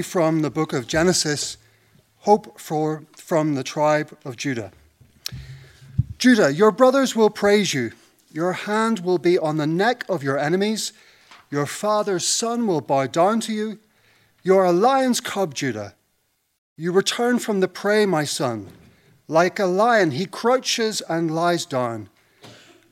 from 0.00 0.42
the 0.42 0.50
book 0.50 0.72
of 0.72 0.86
Genesis, 0.86 1.56
hope 2.18 2.60
for 2.60 3.02
from 3.16 3.56
the 3.56 3.64
tribe 3.64 4.16
of 4.24 4.36
Judah. 4.36 4.70
Judah, 6.16 6.54
your 6.54 6.70
brothers 6.70 7.16
will 7.16 7.28
praise 7.28 7.74
you. 7.74 7.90
Your 8.30 8.52
hand 8.52 9.00
will 9.00 9.18
be 9.18 9.36
on 9.36 9.56
the 9.56 9.66
neck 9.66 10.04
of 10.08 10.22
your 10.22 10.38
enemies. 10.38 10.92
Your 11.50 11.66
father's 11.66 12.24
son 12.24 12.68
will 12.68 12.80
bow 12.80 13.08
down 13.08 13.40
to 13.40 13.52
you. 13.52 13.80
You 14.44 14.56
are 14.58 14.66
a 14.66 14.72
lion's 14.72 15.20
cub, 15.20 15.56
Judah. 15.56 15.96
You 16.76 16.92
return 16.92 17.40
from 17.40 17.58
the 17.58 17.66
prey, 17.66 18.06
my 18.06 18.22
son. 18.22 18.68
Like 19.26 19.58
a 19.58 19.66
lion, 19.66 20.12
he 20.12 20.24
crouches 20.24 21.02
and 21.08 21.34
lies 21.34 21.66
down. 21.66 22.08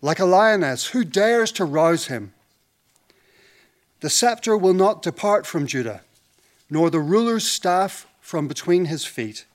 Like 0.02 0.18
a 0.18 0.24
lioness, 0.24 0.86
who 0.86 1.04
dares 1.04 1.52
to 1.52 1.64
rouse 1.64 2.06
him? 2.08 2.32
The 4.00 4.10
scepter 4.10 4.56
will 4.56 4.74
not 4.74 5.00
depart 5.00 5.46
from 5.46 5.68
Judah 5.68 6.02
nor 6.70 6.90
the 6.90 7.00
ruler's 7.00 7.46
staff 7.46 8.06
from 8.20 8.46
between 8.46 8.86
his 8.86 9.04
feet, 9.04 9.46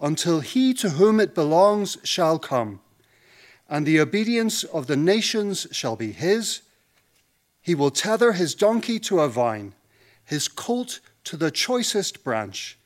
until 0.00 0.40
he 0.40 0.72
to 0.74 0.90
whom 0.90 1.18
it 1.18 1.34
belongs 1.34 1.98
shall 2.04 2.38
come, 2.38 2.80
and 3.68 3.84
the 3.84 4.00
obedience 4.00 4.64
of 4.64 4.86
the 4.86 4.96
nations 4.96 5.66
shall 5.72 5.96
be 5.96 6.12
his. 6.12 6.62
He 7.60 7.74
will 7.74 7.90
tether 7.90 8.32
his 8.32 8.54
donkey 8.54 8.98
to 9.00 9.20
a 9.20 9.28
vine, 9.28 9.74
his 10.24 10.48
colt 10.48 11.00
to 11.24 11.36
the 11.36 11.50
choicest 11.50 12.24
branch. 12.24 12.78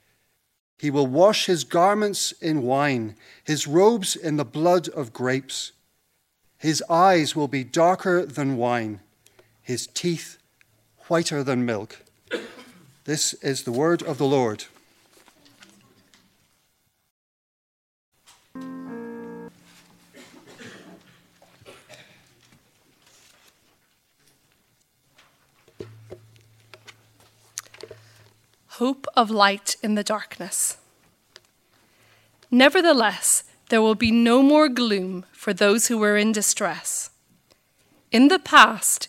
He 0.79 0.91
will 0.91 1.07
wash 1.07 1.47
his 1.47 1.63
garments 1.63 2.33
in 2.41 2.63
wine, 2.63 3.15
his 3.45 3.69
robes 3.69 4.17
in 4.17 4.37
the 4.37 4.45
blood 4.45 4.89
of 4.89 5.13
grapes. 5.13 5.73
His 6.59 6.83
eyes 6.89 7.37
will 7.37 7.47
be 7.47 7.63
darker 7.63 8.27
than 8.27 8.57
wine, 8.57 9.01
his 9.61 9.87
teeth 9.87 10.39
whiter 11.09 11.45
than 11.45 11.65
milk. 11.65 12.03
This 13.05 13.35
is 13.35 13.65
the 13.65 13.73
word 13.73 14.03
of 14.05 14.19
the 14.19 14.27
Lord. 14.27 14.67
Hope 28.69 29.07
of 29.17 29.31
light 29.31 29.77
in 29.83 29.97
the 29.97 30.05
darkness. 30.05 30.77
Nevertheless, 32.51 33.43
there 33.69 33.83
will 33.83 33.97
be 33.97 34.13
no 34.13 34.43
more 34.43 34.69
gloom 34.69 35.25
for 35.33 35.53
those 35.53 35.89
who 35.89 35.99
were 35.99 36.17
in 36.17 36.31
distress. 36.31 37.11
In 38.13 38.29
the 38.29 38.39
past, 38.39 39.09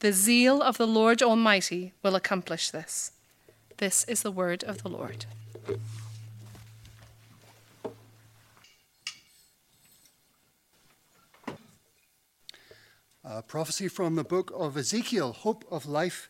The 0.00 0.12
zeal 0.12 0.60
of 0.60 0.76
the 0.76 0.86
Lord 0.86 1.22
Almighty 1.22 1.94
will 2.02 2.14
accomplish 2.14 2.68
this. 2.68 3.12
This 3.78 4.04
is 4.04 4.20
the 4.20 4.30
word 4.30 4.62
of 4.64 4.82
the 4.82 4.90
Lord. 4.90 5.24
A 13.24 13.42
prophecy 13.42 13.88
from 13.88 14.16
the 14.16 14.22
book 14.22 14.52
of 14.54 14.76
Ezekiel 14.76 15.32
Hope 15.32 15.64
of 15.70 15.86
Life 15.86 16.28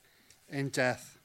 in 0.49 0.69
Death. 0.69 1.19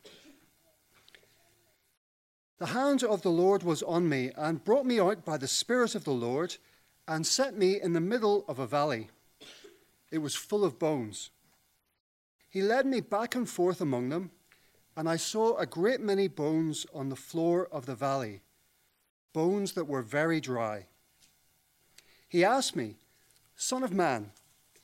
The 2.57 2.67
hand 2.67 3.03
of 3.03 3.21
the 3.21 3.29
Lord 3.29 3.61
was 3.61 3.83
on 3.83 4.09
me 4.09 4.31
and 4.35 4.63
brought 4.63 4.87
me 4.87 4.99
out 4.99 5.23
by 5.23 5.37
the 5.37 5.47
Spirit 5.47 5.93
of 5.93 6.05
the 6.05 6.11
Lord 6.11 6.57
and 7.07 7.25
set 7.25 7.55
me 7.55 7.79
in 7.79 7.93
the 7.93 8.01
middle 8.01 8.45
of 8.47 8.57
a 8.57 8.65
valley. 8.65 9.09
It 10.09 10.17
was 10.17 10.35
full 10.35 10.65
of 10.65 10.79
bones. 10.79 11.29
He 12.51 12.61
led 12.61 12.85
me 12.85 13.01
back 13.01 13.33
and 13.33 13.49
forth 13.49 13.81
among 13.81 14.09
them 14.09 14.29
and 14.95 15.07
I 15.07 15.15
saw 15.15 15.57
a 15.57 15.65
great 15.65 16.01
many 16.01 16.27
bones 16.27 16.85
on 16.93 17.09
the 17.09 17.15
floor 17.15 17.67
of 17.71 17.85
the 17.85 17.95
valley, 17.95 18.41
bones 19.33 19.73
that 19.73 19.85
were 19.85 20.01
very 20.01 20.41
dry. 20.41 20.87
He 22.27 22.43
asked 22.43 22.75
me, 22.75 22.95
Son 23.55 23.83
of 23.83 23.93
man, 23.93 24.31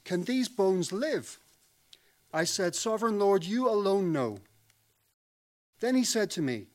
can 0.05 0.23
these 0.23 0.47
bones 0.47 0.91
live? 0.91 1.39
I 2.33 2.45
said, 2.45 2.75
Sovereign 2.75 3.19
Lord, 3.19 3.43
you 3.43 3.69
alone 3.69 4.11
know. 4.11 4.39
Then 5.79 5.95
he 5.95 6.03
said 6.03 6.31
to 6.31 6.41
me, 6.41 6.67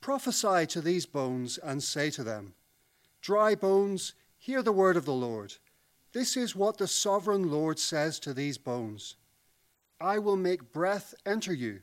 Prophesy 0.00 0.66
to 0.66 0.80
these 0.80 1.06
bones 1.06 1.58
and 1.58 1.82
say 1.82 2.10
to 2.10 2.24
them, 2.24 2.54
Dry 3.20 3.54
bones, 3.54 4.14
hear 4.38 4.62
the 4.62 4.72
word 4.72 4.96
of 4.96 5.04
the 5.04 5.12
Lord. 5.12 5.54
This 6.12 6.36
is 6.36 6.56
what 6.56 6.78
the 6.78 6.88
sovereign 6.88 7.50
Lord 7.50 7.78
says 7.78 8.18
to 8.20 8.32
these 8.32 8.56
bones 8.56 9.16
I 10.00 10.18
will 10.18 10.36
make 10.36 10.72
breath 10.72 11.14
enter 11.24 11.52
you 11.52 11.80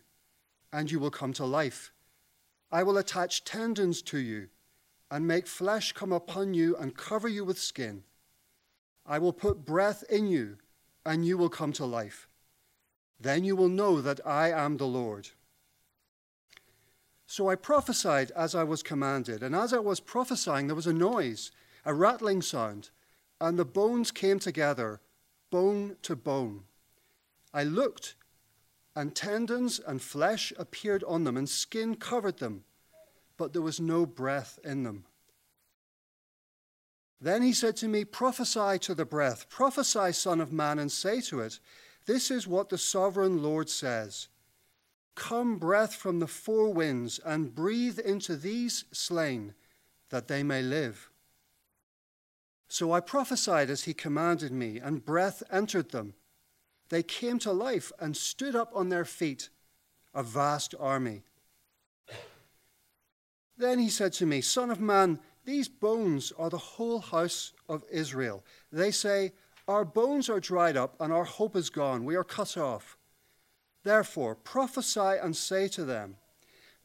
and 0.71 0.91
you 0.91 0.99
will 0.99 1.11
come 1.11 1.33
to 1.33 1.45
life. 1.45 1.93
I 2.71 2.81
will 2.81 2.97
attach 2.97 3.43
tendons 3.43 4.01
to 4.03 4.17
you 4.17 4.49
and 5.11 5.27
make 5.27 5.45
flesh 5.45 5.91
come 5.91 6.11
upon 6.11 6.55
you 6.55 6.75
and 6.75 6.97
cover 6.97 7.27
you 7.27 7.45
with 7.45 7.59
skin. 7.59 8.03
I 9.05 9.19
will 9.19 9.33
put 9.33 9.65
breath 9.65 10.03
in 10.09 10.27
you, 10.27 10.57
and 11.05 11.23
you 11.23 11.37
will 11.37 11.49
come 11.49 11.73
to 11.73 11.85
life. 11.85 12.27
Then 13.19 13.43
you 13.43 13.55
will 13.55 13.69
know 13.69 14.01
that 14.01 14.25
I 14.25 14.49
am 14.49 14.77
the 14.77 14.87
Lord. 14.87 15.29
So 17.27 17.49
I 17.49 17.55
prophesied 17.55 18.31
as 18.31 18.55
I 18.55 18.63
was 18.63 18.81
commanded, 18.81 19.43
and 19.43 19.53
as 19.53 19.73
I 19.73 19.79
was 19.79 19.99
prophesying, 19.99 20.65
there 20.67 20.75
was 20.75 20.87
a 20.87 20.93
noise, 20.93 21.51
a 21.85 21.93
rattling 21.93 22.41
sound, 22.41 22.89
and 23.39 23.59
the 23.59 23.65
bones 23.65 24.09
came 24.09 24.39
together, 24.39 25.01
bone 25.51 25.97
to 26.01 26.15
bone. 26.15 26.63
I 27.53 27.63
looked, 27.63 28.15
and 28.95 29.15
tendons 29.15 29.79
and 29.79 30.01
flesh 30.01 30.51
appeared 30.57 31.03
on 31.03 31.23
them, 31.23 31.37
and 31.37 31.47
skin 31.47 31.95
covered 31.95 32.39
them, 32.39 32.63
but 33.37 33.53
there 33.53 33.61
was 33.61 33.79
no 33.79 34.05
breath 34.05 34.59
in 34.63 34.83
them. 34.83 35.05
Then 37.21 37.41
he 37.41 37.53
said 37.53 37.77
to 37.77 37.87
me, 37.87 38.03
Prophesy 38.03 38.79
to 38.79 38.95
the 38.95 39.05
breath, 39.05 39.47
prophesy, 39.49 40.11
Son 40.11 40.41
of 40.41 40.51
Man, 40.51 40.79
and 40.79 40.91
say 40.91 41.21
to 41.21 41.39
it, 41.39 41.59
This 42.05 42.29
is 42.29 42.47
what 42.47 42.69
the 42.69 42.77
sovereign 42.77 43.41
Lord 43.41 43.69
says 43.69 44.27
Come, 45.15 45.57
breath 45.57 45.95
from 45.95 46.19
the 46.19 46.27
four 46.27 46.73
winds, 46.73 47.19
and 47.23 47.53
breathe 47.53 47.99
into 47.99 48.35
these 48.35 48.85
slain, 48.91 49.53
that 50.09 50.27
they 50.27 50.43
may 50.43 50.61
live. 50.61 51.09
So 52.67 52.91
I 52.91 52.99
prophesied 52.99 53.69
as 53.69 53.83
he 53.83 53.93
commanded 53.93 54.51
me, 54.51 54.79
and 54.79 55.05
breath 55.05 55.43
entered 55.51 55.91
them 55.91 56.15
they 56.93 57.03
came 57.03 57.39
to 57.39 57.51
life 57.51 57.91
and 57.99 58.15
stood 58.15 58.55
up 58.55 58.71
on 58.75 58.89
their 58.89 59.05
feet, 59.05 59.49
a 60.13 60.21
vast 60.21 60.75
army. 60.79 61.23
Then 63.57 63.79
he 63.79 63.89
said 63.89 64.13
to 64.13 64.25
me, 64.25 64.41
Son 64.41 64.69
of 64.69 64.79
man, 64.79 65.19
These 65.45 65.69
bones 65.69 66.31
are 66.37 66.49
the 66.49 66.57
whole 66.57 66.99
house 66.99 67.53
of 67.67 67.83
Israel. 67.91 68.43
They 68.71 68.91
say, 68.91 69.33
Our 69.67 69.85
bones 69.85 70.29
are 70.29 70.39
dried 70.39 70.77
up, 70.77 70.95
and 70.99 71.11
our 71.11 71.23
hope 71.23 71.55
is 71.55 71.69
gone. 71.69 72.05
We 72.05 72.15
are 72.15 72.23
cut 72.23 72.57
off. 72.57 72.97
Therefore, 73.83 74.35
prophesy 74.35 75.17
and 75.21 75.35
say 75.35 75.67
to 75.69 75.83
them, 75.85 76.17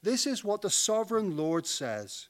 This 0.03 0.27
is 0.27 0.45
what 0.45 0.63
the 0.63 0.71
sovereign 0.71 1.37
Lord 1.37 1.67
says 1.67 2.29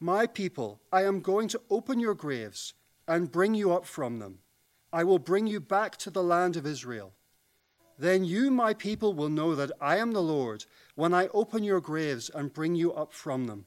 My 0.00 0.26
people, 0.26 0.80
I 0.92 1.04
am 1.04 1.20
going 1.20 1.48
to 1.48 1.60
open 1.70 2.00
your 2.00 2.14
graves 2.14 2.74
and 3.06 3.30
bring 3.30 3.54
you 3.54 3.72
up 3.72 3.84
from 3.84 4.18
them. 4.18 4.38
I 4.96 5.04
will 5.04 5.18
bring 5.18 5.46
you 5.46 5.60
back 5.60 5.98
to 5.98 6.10
the 6.10 6.22
land 6.22 6.56
of 6.56 6.64
Israel. 6.64 7.12
Then 7.98 8.24
you, 8.24 8.50
my 8.50 8.72
people, 8.72 9.12
will 9.12 9.28
know 9.28 9.54
that 9.54 9.70
I 9.78 9.98
am 9.98 10.12
the 10.12 10.22
Lord 10.22 10.64
when 10.94 11.12
I 11.12 11.28
open 11.34 11.62
your 11.62 11.82
graves 11.82 12.30
and 12.30 12.50
bring 12.50 12.74
you 12.74 12.94
up 12.94 13.12
from 13.12 13.44
them. 13.44 13.66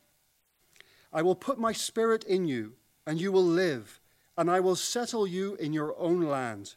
I 1.13 1.21
will 1.21 1.35
put 1.35 1.59
my 1.59 1.71
spirit 1.71 2.23
in 2.23 2.47
you, 2.47 2.73
and 3.05 3.21
you 3.21 3.31
will 3.31 3.45
live, 3.45 3.99
and 4.35 4.49
I 4.49 4.59
will 4.59 4.75
settle 4.75 5.27
you 5.27 5.53
in 5.57 5.71
your 5.71 5.95
own 5.99 6.23
land. 6.23 6.73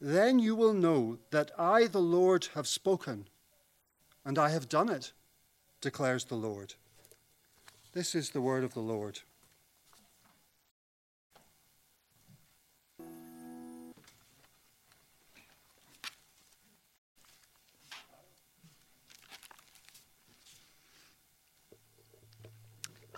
Then 0.00 0.40
you 0.40 0.56
will 0.56 0.74
know 0.74 1.18
that 1.30 1.52
I, 1.56 1.86
the 1.86 2.00
Lord, 2.00 2.48
have 2.54 2.66
spoken, 2.66 3.28
and 4.24 4.40
I 4.40 4.48
have 4.48 4.68
done 4.68 4.88
it, 4.88 5.12
declares 5.80 6.24
the 6.24 6.34
Lord. 6.34 6.74
This 7.92 8.16
is 8.16 8.30
the 8.30 8.40
word 8.40 8.64
of 8.64 8.74
the 8.74 8.80
Lord. 8.80 9.20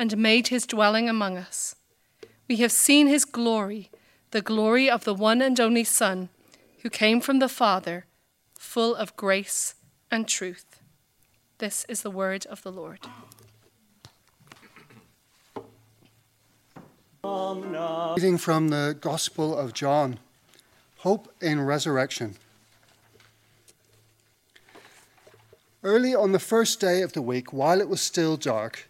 and 0.00 0.16
made 0.16 0.48
his 0.48 0.66
dwelling 0.66 1.10
among 1.10 1.36
us. 1.36 1.76
We 2.48 2.56
have 2.56 2.72
seen 2.72 3.06
his 3.06 3.26
glory, 3.26 3.90
the 4.30 4.40
glory 4.40 4.88
of 4.88 5.04
the 5.04 5.12
one 5.12 5.42
and 5.42 5.60
only 5.60 5.84
Son, 5.84 6.30
who 6.80 6.88
came 6.88 7.20
from 7.20 7.38
the 7.38 7.50
Father, 7.50 8.06
full 8.58 8.94
of 8.94 9.14
grace 9.14 9.74
and 10.10 10.26
truth. 10.26 10.80
This 11.58 11.84
is 11.86 12.00
the 12.00 12.10
word 12.10 12.46
of 12.46 12.62
the 12.62 12.72
Lord. 12.72 13.00
Reading 18.16 18.38
from 18.38 18.68
the 18.68 18.96
Gospel 18.98 19.54
of 19.54 19.74
John 19.74 20.18
Hope 21.00 21.30
in 21.42 21.60
Resurrection. 21.60 22.36
Early 25.84 26.14
on 26.14 26.32
the 26.32 26.38
first 26.38 26.80
day 26.80 27.02
of 27.02 27.12
the 27.12 27.20
week, 27.20 27.52
while 27.52 27.82
it 27.82 27.88
was 27.90 28.00
still 28.00 28.38
dark, 28.38 28.89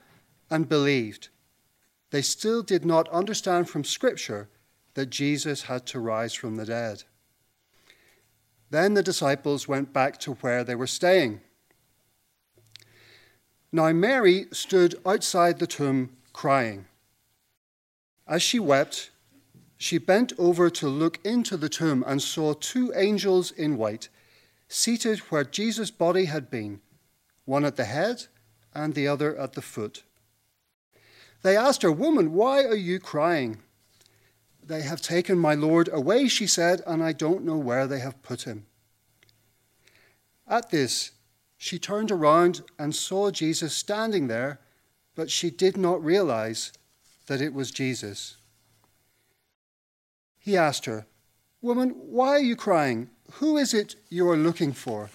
and 0.51 0.69
believed. 0.69 1.29
They 2.11 2.21
still 2.21 2.61
did 2.61 2.85
not 2.85 3.09
understand 3.09 3.69
from 3.69 3.83
Scripture 3.83 4.49
that 4.93 5.09
Jesus 5.09 5.63
had 5.63 5.85
to 5.87 5.99
rise 5.99 6.33
from 6.33 6.57
the 6.57 6.65
dead. 6.65 7.03
Then 8.69 8.93
the 8.93 9.03
disciples 9.03 9.67
went 9.67 9.93
back 9.93 10.17
to 10.19 10.33
where 10.35 10.63
they 10.63 10.75
were 10.75 10.87
staying. 10.87 11.41
Now 13.71 13.91
Mary 13.93 14.47
stood 14.51 14.95
outside 15.05 15.59
the 15.59 15.67
tomb 15.67 16.17
crying. 16.33 16.85
As 18.27 18.41
she 18.41 18.59
wept, 18.59 19.11
she 19.77 19.97
bent 19.97 20.33
over 20.37 20.69
to 20.69 20.87
look 20.87 21.19
into 21.25 21.57
the 21.57 21.69
tomb 21.69 22.03
and 22.05 22.21
saw 22.21 22.53
two 22.53 22.93
angels 22.95 23.51
in 23.51 23.77
white 23.77 24.09
seated 24.67 25.19
where 25.29 25.43
Jesus' 25.43 25.91
body 25.91 26.25
had 26.25 26.49
been, 26.49 26.79
one 27.45 27.65
at 27.65 27.75
the 27.75 27.85
head 27.85 28.27
and 28.73 28.93
the 28.93 29.07
other 29.07 29.37
at 29.37 29.53
the 29.53 29.61
foot. 29.61 30.03
They 31.41 31.57
asked 31.57 31.81
her, 31.81 31.91
Woman, 31.91 32.33
why 32.33 32.63
are 32.63 32.75
you 32.75 32.99
crying? 32.99 33.59
They 34.63 34.81
have 34.83 35.01
taken 35.01 35.37
my 35.37 35.55
Lord 35.55 35.89
away, 35.91 36.27
she 36.27 36.47
said, 36.47 36.81
and 36.85 37.03
I 37.03 37.13
don't 37.13 37.43
know 37.43 37.57
where 37.57 37.87
they 37.87 37.99
have 37.99 38.21
put 38.21 38.43
him. 38.43 38.65
At 40.47 40.69
this, 40.69 41.11
she 41.57 41.79
turned 41.79 42.11
around 42.11 42.61
and 42.77 42.95
saw 42.95 43.31
Jesus 43.31 43.73
standing 43.73 44.27
there, 44.27 44.59
but 45.15 45.31
she 45.31 45.49
did 45.49 45.77
not 45.77 46.03
realize 46.03 46.71
that 47.27 47.41
it 47.41 47.53
was 47.53 47.71
Jesus. 47.71 48.37
He 50.39 50.57
asked 50.57 50.85
her, 50.85 51.05
Woman, 51.61 51.91
why 51.91 52.29
are 52.29 52.39
you 52.39 52.55
crying? 52.55 53.09
Who 53.33 53.57
is 53.57 53.73
it 53.73 53.95
you 54.09 54.29
are 54.29 54.37
looking 54.37 54.73
for? 54.73 55.09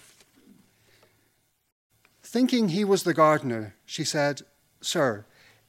Thinking 2.23 2.69
he 2.69 2.83
was 2.83 3.03
the 3.03 3.13
gardener, 3.13 3.75
she 3.85 4.03
said, 4.03 4.41
Sir, 4.81 5.25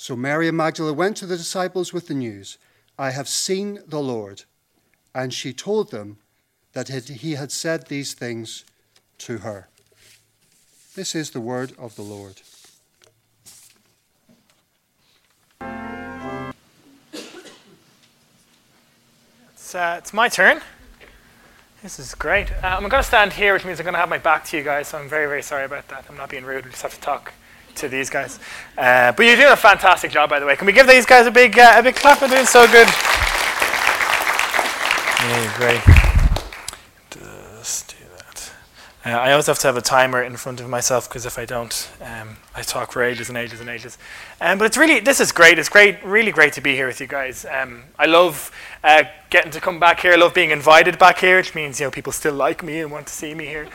So 0.00 0.14
Mary 0.14 0.46
and 0.46 0.56
Magdalene 0.56 0.94
went 0.94 1.16
to 1.16 1.26
the 1.26 1.36
disciples 1.36 1.92
with 1.92 2.06
the 2.06 2.14
news, 2.14 2.56
I 2.96 3.10
have 3.10 3.28
seen 3.28 3.80
the 3.84 3.98
Lord. 3.98 4.44
And 5.12 5.34
she 5.34 5.52
told 5.52 5.90
them 5.90 6.18
that 6.72 6.88
he 6.88 7.32
had 7.32 7.50
said 7.50 7.88
these 7.88 8.14
things 8.14 8.64
to 9.18 9.38
her. 9.38 9.68
This 10.94 11.16
is 11.16 11.30
the 11.30 11.40
word 11.40 11.72
of 11.76 11.96
the 11.96 12.02
Lord. 12.02 12.40
It's, 19.50 19.74
uh, 19.74 19.96
it's 19.98 20.12
my 20.12 20.28
turn. 20.28 20.60
This 21.82 21.98
is 21.98 22.14
great. 22.14 22.52
Uh, 22.62 22.68
I'm 22.68 22.82
going 22.82 22.90
to 22.90 23.02
stand 23.02 23.32
here, 23.32 23.52
which 23.52 23.64
means 23.64 23.80
I'm 23.80 23.84
going 23.84 23.94
to 23.94 24.00
have 24.00 24.08
my 24.08 24.18
back 24.18 24.44
to 24.46 24.56
you 24.56 24.62
guys, 24.62 24.86
so 24.86 24.98
I'm 24.98 25.08
very, 25.08 25.26
very 25.26 25.42
sorry 25.42 25.64
about 25.64 25.88
that. 25.88 26.04
I'm 26.08 26.16
not 26.16 26.30
being 26.30 26.44
rude, 26.44 26.66
we 26.66 26.70
just 26.70 26.82
have 26.82 26.94
to 26.94 27.00
talk 27.00 27.32
to 27.76 27.88
these 27.88 28.10
guys. 28.10 28.38
Uh, 28.76 29.12
but 29.12 29.24
you're 29.24 29.36
doing 29.36 29.52
a 29.52 29.56
fantastic 29.56 30.10
job, 30.10 30.30
by 30.30 30.38
the 30.40 30.46
way. 30.46 30.56
Can 30.56 30.66
we 30.66 30.72
give 30.72 30.86
these 30.86 31.06
guys 31.06 31.26
a 31.26 31.30
big, 31.30 31.58
uh, 31.58 31.74
a 31.76 31.82
big 31.82 31.94
clap? 31.96 32.20
They're 32.20 32.28
doing 32.28 32.46
so 32.46 32.66
good. 32.66 32.88
Yeah, 35.20 35.56
great. 35.56 35.80
Just 37.10 37.88
do 37.88 37.96
Uh, 39.04 39.10
I 39.10 39.32
always 39.32 39.46
have 39.46 39.58
to 39.60 39.66
have 39.66 39.76
a 39.76 39.82
timer 39.82 40.22
in 40.22 40.36
front 40.36 40.60
of 40.60 40.68
myself 40.68 41.08
because 41.08 41.26
if 41.26 41.38
I 41.38 41.44
don't, 41.44 41.90
um, 42.00 42.36
I 42.54 42.62
talk 42.62 42.92
for 42.92 43.02
ages 43.02 43.28
and 43.28 43.38
ages 43.38 43.60
and 43.60 43.68
ages. 43.68 43.98
Um, 44.40 44.58
but 44.58 44.66
it's 44.66 44.76
really, 44.76 45.00
this 45.00 45.20
is 45.20 45.32
great. 45.32 45.58
It's 45.58 45.68
great, 45.68 46.02
really 46.04 46.30
great 46.30 46.52
to 46.54 46.60
be 46.60 46.74
here 46.74 46.86
with 46.86 47.00
you 47.00 47.06
guys. 47.06 47.44
Um, 47.44 47.84
I 47.98 48.06
love 48.06 48.50
uh, 48.84 49.04
getting 49.30 49.50
to 49.52 49.60
come 49.60 49.80
back 49.80 50.00
here. 50.00 50.12
I 50.12 50.16
love 50.16 50.34
being 50.34 50.50
invited 50.50 50.98
back 50.98 51.18
here, 51.18 51.36
which 51.36 51.54
means 51.54 51.80
you 51.80 51.86
know 51.86 51.90
people 51.90 52.12
still 52.12 52.34
like 52.34 52.62
me 52.62 52.80
and 52.80 52.90
want 52.90 53.06
to 53.06 53.12
see 53.12 53.34
me 53.34 53.46
here. 53.46 53.68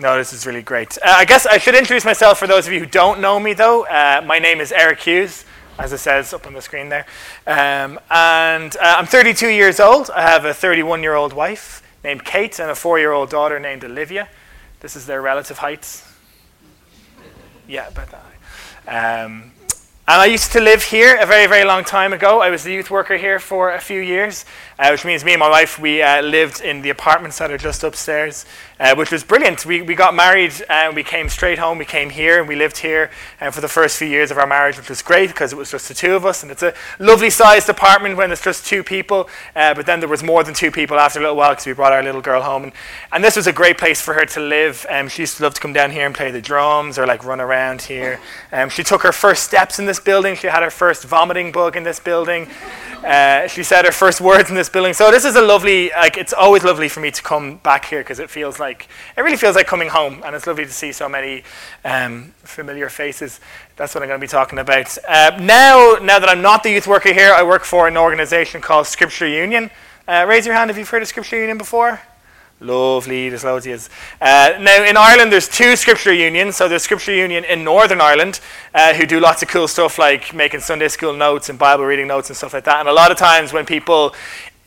No, 0.00 0.16
this 0.16 0.32
is 0.32 0.46
really 0.46 0.62
great. 0.62 0.96
Uh, 0.98 1.12
I 1.16 1.24
guess 1.24 1.44
I 1.44 1.58
should 1.58 1.74
introduce 1.74 2.04
myself 2.04 2.38
for 2.38 2.46
those 2.46 2.68
of 2.68 2.72
you 2.72 2.78
who 2.78 2.86
don't 2.86 3.20
know 3.20 3.40
me, 3.40 3.52
though. 3.52 3.84
Uh, 3.84 4.22
my 4.24 4.38
name 4.38 4.60
is 4.60 4.70
Eric 4.70 5.00
Hughes 5.00 5.44
as 5.78 5.92
it 5.92 5.98
says 5.98 6.32
up 6.32 6.46
on 6.46 6.52
the 6.52 6.60
screen 6.60 6.88
there. 6.88 7.06
Um, 7.46 8.00
and 8.10 8.76
uh, 8.76 8.96
I'm 8.98 9.06
32 9.06 9.48
years 9.48 9.78
old. 9.80 10.10
I 10.10 10.22
have 10.22 10.44
a 10.44 10.52
31 10.52 11.02
year 11.02 11.14
old 11.14 11.32
wife 11.32 11.82
named 12.02 12.24
Kate 12.24 12.58
and 12.58 12.70
a 12.70 12.74
four 12.74 12.98
year 12.98 13.12
old 13.12 13.30
daughter 13.30 13.58
named 13.58 13.84
Olivia. 13.84 14.28
This 14.80 14.96
is 14.96 15.06
their 15.06 15.22
relative 15.22 15.58
heights. 15.58 16.04
Yeah, 17.66 17.88
about 17.88 18.08
that. 18.10 19.24
Um, 19.24 19.52
and 20.08 20.22
I 20.22 20.24
used 20.24 20.52
to 20.52 20.60
live 20.60 20.82
here 20.84 21.16
a 21.20 21.26
very, 21.26 21.46
very 21.46 21.64
long 21.64 21.84
time 21.84 22.12
ago. 22.12 22.40
I 22.40 22.50
was 22.50 22.64
a 22.66 22.72
youth 22.72 22.90
worker 22.90 23.16
here 23.16 23.38
for 23.38 23.72
a 23.72 23.80
few 23.80 24.00
years, 24.00 24.46
uh, 24.78 24.88
which 24.90 25.04
means 25.04 25.24
me 25.24 25.32
and 25.32 25.40
my 25.40 25.48
wife, 25.48 25.78
we 25.78 26.02
uh, 26.02 26.22
lived 26.22 26.60
in 26.60 26.82
the 26.82 26.90
apartments 26.90 27.38
that 27.38 27.50
are 27.50 27.58
just 27.58 27.82
upstairs 27.84 28.44
uh, 28.80 28.94
which 28.94 29.10
was 29.10 29.24
brilliant. 29.24 29.66
We, 29.66 29.82
we 29.82 29.94
got 29.94 30.14
married 30.14 30.52
and 30.68 30.94
we 30.94 31.02
came 31.02 31.28
straight 31.28 31.58
home. 31.58 31.78
We 31.78 31.84
came 31.84 32.10
here 32.10 32.38
and 32.38 32.48
we 32.48 32.54
lived 32.54 32.78
here 32.78 33.10
uh, 33.40 33.50
for 33.50 33.60
the 33.60 33.68
first 33.68 33.96
few 33.96 34.06
years 34.06 34.30
of 34.30 34.38
our 34.38 34.46
marriage, 34.46 34.76
which 34.76 34.88
was 34.88 35.02
great 35.02 35.28
because 35.28 35.52
it 35.52 35.56
was 35.56 35.70
just 35.70 35.88
the 35.88 35.94
two 35.94 36.14
of 36.14 36.24
us. 36.24 36.42
And 36.42 36.52
it's 36.52 36.62
a 36.62 36.74
lovely 36.98 37.30
sized 37.30 37.68
apartment 37.68 38.16
when 38.16 38.30
it's 38.30 38.42
just 38.42 38.66
two 38.66 38.84
people. 38.84 39.28
Uh, 39.56 39.74
but 39.74 39.86
then 39.86 40.00
there 40.00 40.08
was 40.08 40.22
more 40.22 40.44
than 40.44 40.54
two 40.54 40.70
people 40.70 40.98
after 40.98 41.18
a 41.18 41.22
little 41.22 41.36
while 41.36 41.50
because 41.50 41.66
we 41.66 41.72
brought 41.72 41.92
our 41.92 42.02
little 42.02 42.20
girl 42.20 42.42
home. 42.42 42.64
And, 42.64 42.72
and 43.12 43.24
this 43.24 43.36
was 43.36 43.46
a 43.46 43.52
great 43.52 43.78
place 43.78 44.00
for 44.00 44.14
her 44.14 44.24
to 44.26 44.40
live. 44.40 44.86
Um, 44.88 45.08
she 45.08 45.22
used 45.22 45.38
to 45.38 45.42
love 45.42 45.54
to 45.54 45.60
come 45.60 45.72
down 45.72 45.90
here 45.90 46.06
and 46.06 46.14
play 46.14 46.30
the 46.30 46.40
drums 46.40 46.98
or 46.98 47.06
like 47.06 47.24
run 47.24 47.40
around 47.40 47.82
here. 47.82 48.20
Um, 48.52 48.68
she 48.68 48.84
took 48.84 49.02
her 49.02 49.12
first 49.12 49.42
steps 49.42 49.78
in 49.78 49.86
this 49.86 49.98
building. 49.98 50.36
She 50.36 50.46
had 50.46 50.62
her 50.62 50.70
first 50.70 51.04
vomiting 51.04 51.50
bug 51.50 51.76
in 51.76 51.82
this 51.82 51.98
building. 51.98 52.48
Uh, 53.04 53.46
she 53.48 53.62
said 53.62 53.84
her 53.84 53.92
first 53.92 54.20
words 54.20 54.50
in 54.50 54.56
this 54.56 54.67
building. 54.72 54.92
So 54.92 55.10
this 55.10 55.24
is 55.24 55.36
a 55.36 55.42
lovely, 55.42 55.90
like, 55.90 56.16
it's 56.16 56.32
always 56.32 56.64
lovely 56.64 56.88
for 56.88 57.00
me 57.00 57.10
to 57.10 57.22
come 57.22 57.56
back 57.58 57.84
here 57.84 58.00
because 58.00 58.18
it 58.18 58.30
feels 58.30 58.58
like, 58.58 58.88
it 59.16 59.20
really 59.20 59.36
feels 59.36 59.56
like 59.56 59.66
coming 59.66 59.88
home. 59.88 60.22
And 60.24 60.34
it's 60.34 60.46
lovely 60.46 60.64
to 60.64 60.72
see 60.72 60.92
so 60.92 61.08
many 61.08 61.44
um, 61.84 62.34
familiar 62.44 62.88
faces. 62.88 63.40
That's 63.76 63.94
what 63.94 64.02
I'm 64.02 64.08
going 64.08 64.20
to 64.20 64.24
be 64.24 64.30
talking 64.30 64.58
about. 64.58 64.96
Uh, 65.08 65.36
now, 65.40 65.98
now 66.02 66.18
that 66.18 66.28
I'm 66.28 66.42
not 66.42 66.62
the 66.62 66.70
youth 66.70 66.86
worker 66.86 67.12
here, 67.12 67.32
I 67.32 67.42
work 67.42 67.64
for 67.64 67.88
an 67.88 67.96
organization 67.96 68.60
called 68.60 68.86
Scripture 68.86 69.28
Union. 69.28 69.70
Uh, 70.06 70.24
raise 70.28 70.46
your 70.46 70.54
hand 70.54 70.70
if 70.70 70.78
you've 70.78 70.88
heard 70.88 71.02
of 71.02 71.08
Scripture 71.08 71.38
Union 71.38 71.58
before. 71.58 72.00
Lovely, 72.60 73.28
there's 73.28 73.44
loads 73.44 73.68
of. 73.68 73.88
Uh, 74.20 74.54
now, 74.58 74.82
in 74.82 74.96
Ireland, 74.96 75.30
there's 75.30 75.48
two 75.48 75.76
scripture 75.76 76.12
unions. 76.12 76.56
So 76.56 76.66
there's 76.66 76.82
Scripture 76.82 77.14
Union 77.14 77.44
in 77.44 77.62
Northern 77.62 78.00
Ireland, 78.00 78.40
uh, 78.74 78.94
who 78.94 79.06
do 79.06 79.20
lots 79.20 79.42
of 79.42 79.48
cool 79.48 79.68
stuff 79.68 79.96
like 79.96 80.34
making 80.34 80.60
Sunday 80.60 80.88
school 80.88 81.12
notes 81.12 81.50
and 81.50 81.56
Bible 81.56 81.84
reading 81.84 82.08
notes 82.08 82.30
and 82.30 82.36
stuff 82.36 82.54
like 82.54 82.64
that. 82.64 82.80
And 82.80 82.88
a 82.88 82.92
lot 82.92 83.12
of 83.12 83.16
times 83.16 83.52
when 83.52 83.64
people 83.64 84.12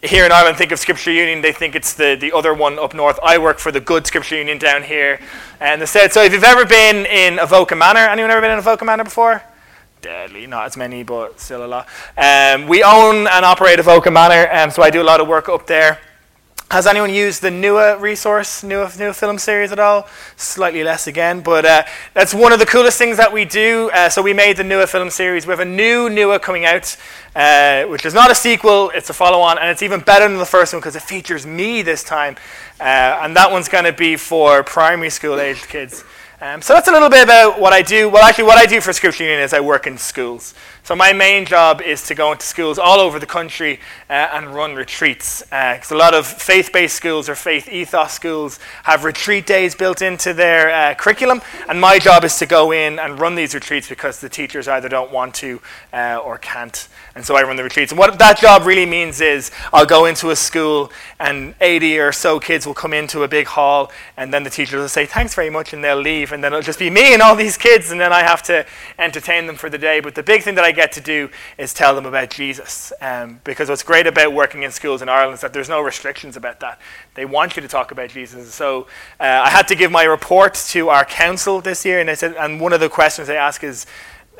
here 0.03 0.25
in 0.25 0.31
Ireland 0.31 0.57
think 0.57 0.71
of 0.71 0.79
Scripture 0.79 1.11
Union, 1.11 1.41
they 1.41 1.51
think 1.51 1.75
it's 1.75 1.93
the, 1.93 2.17
the 2.19 2.31
other 2.31 2.53
one 2.53 2.79
up 2.79 2.93
north. 2.93 3.19
I 3.23 3.37
work 3.37 3.59
for 3.59 3.71
the 3.71 3.79
good 3.79 4.07
Scripture 4.07 4.37
Union 4.37 4.57
down 4.57 4.83
here 4.83 5.19
and 5.59 5.81
they 5.81 5.85
said. 5.85 6.11
So 6.11 6.23
if 6.23 6.33
you've 6.33 6.43
ever 6.43 6.65
been 6.65 7.05
in 7.05 7.39
Avoca 7.39 7.75
Manor, 7.75 7.99
anyone 7.99 8.31
ever 8.31 8.41
been 8.41 8.51
in 8.51 8.59
Avoca 8.59 8.83
Manor 8.83 9.03
before? 9.03 9.43
Deadly, 10.01 10.47
not 10.47 10.65
as 10.65 10.75
many, 10.75 11.03
but 11.03 11.39
still 11.39 11.63
a 11.63 11.67
lot. 11.67 11.87
Um, 12.17 12.67
we 12.67 12.81
own 12.81 13.27
and 13.27 13.45
operate 13.45 13.79
Avoca 13.79 14.09
Manor, 14.09 14.51
um, 14.51 14.71
so 14.71 14.81
I 14.81 14.89
do 14.89 15.01
a 15.01 15.03
lot 15.03 15.21
of 15.21 15.27
work 15.27 15.47
up 15.47 15.67
there. 15.67 15.99
Has 16.71 16.87
anyone 16.87 17.13
used 17.13 17.41
the 17.41 17.51
NUA 17.51 17.97
resource, 17.97 18.63
NUA 18.63 19.13
film 19.13 19.37
series 19.37 19.73
at 19.73 19.79
all? 19.79 20.07
Slightly 20.37 20.85
less 20.85 21.05
again, 21.05 21.41
but 21.41 21.65
uh, 21.65 21.83
that's 22.13 22.33
one 22.33 22.53
of 22.53 22.59
the 22.59 22.65
coolest 22.65 22.97
things 22.97 23.17
that 23.17 23.33
we 23.33 23.43
do. 23.43 23.91
Uh, 23.93 24.07
so 24.07 24.21
we 24.21 24.31
made 24.31 24.55
the 24.55 24.63
NUA 24.63 24.87
film 24.87 25.09
series. 25.09 25.45
We 25.45 25.51
have 25.51 25.59
a 25.59 25.65
new 25.65 26.09
NUA 26.09 26.39
coming 26.39 26.63
out, 26.63 26.95
uh, 27.35 27.83
which 27.87 28.05
is 28.05 28.13
not 28.13 28.31
a 28.31 28.35
sequel, 28.35 28.89
it's 28.95 29.09
a 29.09 29.13
follow-on, 29.13 29.57
and 29.57 29.67
it's 29.67 29.81
even 29.81 29.99
better 29.99 30.25
than 30.29 30.37
the 30.37 30.45
first 30.45 30.71
one 30.71 30.79
because 30.79 30.95
it 30.95 31.01
features 31.01 31.45
me 31.45 31.81
this 31.81 32.05
time. 32.05 32.37
Uh, 32.79 33.19
and 33.21 33.35
that 33.35 33.51
one's 33.51 33.67
going 33.67 33.83
to 33.83 33.91
be 33.91 34.15
for 34.15 34.63
primary 34.63 35.09
school-aged 35.09 35.67
kids. 35.67 36.05
Um, 36.39 36.61
so 36.61 36.73
that's 36.73 36.87
a 36.87 36.91
little 36.91 37.09
bit 37.09 37.23
about 37.23 37.59
what 37.59 37.73
I 37.73 37.81
do. 37.81 38.07
Well, 38.09 38.23
actually, 38.23 38.45
what 38.45 38.57
I 38.57 38.65
do 38.65 38.79
for 38.79 38.93
Scripture 38.93 39.25
Union 39.25 39.41
is 39.41 39.53
I 39.53 39.59
work 39.59 39.87
in 39.87 39.97
schools. 39.97 40.55
So 40.83 40.95
my 40.95 41.13
main 41.13 41.45
job 41.45 41.79
is 41.79 42.07
to 42.07 42.15
go 42.15 42.31
into 42.31 42.43
schools 42.43 42.79
all 42.79 42.99
over 42.99 43.19
the 43.19 43.27
country 43.27 43.79
uh, 44.09 44.29
and 44.33 44.47
run 44.47 44.73
retreats. 44.73 45.43
Because 45.43 45.91
uh, 45.91 45.95
a 45.95 45.97
lot 45.97 46.15
of 46.15 46.25
faith-based 46.25 46.95
schools 46.95 47.29
or 47.29 47.35
faith 47.35 47.69
ethos 47.69 48.13
schools 48.13 48.59
have 48.83 49.03
retreat 49.03 49.45
days 49.45 49.75
built 49.75 50.01
into 50.01 50.33
their 50.33 50.71
uh, 50.71 50.95
curriculum, 50.95 51.41
and 51.69 51.79
my 51.79 51.99
job 51.99 52.23
is 52.23 52.39
to 52.39 52.47
go 52.47 52.71
in 52.71 52.97
and 52.97 53.19
run 53.19 53.35
these 53.35 53.53
retreats 53.53 53.87
because 53.87 54.21
the 54.21 54.29
teachers 54.29 54.67
either 54.67 54.89
don't 54.89 55.11
want 55.11 55.35
to 55.35 55.61
uh, 55.93 56.19
or 56.23 56.39
can't. 56.39 56.87
And 57.13 57.23
so 57.23 57.35
I 57.35 57.43
run 57.43 57.57
the 57.57 57.63
retreats. 57.63 57.91
And 57.91 57.99
what 57.99 58.17
that 58.17 58.39
job 58.39 58.65
really 58.65 58.85
means 58.87 59.21
is 59.21 59.51
I'll 59.71 59.85
go 59.85 60.05
into 60.05 60.31
a 60.31 60.35
school 60.35 60.91
and 61.19 61.53
80 61.61 61.99
or 61.99 62.11
so 62.11 62.39
kids 62.39 62.65
will 62.65 62.73
come 62.73 62.93
into 62.93 63.21
a 63.21 63.27
big 63.27 63.45
hall, 63.45 63.91
and 64.17 64.33
then 64.33 64.43
the 64.43 64.49
teachers 64.49 64.79
will 64.79 64.89
say, 64.89 65.05
Thanks 65.05 65.35
very 65.35 65.51
much, 65.51 65.73
and 65.73 65.83
they'll 65.83 66.01
leave. 66.01 66.31
And 66.31 66.43
then 66.43 66.53
it'll 66.53 66.63
just 66.63 66.79
be 66.79 66.89
me 66.89 67.13
and 67.13 67.21
all 67.21 67.35
these 67.35 67.55
kids, 67.55 67.91
and 67.91 68.01
then 68.01 68.11
I 68.11 68.23
have 68.23 68.41
to 68.43 68.65
entertain 68.97 69.45
them 69.45 69.57
for 69.57 69.69
the 69.69 69.77
day. 69.77 69.99
But 69.99 70.15
the 70.15 70.23
big 70.23 70.41
thing 70.41 70.55
that 70.55 70.63
I 70.63 70.70
get 70.71 70.91
to 70.93 71.01
do 71.01 71.29
is 71.57 71.73
tell 71.73 71.95
them 71.95 72.05
about 72.05 72.29
Jesus. 72.29 72.93
Um, 73.01 73.39
because 73.43 73.69
what's 73.69 73.83
great 73.83 74.07
about 74.07 74.33
working 74.33 74.63
in 74.63 74.71
schools 74.71 75.01
in 75.01 75.09
Ireland 75.09 75.35
is 75.35 75.41
that 75.41 75.53
there's 75.53 75.69
no 75.69 75.81
restrictions 75.81 76.37
about 76.37 76.59
that. 76.59 76.79
They 77.15 77.25
want 77.25 77.55
you 77.55 77.61
to 77.61 77.67
talk 77.67 77.91
about 77.91 78.09
Jesus. 78.09 78.53
So 78.53 78.87
uh, 79.19 79.23
I 79.23 79.49
had 79.49 79.67
to 79.69 79.75
give 79.75 79.91
my 79.91 80.03
report 80.03 80.53
to 80.69 80.89
our 80.89 81.05
council 81.05 81.61
this 81.61 81.85
year, 81.85 81.99
and 81.99 82.09
I 82.09 82.13
said, 82.13 82.35
and 82.35 82.59
one 82.59 82.73
of 82.73 82.79
the 82.79 82.89
questions 82.89 83.27
they 83.27 83.37
ask 83.37 83.63
is, 83.63 83.85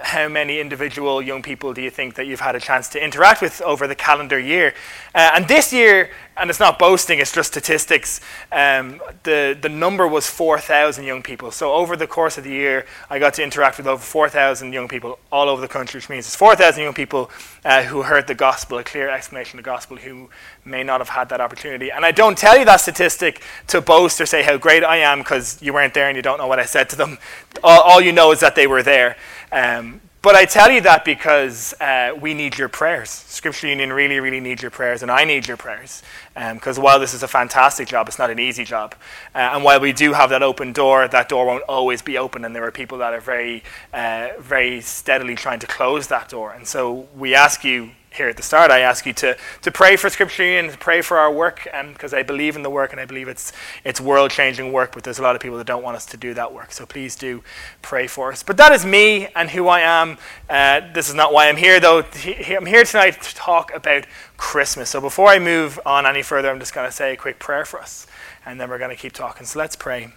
how 0.03 0.27
many 0.27 0.59
individual 0.59 1.21
young 1.21 1.41
people 1.41 1.73
do 1.73 1.81
you 1.81 1.89
think 1.89 2.15
that 2.15 2.27
you've 2.27 2.39
had 2.39 2.55
a 2.55 2.59
chance 2.59 2.89
to 2.89 3.03
interact 3.03 3.41
with 3.41 3.61
over 3.61 3.87
the 3.87 3.95
calendar 3.95 4.39
year? 4.39 4.73
Uh, 5.13 5.31
and 5.35 5.47
this 5.47 5.71
year, 5.71 6.09
and 6.37 6.49
it's 6.49 6.59
not 6.59 6.79
boasting, 6.79 7.19
it's 7.19 7.31
just 7.31 7.51
statistics, 7.51 8.21
um, 8.51 8.99
the, 9.23 9.57
the 9.61 9.69
number 9.69 10.07
was 10.07 10.27
4,000 10.27 11.03
young 11.03 11.21
people. 11.21 11.51
So 11.51 11.73
over 11.73 11.95
the 11.95 12.07
course 12.07 12.37
of 12.37 12.43
the 12.43 12.49
year, 12.49 12.85
I 13.09 13.19
got 13.19 13.33
to 13.35 13.43
interact 13.43 13.77
with 13.77 13.87
over 13.87 14.01
4,000 14.01 14.73
young 14.73 14.87
people 14.87 15.19
all 15.31 15.49
over 15.49 15.61
the 15.61 15.67
country, 15.67 15.97
which 15.97 16.09
means 16.09 16.25
it's 16.25 16.35
4,000 16.35 16.81
young 16.81 16.93
people 16.93 17.29
uh, 17.65 17.83
who 17.83 18.01
heard 18.03 18.27
the 18.27 18.35
gospel, 18.35 18.77
a 18.77 18.83
clear 18.83 19.09
explanation 19.09 19.59
of 19.59 19.65
the 19.65 19.69
gospel, 19.69 19.97
who 19.97 20.29
may 20.65 20.83
not 20.83 21.01
have 21.01 21.09
had 21.09 21.29
that 21.29 21.41
opportunity. 21.41 21.91
And 21.91 22.05
I 22.05 22.11
don't 22.11 22.37
tell 22.37 22.57
you 22.57 22.65
that 22.65 22.77
statistic 22.77 23.43
to 23.67 23.81
boast 23.81 24.19
or 24.21 24.25
say 24.25 24.41
how 24.41 24.57
great 24.57 24.83
I 24.83 24.97
am 24.97 25.19
because 25.19 25.61
you 25.61 25.73
weren't 25.73 25.93
there 25.93 26.07
and 26.07 26.15
you 26.15 26.21
don't 26.21 26.37
know 26.37 26.47
what 26.47 26.59
I 26.59 26.65
said 26.65 26.89
to 26.89 26.95
them. 26.95 27.17
All, 27.63 27.81
all 27.81 28.01
you 28.01 28.13
know 28.13 28.31
is 28.31 28.39
that 28.39 28.55
they 28.55 28.67
were 28.67 28.83
there. 28.83 29.17
Um, 29.51 30.01
but 30.21 30.35
I 30.35 30.45
tell 30.45 30.69
you 30.69 30.81
that 30.81 31.03
because 31.03 31.73
uh, 31.81 32.13
we 32.19 32.35
need 32.35 32.55
your 32.55 32.69
prayers. 32.69 33.09
Scripture 33.09 33.67
Union 33.67 33.91
really, 33.91 34.19
really 34.19 34.39
needs 34.39 34.61
your 34.61 34.69
prayers, 34.69 35.01
and 35.01 35.09
I 35.09 35.23
need 35.23 35.47
your 35.47 35.57
prayers. 35.57 36.03
Because 36.35 36.77
um, 36.77 36.83
while 36.83 36.99
this 36.99 37.15
is 37.15 37.23
a 37.23 37.27
fantastic 37.27 37.87
job, 37.87 38.07
it's 38.07 38.19
not 38.19 38.29
an 38.29 38.37
easy 38.37 38.63
job. 38.63 38.93
Uh, 39.33 39.39
and 39.53 39.63
while 39.63 39.79
we 39.79 39.93
do 39.93 40.13
have 40.13 40.29
that 40.29 40.43
open 40.43 40.73
door, 40.73 41.07
that 41.07 41.27
door 41.27 41.47
won't 41.47 41.63
always 41.63 42.03
be 42.03 42.19
open, 42.19 42.45
and 42.45 42.55
there 42.55 42.63
are 42.63 42.71
people 42.71 42.99
that 42.99 43.13
are 43.13 43.19
very, 43.19 43.63
uh, 43.93 44.29
very 44.39 44.79
steadily 44.81 45.33
trying 45.33 45.59
to 45.59 45.67
close 45.67 46.05
that 46.07 46.29
door. 46.29 46.51
And 46.53 46.67
so 46.67 47.07
we 47.17 47.33
ask 47.33 47.63
you 47.63 47.89
here 48.11 48.27
at 48.27 48.35
the 48.35 48.43
start, 48.43 48.71
I 48.71 48.79
ask 48.79 49.05
you 49.05 49.13
to, 49.13 49.37
to 49.61 49.71
pray 49.71 49.95
for 49.95 50.09
Scripture 50.09 50.43
Union, 50.43 50.69
to 50.69 50.77
pray 50.77 51.01
for 51.01 51.17
our 51.17 51.31
work, 51.31 51.65
because 51.93 52.13
I 52.13 52.23
believe 52.23 52.57
in 52.57 52.63
the 52.63 52.69
work 52.69 52.91
and 52.91 52.99
I 52.99 53.05
believe 53.05 53.29
it's, 53.29 53.53
it's 53.85 54.01
world 54.01 54.31
changing 54.31 54.73
work, 54.73 54.91
but 54.93 55.03
there's 55.03 55.19
a 55.19 55.21
lot 55.21 55.35
of 55.35 55.41
people 55.41 55.57
that 55.57 55.67
don't 55.67 55.81
want 55.81 55.95
us 55.95 56.05
to 56.07 56.17
do 56.17 56.33
that 56.33 56.53
work. 56.53 56.73
So 56.73 56.85
please 56.85 57.15
do 57.15 57.41
pray 57.81 58.07
for 58.07 58.31
us. 58.31 58.43
But 58.43 58.57
that 58.57 58.73
is 58.73 58.85
me 58.85 59.27
and 59.33 59.49
who 59.49 59.69
I 59.69 59.79
am. 59.79 60.17
Uh, 60.49 60.81
this 60.93 61.07
is 61.07 61.15
not 61.15 61.31
why 61.31 61.47
I'm 61.47 61.55
here, 61.55 61.79
though. 61.79 61.99
I'm 61.99 62.65
here 62.65 62.83
tonight 62.83 63.21
to 63.21 63.35
talk 63.35 63.73
about 63.73 64.05
Christmas. 64.35 64.89
So 64.89 64.99
before 64.99 65.27
I 65.27 65.39
move 65.39 65.79
on 65.85 66.05
any 66.05 66.21
further, 66.21 66.49
I'm 66.49 66.59
just 66.59 66.73
going 66.73 66.87
to 66.87 66.95
say 66.95 67.13
a 67.13 67.17
quick 67.17 67.39
prayer 67.39 67.63
for 67.63 67.79
us, 67.79 68.07
and 68.45 68.59
then 68.59 68.69
we're 68.69 68.77
going 68.77 68.89
to 68.89 69.01
keep 69.01 69.13
talking. 69.13 69.45
So 69.45 69.57
let's 69.57 69.77
pray. 69.77 70.11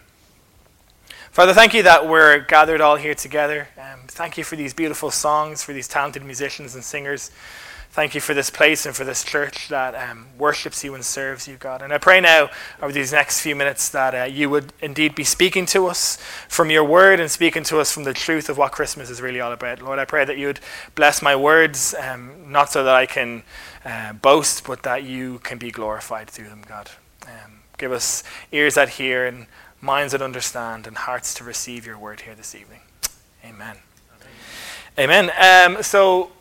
Father, 1.30 1.52
thank 1.52 1.74
you 1.74 1.82
that 1.84 2.08
we're 2.08 2.40
gathered 2.40 2.80
all 2.80 2.96
here 2.96 3.14
together. 3.14 3.68
Um, 3.76 4.00
thank 4.06 4.38
you 4.38 4.44
for 4.44 4.56
these 4.56 4.72
beautiful 4.72 5.10
songs, 5.10 5.62
for 5.62 5.72
these 5.72 5.88
talented 5.88 6.24
musicians 6.24 6.74
and 6.74 6.84
singers. 6.84 7.30
Thank 7.94 8.16
you 8.16 8.20
for 8.20 8.34
this 8.34 8.50
place 8.50 8.86
and 8.86 8.96
for 8.96 9.04
this 9.04 9.22
church 9.22 9.68
that 9.68 9.94
um, 9.94 10.26
worships 10.36 10.82
you 10.82 10.96
and 10.96 11.04
serves 11.04 11.46
you, 11.46 11.54
God. 11.54 11.80
And 11.80 11.92
I 11.92 11.98
pray 11.98 12.20
now 12.20 12.50
over 12.82 12.90
these 12.90 13.12
next 13.12 13.40
few 13.40 13.54
minutes 13.54 13.88
that 13.90 14.16
uh, 14.16 14.24
you 14.24 14.50
would 14.50 14.72
indeed 14.80 15.14
be 15.14 15.22
speaking 15.22 15.64
to 15.66 15.86
us 15.86 16.18
from 16.48 16.72
your 16.72 16.82
word 16.82 17.20
and 17.20 17.30
speaking 17.30 17.62
to 17.62 17.78
us 17.78 17.92
from 17.92 18.02
the 18.02 18.12
truth 18.12 18.48
of 18.48 18.58
what 18.58 18.72
Christmas 18.72 19.10
is 19.10 19.22
really 19.22 19.38
all 19.38 19.52
about. 19.52 19.80
Lord, 19.80 20.00
I 20.00 20.06
pray 20.06 20.24
that 20.24 20.36
you 20.36 20.48
would 20.48 20.58
bless 20.96 21.22
my 21.22 21.36
words, 21.36 21.94
um, 21.94 22.50
not 22.50 22.68
so 22.68 22.82
that 22.82 22.96
I 22.96 23.06
can 23.06 23.44
uh, 23.84 24.14
boast, 24.14 24.66
but 24.66 24.82
that 24.82 25.04
you 25.04 25.38
can 25.44 25.58
be 25.58 25.70
glorified 25.70 26.28
through 26.28 26.48
them, 26.48 26.62
God. 26.66 26.90
Um, 27.28 27.60
give 27.78 27.92
us 27.92 28.24
ears 28.50 28.74
that 28.74 28.88
hear 28.88 29.24
and 29.24 29.46
minds 29.80 30.10
that 30.10 30.20
understand, 30.20 30.88
and 30.88 30.96
hearts 30.96 31.32
to 31.34 31.44
receive 31.44 31.86
your 31.86 31.96
word 31.96 32.22
here 32.22 32.34
this 32.34 32.56
evening. 32.56 32.80
Amen. 33.44 33.76
Amen. 34.98 35.30
Um, 35.38 35.80
so, 35.80 36.32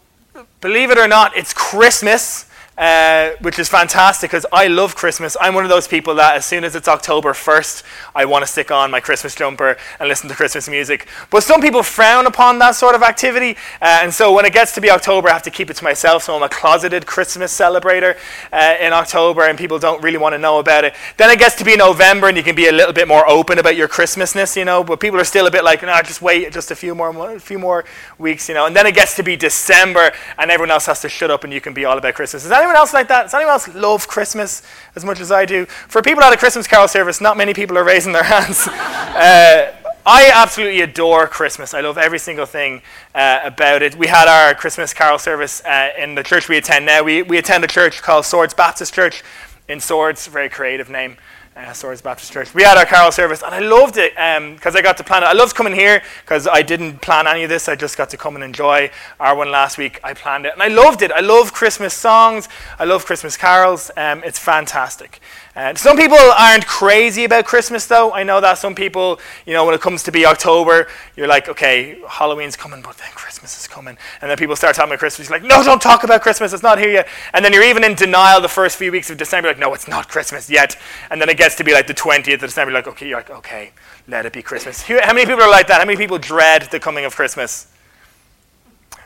believe 0.62 0.92
it 0.92 0.98
or 0.98 1.08
not, 1.08 1.36
it's 1.36 1.54
Christmas. 1.54 2.46
Uh, 2.76 3.34
which 3.42 3.60
is 3.60 3.70
fantastic 3.70 4.32
because 4.32 4.48
I 4.52 4.66
love 4.66 4.96
Christmas. 4.96 5.38
I'm 5.40 5.54
one 5.54 5.64
of 5.64 5.70
those 5.70 5.88
people 5.88 6.16
that 6.16 6.36
as 6.36 6.44
soon 6.44 6.64
as 6.64 6.76
it's 6.76 6.88
October 6.88 7.34
1st, 7.34 7.84
I 8.16 8.26
want 8.26 8.44
to 8.44 8.52
stick 8.52 8.72
on 8.72 8.90
my 8.90 9.00
Christmas 9.00 9.36
jumper 9.36 9.78
and 10.00 10.10
listen 10.10 10.28
to 10.30 10.36
Christmas 10.36 10.68
music. 10.68 11.08
But 11.30 11.44
some 11.44 11.62
people 11.62 11.84
frown 11.84 12.26
upon 12.26 12.58
that 12.60 12.72
sort 12.72 12.96
of 12.96 13.04
activity, 13.04 13.58
uh, 13.80 14.00
and 14.02 14.12
so 14.12 14.34
when 14.34 14.46
it 14.46 14.54
gets 14.54 14.72
to 14.74 14.82
be 14.82 14.90
October, 14.90 15.30
I 15.30 15.34
have 15.34 15.44
to 15.44 15.52
keep 15.52 15.70
it 15.70 15.76
to 15.76 15.84
myself. 15.84 16.24
So 16.24 16.36
I'm 16.36 16.42
a 16.42 16.50
closeted 16.50 17.06
Christmas 17.06 17.56
celebrator 17.56 18.18
uh, 18.52 18.76
in 18.80 18.92
October, 18.92 19.44
and 19.44 19.56
people 19.56 19.78
don't 19.78 20.02
really 20.02 20.18
want 20.18 20.34
to 20.34 20.40
know 20.40 20.58
about 20.58 20.84
it. 20.84 20.96
Then 21.18 21.30
it 21.30 21.38
gets 21.38 21.56
to 21.58 21.64
be 21.64 21.76
November, 21.76 22.28
and 22.28 22.36
you 22.36 22.42
can 22.42 22.56
be 22.56 22.70
a 22.70 22.72
little 22.72 22.94
bit 22.94 23.08
more 23.08 23.30
open 23.30 23.60
about 23.60 23.76
your 23.76 23.88
Christmasness, 23.88 24.58
you 24.58 24.66
know. 24.66 24.84
But 24.84 25.00
people 25.00 25.20
are 25.20 25.26
still 25.26 25.46
a 25.46 25.52
bit 25.52 25.64
like, 25.64 25.84
no, 25.84 26.02
just 26.02 26.24
wait 26.24 26.52
just 26.52 26.72
a 26.72 26.76
few 26.76 26.96
more, 26.96 27.36
a 27.36 27.40
few 27.40 27.60
more 27.60 27.86
weeks, 28.18 28.50
you 28.50 28.56
know. 28.56 28.66
And 28.66 28.76
then 28.76 28.88
it 28.88 28.96
gets 28.96 29.16
to 29.18 29.24
be 29.24 29.36
December, 29.36 30.12
and 30.40 30.50
everyone 30.50 30.72
else 30.72 30.88
has 30.88 31.02
to 31.02 31.10
shut 31.10 31.30
up, 31.30 31.44
and 31.44 31.54
you 31.54 31.62
can 31.62 31.76
be 31.76 31.86
all 31.86 32.00
about 32.00 32.16
Christmas. 32.16 32.44
Is 32.44 32.50
that 32.50 32.63
anyone 32.64 32.78
else 32.78 32.94
like 32.94 33.10
that? 33.10 33.24
Does 33.24 33.34
anyone 33.34 33.52
else 33.52 33.68
love 33.76 34.08
Christmas 34.08 34.64
as 34.96 35.04
much 35.04 35.20
as 35.20 35.32
I 35.32 35.46
do? 35.46 35.66
For 35.66 36.02
people 36.02 36.24
at 36.24 36.34
a 36.34 36.38
Christmas 36.38 36.66
carol 36.66 36.88
service, 36.88 37.20
not 37.20 37.36
many 37.36 37.54
people 37.54 37.78
are 37.78 37.84
raising 37.84 38.14
their 38.14 38.24
hands. 38.36 38.68
uh, 38.68 39.76
I 40.06 40.32
absolutely 40.34 40.82
adore 40.82 41.28
Christmas. 41.28 41.74
I 41.74 41.82
love 41.82 41.98
every 41.98 42.20
single 42.20 42.46
thing 42.46 42.82
uh, 43.14 43.42
about 43.44 43.82
it. 43.82 43.96
We 43.96 44.08
had 44.08 44.28
our 44.28 44.54
Christmas 44.54 44.94
carol 44.94 45.20
service 45.20 45.64
uh, 45.66 45.90
in 45.98 46.16
the 46.16 46.24
church 46.24 46.50
we 46.50 46.58
attend 46.58 46.86
now. 46.86 47.04
We, 47.04 47.22
we 47.22 47.38
attend 47.38 47.64
a 47.64 47.68
church 47.68 48.02
called 48.02 48.26
Swords 48.26 48.54
Baptist 48.54 48.94
Church 48.94 49.24
in 49.68 49.80
Swords, 49.80 50.28
very 50.28 50.50
creative 50.50 50.90
name 50.90 51.18
uh, 51.56 51.74
Swords 51.74 52.02
Baptist 52.02 52.32
Church. 52.32 52.54
We 52.54 52.64
had 52.64 52.78
our 52.78 52.86
carol 52.86 53.12
service, 53.12 53.44
and 53.44 53.54
I 53.54 53.60
loved 53.60 53.98
it 53.98 54.14
because 54.14 54.76
um, 54.76 54.80
I 54.80 54.82
got 54.82 54.98
to 54.98 55.04
plan 55.04 55.24
it. 55.24 55.28
I 55.28 55.34
loved 55.34 55.56
coming 55.56 55.74
here 55.74 56.02
because 56.22 56.48
I 56.48 56.62
didn't 56.62 57.02
plan 57.02 57.28
any 57.28 57.44
of 57.44 57.50
this. 57.50 57.70
I 57.70 57.76
just 57.76 57.98
got 57.98 58.10
to 58.10 58.18
come 58.18 58.36
and 58.36 58.44
enjoy 58.44 58.90
our 59.20 59.36
one 59.36 59.52
last 59.52 59.78
week. 59.78 60.00
I 60.04 60.14
planned 60.14 60.46
it, 60.46 60.54
and 60.54 60.64
I 60.64 60.68
loved 60.68 61.02
it. 61.02 61.12
I 61.12 61.20
love 61.20 61.54
Christmas 61.54 61.94
songs. 61.94 62.50
I 62.80 62.86
love 62.86 63.06
Christmas 63.06 63.38
carols. 63.38 63.92
Um, 63.98 64.24
it's 64.24 64.40
fantastic. 64.40 65.20
Uh, 65.56 65.76
some 65.76 65.96
people 65.96 66.18
aren't 66.18 66.66
crazy 66.66 67.26
about 67.26 67.46
Christmas, 67.46 67.86
though. 67.86 68.12
I 68.12 68.24
know 68.24 68.42
that 68.42 68.58
some 68.58 68.74
people, 68.74 69.20
you 69.46 69.54
know, 69.54 69.64
when 69.66 69.76
it 69.76 69.82
comes 69.82 70.02
to 70.04 70.12
be 70.12 70.26
October, 70.26 70.88
you're 71.16 71.28
like, 71.28 71.48
okay, 71.48 72.00
Halloween's 72.10 72.56
coming, 72.56 72.82
but 72.82 72.98
then 72.98 73.10
Christmas 73.14 73.60
is 73.60 73.68
coming. 73.68 73.96
And 74.22 74.32
then 74.32 74.38
people 74.38 74.56
start 74.56 74.76
talking 74.76 74.90
about 74.90 74.98
Christmas. 74.98 75.30
You're 75.30 75.38
like, 75.38 75.48
no, 75.48 75.64
don't 75.64 75.82
talk 75.82 76.04
about 76.04 76.24
Christmas. 76.24 76.54
It's 76.54 76.64
not 76.64 76.80
here 76.80 76.90
yet. 76.90 77.08
And 77.34 77.46
then 77.46 77.54
you're 77.54 77.64
even 77.64 77.84
in 77.84 77.94
denial 77.94 78.42
the 78.42 78.48
first 78.48 78.78
few 78.78 78.92
weeks 78.92 79.12
of 79.12 79.18
December. 79.18 79.50
You're 79.50 79.54
like, 79.54 79.62
no, 79.62 79.76
it's 79.76 79.88
not 79.88 80.10
Christmas 80.10 80.50
yet. 80.50 80.76
And 81.12 81.22
then 81.22 81.30
it 81.30 81.38
gets 81.38 81.56
to 81.58 81.64
be 81.64 81.72
like 81.72 81.86
the 81.86 81.94
20th 81.94 82.34
of 82.34 82.40
December. 82.40 82.72
You're 82.72 82.80
like, 82.80 82.88
okay, 82.88 83.08
you're 83.08 83.18
like, 83.18 83.30
okay, 83.30 83.72
let 84.08 84.26
it 84.26 84.34
be 84.34 84.42
Christmas. 84.42 84.82
How 84.82 85.14
many 85.14 85.28
people 85.28 85.44
are 85.44 85.52
like 85.52 85.68
that? 85.68 85.80
How 85.80 85.86
many 85.86 85.98
people 85.98 86.18
dread 86.18 86.64
the 86.72 86.80
coming 86.80 87.06
of 87.06 87.16
Christmas? 87.16 87.68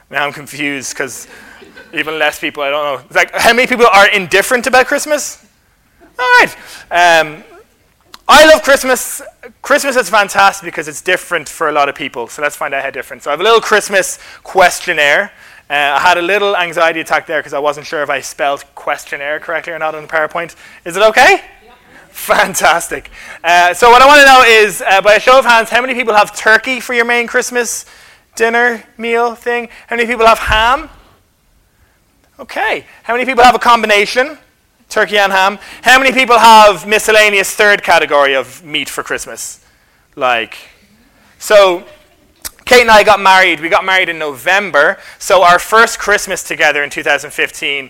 Now 0.09 0.25
I'm 0.25 0.31
confused 0.31 0.93
because 0.93 1.27
even 1.93 2.17
less 2.17 2.39
people, 2.39 2.63
I 2.63 2.69
don't 2.69 2.85
know. 2.85 3.05
It's 3.05 3.15
like, 3.15 3.31
how 3.33 3.53
many 3.53 3.67
people 3.67 3.87
are 3.87 4.07
indifferent 4.07 4.65
about 4.65 4.87
Christmas? 4.87 5.43
All 6.19 6.25
right. 6.39 6.55
Um, 6.89 7.43
I 8.27 8.45
love 8.45 8.63
Christmas. 8.63 9.21
Christmas 9.61 9.95
is 9.95 10.09
fantastic 10.09 10.65
because 10.65 10.87
it's 10.87 11.01
different 11.01 11.47
for 11.47 11.69
a 11.69 11.71
lot 11.71 11.89
of 11.89 11.95
people. 11.95 12.27
So 12.27 12.41
let's 12.41 12.55
find 12.55 12.73
out 12.73 12.83
how 12.83 12.89
different. 12.89 13.23
So 13.23 13.29
I 13.29 13.33
have 13.33 13.39
a 13.39 13.43
little 13.43 13.61
Christmas 13.61 14.19
questionnaire. 14.43 15.31
Uh, 15.69 15.73
I 15.73 15.99
had 15.99 16.17
a 16.17 16.21
little 16.21 16.55
anxiety 16.55 17.01
attack 17.01 17.27
there 17.27 17.39
because 17.39 17.53
I 17.53 17.59
wasn't 17.59 17.85
sure 17.87 18.01
if 18.01 18.09
I 18.09 18.21
spelled 18.21 18.63
questionnaire 18.73 19.39
correctly 19.39 19.73
or 19.73 19.79
not 19.79 19.95
on 19.95 20.01
the 20.01 20.07
PowerPoint. 20.07 20.55
Is 20.85 20.97
it 20.97 21.03
okay? 21.03 21.41
Fantastic. 22.09 23.11
Uh, 23.43 23.73
so 23.73 23.91
what 23.91 24.01
I 24.01 24.07
want 24.07 24.21
to 24.21 24.25
know 24.25 24.43
is, 24.43 24.81
uh, 24.81 25.01
by 25.01 25.15
a 25.15 25.19
show 25.19 25.37
of 25.37 25.45
hands, 25.45 25.69
how 25.69 25.81
many 25.81 25.93
people 25.93 26.15
have 26.15 26.35
turkey 26.35 26.79
for 26.79 26.93
your 26.93 27.05
main 27.05 27.27
Christmas 27.27 27.85
dinner 28.35 28.83
meal 28.97 29.35
thing? 29.35 29.69
How 29.87 29.95
many 29.95 30.07
people 30.07 30.25
have 30.25 30.39
ham? 30.39 30.89
Okay. 32.39 32.85
How 33.03 33.13
many 33.13 33.25
people 33.25 33.43
have 33.43 33.55
a 33.55 33.59
combination? 33.59 34.37
Turkey 34.89 35.17
and 35.17 35.31
ham. 35.31 35.59
How 35.81 35.97
many 35.97 36.11
people 36.11 36.37
have 36.37 36.87
miscellaneous 36.87 37.51
third 37.53 37.83
category 37.83 38.35
of 38.35 38.63
meat 38.63 38.89
for 38.89 39.03
Christmas? 39.03 39.63
Like, 40.15 40.57
so 41.39 41.85
Kate 42.65 42.81
and 42.81 42.91
I 42.91 43.03
got 43.03 43.19
married. 43.19 43.59
We 43.61 43.69
got 43.69 43.85
married 43.85 44.09
in 44.09 44.19
November. 44.19 44.97
So 45.19 45.43
our 45.43 45.59
first 45.59 45.99
Christmas 45.99 46.43
together 46.43 46.83
in 46.83 46.89
2015, 46.89 47.89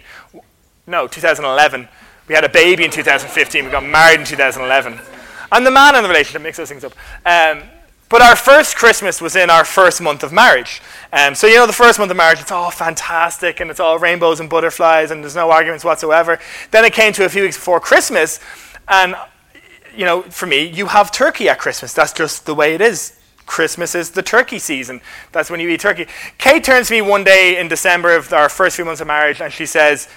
no, 0.85 1.07
2011. 1.07 1.87
We 2.27 2.35
had 2.35 2.43
a 2.43 2.49
baby 2.49 2.83
in 2.83 2.91
2015. 2.91 3.65
We 3.65 3.71
got 3.71 3.85
married 3.85 4.19
in 4.19 4.25
2011. 4.25 4.99
I'm 5.51 5.63
the 5.63 5.71
man 5.71 5.95
in 5.95 6.03
the 6.03 6.09
relationship, 6.09 6.41
mix 6.41 6.57
those 6.57 6.69
things 6.69 6.83
up. 6.83 6.93
Um, 7.25 7.63
but 8.09 8.21
our 8.21 8.35
first 8.35 8.75
Christmas 8.75 9.21
was 9.21 9.35
in 9.35 9.49
our 9.49 9.65
first 9.65 10.01
month 10.01 10.23
of 10.23 10.31
marriage. 10.31 10.81
Um, 11.11 11.35
so, 11.35 11.45
you 11.45 11.55
know, 11.55 11.67
the 11.67 11.73
first 11.73 11.99
month 11.99 12.09
of 12.09 12.17
marriage, 12.17 12.39
it's 12.39 12.51
all 12.51 12.71
fantastic 12.71 13.59
and 13.59 13.69
it's 13.69 13.79
all 13.79 13.99
rainbows 13.99 14.39
and 14.39 14.49
butterflies 14.49 15.11
and 15.11 15.23
there's 15.23 15.35
no 15.35 15.51
arguments 15.51 15.83
whatsoever. 15.83 16.39
Then 16.71 16.85
it 16.85 16.93
came 16.93 17.11
to 17.13 17.25
a 17.25 17.29
few 17.29 17.43
weeks 17.43 17.57
before 17.57 17.79
Christmas, 17.79 18.39
and, 18.87 19.15
you 19.95 20.05
know, 20.05 20.21
for 20.23 20.45
me, 20.45 20.65
you 20.65 20.87
have 20.87 21.11
turkey 21.11 21.49
at 21.49 21.59
Christmas. 21.59 21.93
That's 21.93 22.13
just 22.13 22.45
the 22.45 22.55
way 22.55 22.73
it 22.73 22.81
is. 22.81 23.19
Christmas 23.45 23.95
is 23.95 24.11
the 24.11 24.21
turkey 24.21 24.59
season. 24.59 25.01
That's 25.31 25.49
when 25.49 25.59
you 25.59 25.69
eat 25.69 25.79
turkey. 25.79 26.07
Kate 26.37 26.63
turns 26.63 26.87
to 26.87 26.93
me 26.93 27.01
one 27.01 27.23
day 27.23 27.57
in 27.57 27.67
December 27.67 28.15
of 28.15 28.31
our 28.31 28.49
first 28.49 28.75
few 28.75 28.85
months 28.85 29.01
of 29.01 29.07
marriage 29.07 29.41
and 29.41 29.51
she 29.51 29.65
says, 29.65 30.07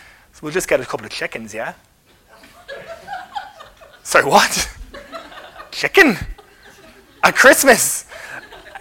We'll 0.42 0.52
just 0.52 0.68
get 0.68 0.80
a 0.80 0.86
couple 0.86 1.04
of 1.04 1.12
chickens, 1.12 1.52
yeah? 1.52 1.74
Sorry, 4.02 4.24
what? 4.24 4.74
Chicken? 5.70 6.16
At 7.22 7.36
Christmas. 7.36 8.06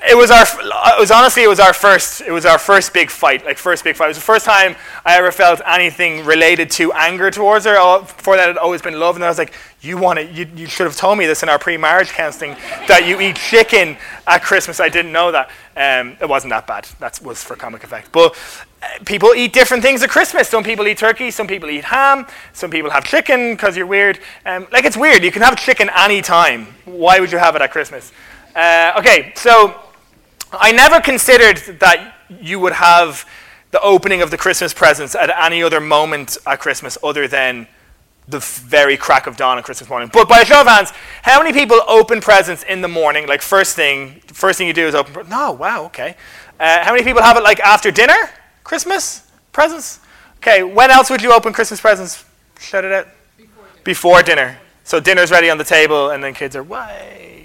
It 0.07 0.15
was 0.15 0.31
our. 0.31 0.43
It 0.43 0.99
was 0.99 1.11
honestly. 1.11 1.43
It 1.43 1.49
was 1.49 1.59
our 1.59 1.73
first. 1.73 2.21
It 2.21 2.31
was 2.31 2.45
our 2.45 2.57
first 2.57 2.93
big 2.93 3.09
fight. 3.09 3.43
Like 3.43 3.57
first 3.57 3.83
big 3.83 3.97
fight. 3.97 4.05
It 4.05 4.09
was 4.09 4.17
the 4.17 4.23
first 4.23 4.45
time 4.45 4.77
I 5.03 5.17
ever 5.17 5.29
felt 5.29 5.59
anything 5.65 6.23
related 6.25 6.71
to 6.71 6.93
anger 6.93 7.29
towards 7.29 7.65
her. 7.65 7.75
Before 7.99 8.37
that, 8.37 8.45
it 8.47 8.53
had 8.53 8.57
always 8.57 8.81
been 8.81 8.97
love. 8.97 9.15
And 9.15 9.25
I 9.25 9.27
was 9.27 9.37
like, 9.37 9.53
"You 9.81 9.97
want 9.97 10.19
it? 10.19 10.31
You, 10.31 10.47
you 10.55 10.67
should 10.67 10.85
have 10.85 10.95
told 10.95 11.17
me 11.17 11.25
this 11.25 11.43
in 11.43 11.49
our 11.49 11.59
pre-marriage 11.59 12.09
counseling 12.09 12.55
that 12.87 13.05
you 13.05 13.19
eat 13.19 13.35
chicken 13.35 13.97
at 14.25 14.41
Christmas. 14.41 14.79
I 14.79 14.87
didn't 14.87 15.11
know 15.11 15.33
that. 15.33 15.49
Um, 15.75 16.15
it 16.21 16.29
wasn't 16.29 16.51
that 16.51 16.65
bad. 16.65 16.85
That 16.99 17.19
was 17.21 17.43
for 17.43 17.57
comic 17.57 17.83
effect. 17.83 18.13
But 18.13 18.37
uh, 18.81 18.87
people 19.05 19.33
eat 19.35 19.51
different 19.51 19.83
things 19.83 20.01
at 20.01 20.09
Christmas. 20.09 20.47
Some 20.47 20.63
people 20.63 20.87
eat 20.87 20.97
turkey. 20.97 21.29
Some 21.29 21.45
people 21.45 21.69
eat 21.69 21.83
ham. 21.83 22.25
Some 22.53 22.71
people 22.71 22.89
have 22.89 23.03
chicken 23.03 23.51
because 23.51 23.75
you're 23.75 23.85
weird. 23.85 24.19
Um, 24.45 24.65
like 24.71 24.85
it's 24.85 24.97
weird. 24.97 25.25
You 25.25 25.31
can 25.31 25.41
have 25.41 25.57
chicken 25.57 25.89
any 25.93 26.21
time. 26.21 26.67
Why 26.85 27.19
would 27.19 27.33
you 27.33 27.37
have 27.37 27.57
it 27.57 27.61
at 27.61 27.71
Christmas? 27.71 28.13
Uh, 28.55 28.93
okay, 28.97 29.33
so 29.35 29.79
I 30.51 30.71
never 30.71 30.99
considered 30.99 31.57
that 31.79 32.15
you 32.29 32.59
would 32.59 32.73
have 32.73 33.25
the 33.71 33.81
opening 33.81 34.21
of 34.21 34.31
the 34.31 34.37
Christmas 34.37 34.73
presents 34.73 35.15
at 35.15 35.29
any 35.29 35.61
other 35.61 35.79
moment 35.79 36.37
at 36.45 36.59
Christmas 36.59 36.97
other 37.03 37.27
than 37.27 37.67
the 38.27 38.39
very 38.39 38.95
crack 38.95 39.27
of 39.27 39.37
dawn 39.37 39.57
on 39.57 39.63
Christmas 39.63 39.89
morning. 39.89 40.09
But 40.11 40.29
by 40.29 40.41
a 40.41 40.45
show 40.45 40.61
of 40.61 40.67
hands, 40.67 40.91
how 41.23 41.41
many 41.41 41.53
people 41.53 41.81
open 41.87 42.21
presents 42.21 42.63
in 42.63 42.81
the 42.81 42.87
morning? 42.87 43.27
Like 43.27 43.41
first 43.41 43.75
thing, 43.75 44.21
first 44.27 44.57
thing 44.57 44.67
you 44.67 44.73
do 44.73 44.87
is 44.87 44.95
open. 44.95 45.27
No, 45.29 45.51
wow, 45.51 45.85
okay. 45.85 46.15
Uh, 46.59 46.83
how 46.83 46.91
many 46.91 47.03
people 47.03 47.21
have 47.21 47.37
it 47.37 47.43
like 47.43 47.59
after 47.59 47.91
dinner? 47.91 48.29
Christmas 48.63 49.29
presents. 49.51 49.99
Okay, 50.37 50.63
when 50.63 50.91
else 50.91 51.09
would 51.09 51.21
you 51.21 51.33
open 51.33 51.53
Christmas 51.53 51.81
presents? 51.81 52.23
Shout 52.59 52.85
it 52.85 52.91
out. 52.91 53.07
Before 53.37 53.63
dinner. 53.63 53.83
Before 53.83 54.23
dinner. 54.23 54.57
So 54.83 54.99
dinner's 54.99 55.31
ready 55.31 55.49
on 55.49 55.57
the 55.57 55.63
table, 55.63 56.09
and 56.11 56.23
then 56.23 56.33
kids 56.33 56.55
are 56.55 56.63
way. 56.63 57.38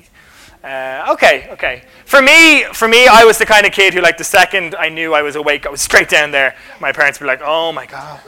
Uh, 0.65 1.13
okay, 1.13 1.47
okay. 1.51 1.83
For 2.07 2.23
me, 2.23 2.65
for 2.73 2.89
me, 2.89 3.07
I 3.07 3.25
was 3.25 3.37
the 3.37 3.45
kind 3.45 3.67
of 3.67 3.73
kid 3.73 3.93
who, 3.93 4.01
like, 4.01 4.17
the 4.17 4.25
second 4.25 4.75
I 4.75 4.89
knew 4.89 5.13
I 5.13 5.21
was 5.21 5.37
awake, 5.37 5.67
I 5.67 5.69
was 5.69 5.83
straight 5.83 6.09
down 6.09 6.31
there. 6.31 6.57
My 6.81 6.91
parents 6.91 7.21
were 7.21 7.27
like, 7.27 7.43
"Oh 7.45 7.71
my 7.71 7.85
god." 7.85 8.21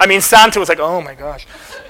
I 0.00 0.06
mean, 0.06 0.22
Santa 0.22 0.58
was 0.58 0.70
like, 0.70 0.80
"Oh 0.80 1.02
my 1.02 1.14
gosh." 1.14 1.46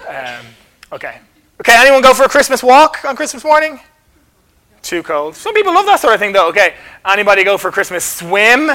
Um, 0.09 0.45
okay, 0.91 1.21
okay. 1.61 1.77
Anyone 1.79 2.03
go 2.03 2.13
for 2.13 2.25
a 2.25 2.29
Christmas 2.29 2.61
walk 2.61 3.05
on 3.05 3.15
Christmas 3.15 3.45
morning? 3.45 3.79
Too 4.83 5.05
cold. 5.05 5.37
Some 5.37 5.55
people 5.55 5.73
love 5.73 5.87
that 5.87 6.01
sort 6.01 6.15
of 6.15 6.19
thing, 6.19 6.33
though. 6.33 6.49
Okay. 6.49 6.75
Anybody 7.05 7.45
go 7.45 7.57
for 7.57 7.69
a 7.69 7.73
Christmas 7.73 8.05
swim? 8.05 8.69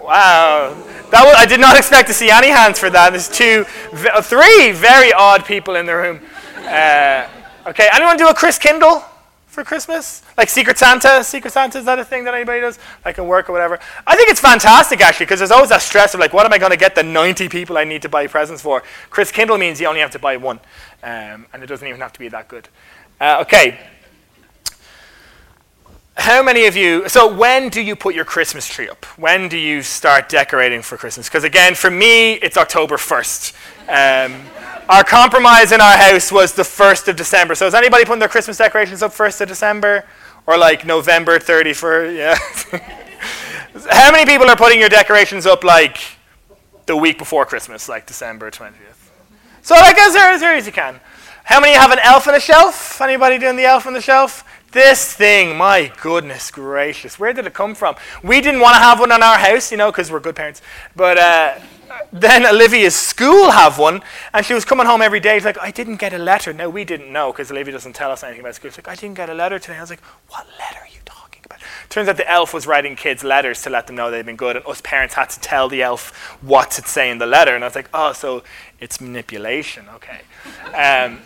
Wow, 0.00 0.74
that 1.10 1.24
was, 1.24 1.34
I 1.36 1.46
did 1.46 1.60
not 1.60 1.76
expect 1.76 2.08
to 2.08 2.14
see 2.14 2.30
any 2.30 2.48
hands 2.48 2.78
for 2.78 2.88
that. 2.88 3.10
There's 3.10 3.28
two, 3.28 3.64
three 4.22 4.70
very 4.72 5.12
odd 5.12 5.44
people 5.44 5.74
in 5.74 5.84
the 5.84 5.96
room. 5.96 6.20
Uh, 6.58 7.26
okay, 7.66 7.88
anyone 7.92 8.16
do 8.16 8.28
a 8.28 8.34
Christkindl? 8.34 9.02
For 9.56 9.64
Christmas? 9.64 10.22
Like 10.36 10.50
Secret 10.50 10.76
Santa? 10.76 11.24
Secret 11.24 11.50
Santa, 11.50 11.78
is 11.78 11.86
that 11.86 11.98
a 11.98 12.04
thing 12.04 12.24
that 12.24 12.34
anybody 12.34 12.60
does? 12.60 12.78
Like 13.06 13.16
in 13.16 13.26
work 13.26 13.48
or 13.48 13.52
whatever? 13.52 13.80
I 14.06 14.14
think 14.14 14.28
it's 14.28 14.38
fantastic 14.38 15.00
actually 15.00 15.24
because 15.24 15.40
there's 15.40 15.50
always 15.50 15.70
that 15.70 15.80
stress 15.80 16.12
of 16.12 16.20
like, 16.20 16.34
what 16.34 16.44
am 16.44 16.52
I 16.52 16.58
going 16.58 16.72
to 16.72 16.76
get 16.76 16.94
the 16.94 17.02
90 17.02 17.48
people 17.48 17.78
I 17.78 17.84
need 17.84 18.02
to 18.02 18.08
buy 18.10 18.26
presents 18.26 18.60
for? 18.60 18.82
Chris 19.08 19.32
Kindle 19.32 19.56
means 19.56 19.80
you 19.80 19.86
only 19.86 20.00
have 20.00 20.10
to 20.10 20.18
buy 20.18 20.36
one. 20.36 20.60
Um, 21.02 21.46
and 21.52 21.62
it 21.62 21.66
doesn't 21.66 21.88
even 21.88 22.00
have 22.02 22.12
to 22.12 22.18
be 22.18 22.28
that 22.28 22.48
good. 22.48 22.68
Uh, 23.18 23.38
okay. 23.40 23.80
How 26.18 26.42
many 26.42 26.66
of 26.66 26.76
you, 26.76 27.08
so 27.08 27.34
when 27.34 27.70
do 27.70 27.80
you 27.80 27.96
put 27.96 28.14
your 28.14 28.26
Christmas 28.26 28.68
tree 28.68 28.90
up? 28.90 29.06
When 29.16 29.48
do 29.48 29.56
you 29.56 29.80
start 29.82 30.28
decorating 30.28 30.82
for 30.82 30.98
Christmas? 30.98 31.28
Because 31.28 31.44
again, 31.44 31.74
for 31.74 31.90
me, 31.90 32.34
it's 32.34 32.58
October 32.58 32.96
1st. 32.96 33.54
Um, 33.88 34.42
our 34.88 35.02
compromise 35.02 35.72
in 35.72 35.80
our 35.80 35.96
house 35.96 36.30
was 36.30 36.52
the 36.52 36.62
1st 36.62 37.08
of 37.08 37.16
December. 37.16 37.54
So 37.54 37.66
is 37.66 37.74
anybody 37.74 38.04
putting 38.04 38.20
their 38.20 38.28
Christmas 38.28 38.58
decorations 38.58 39.02
up 39.02 39.12
1st 39.12 39.42
of 39.42 39.48
December? 39.48 40.04
Or 40.46 40.56
like 40.56 40.86
November 40.86 41.38
31st? 41.38 42.16
Yeah. 42.16 42.36
How 43.90 44.12
many 44.12 44.24
people 44.30 44.48
are 44.48 44.56
putting 44.56 44.78
your 44.78 44.88
decorations 44.88 45.44
up 45.44 45.64
like 45.64 45.98
the 46.86 46.96
week 46.96 47.18
before 47.18 47.44
Christmas, 47.44 47.88
like 47.88 48.06
December 48.06 48.50
20th? 48.50 48.72
So 49.62 49.74
like 49.74 49.98
as 49.98 50.14
early, 50.14 50.58
as 50.58 50.66
you 50.66 50.72
can. 50.72 51.00
How 51.44 51.60
many 51.60 51.74
have 51.74 51.90
an 51.90 51.98
elf 52.02 52.26
on 52.28 52.34
the 52.34 52.40
shelf? 52.40 53.00
Anybody 53.00 53.38
doing 53.38 53.56
the 53.56 53.64
elf 53.64 53.86
on 53.86 53.92
the 53.92 54.00
shelf? 54.00 54.44
This 54.72 55.14
thing, 55.14 55.56
my 55.56 55.92
goodness 56.02 56.50
gracious, 56.50 57.18
where 57.18 57.32
did 57.32 57.46
it 57.46 57.54
come 57.54 57.74
from? 57.74 57.96
We 58.22 58.40
didn't 58.40 58.60
want 58.60 58.74
to 58.74 58.80
have 58.80 59.00
one 59.00 59.10
in 59.10 59.22
our 59.22 59.38
house, 59.38 59.70
you 59.70 59.76
know, 59.76 59.90
because 59.90 60.10
we're 60.10 60.20
good 60.20 60.36
parents. 60.36 60.60
But 60.94 61.18
uh, 61.18 61.58
then 62.12 62.46
Olivia's 62.46 62.94
school 62.94 63.50
have 63.50 63.78
one, 63.78 64.02
and 64.32 64.44
she 64.44 64.54
was 64.54 64.64
coming 64.64 64.86
home 64.86 65.02
every 65.02 65.20
day. 65.20 65.36
She's 65.36 65.44
like, 65.44 65.58
I 65.58 65.70
didn't 65.70 65.96
get 65.96 66.12
a 66.12 66.18
letter. 66.18 66.52
Now, 66.52 66.68
we 66.68 66.84
didn't 66.84 67.12
know 67.12 67.32
because 67.32 67.50
Olivia 67.50 67.72
doesn't 67.72 67.94
tell 67.94 68.10
us 68.10 68.22
anything 68.22 68.40
about 68.40 68.54
school. 68.54 68.70
She's 68.70 68.78
like, 68.78 68.88
I 68.88 68.94
didn't 68.94 69.16
get 69.16 69.30
a 69.30 69.34
letter 69.34 69.58
today. 69.58 69.76
I 69.76 69.80
was 69.80 69.90
like, 69.90 70.02
what 70.28 70.46
letter 70.58 70.80
are 70.80 70.88
you 70.88 71.00
talking 71.04 71.42
about? 71.44 71.60
Turns 71.88 72.08
out 72.08 72.16
the 72.16 72.30
elf 72.30 72.52
was 72.54 72.66
writing 72.66 72.96
kids 72.96 73.22
letters 73.22 73.62
to 73.62 73.70
let 73.70 73.86
them 73.86 73.96
know 73.96 74.10
they'd 74.10 74.26
been 74.26 74.36
good, 74.36 74.56
and 74.56 74.66
us 74.66 74.80
parents 74.80 75.14
had 75.14 75.30
to 75.30 75.40
tell 75.40 75.68
the 75.68 75.82
elf 75.82 76.12
what 76.42 76.70
to 76.72 76.82
say 76.82 77.10
in 77.10 77.18
the 77.18 77.26
letter. 77.26 77.54
And 77.54 77.64
I 77.64 77.66
was 77.66 77.76
like, 77.76 77.88
oh, 77.92 78.12
so 78.12 78.42
it's 78.80 79.00
manipulation. 79.00 79.86
Okay. 79.94 80.20
Um, 80.74 81.20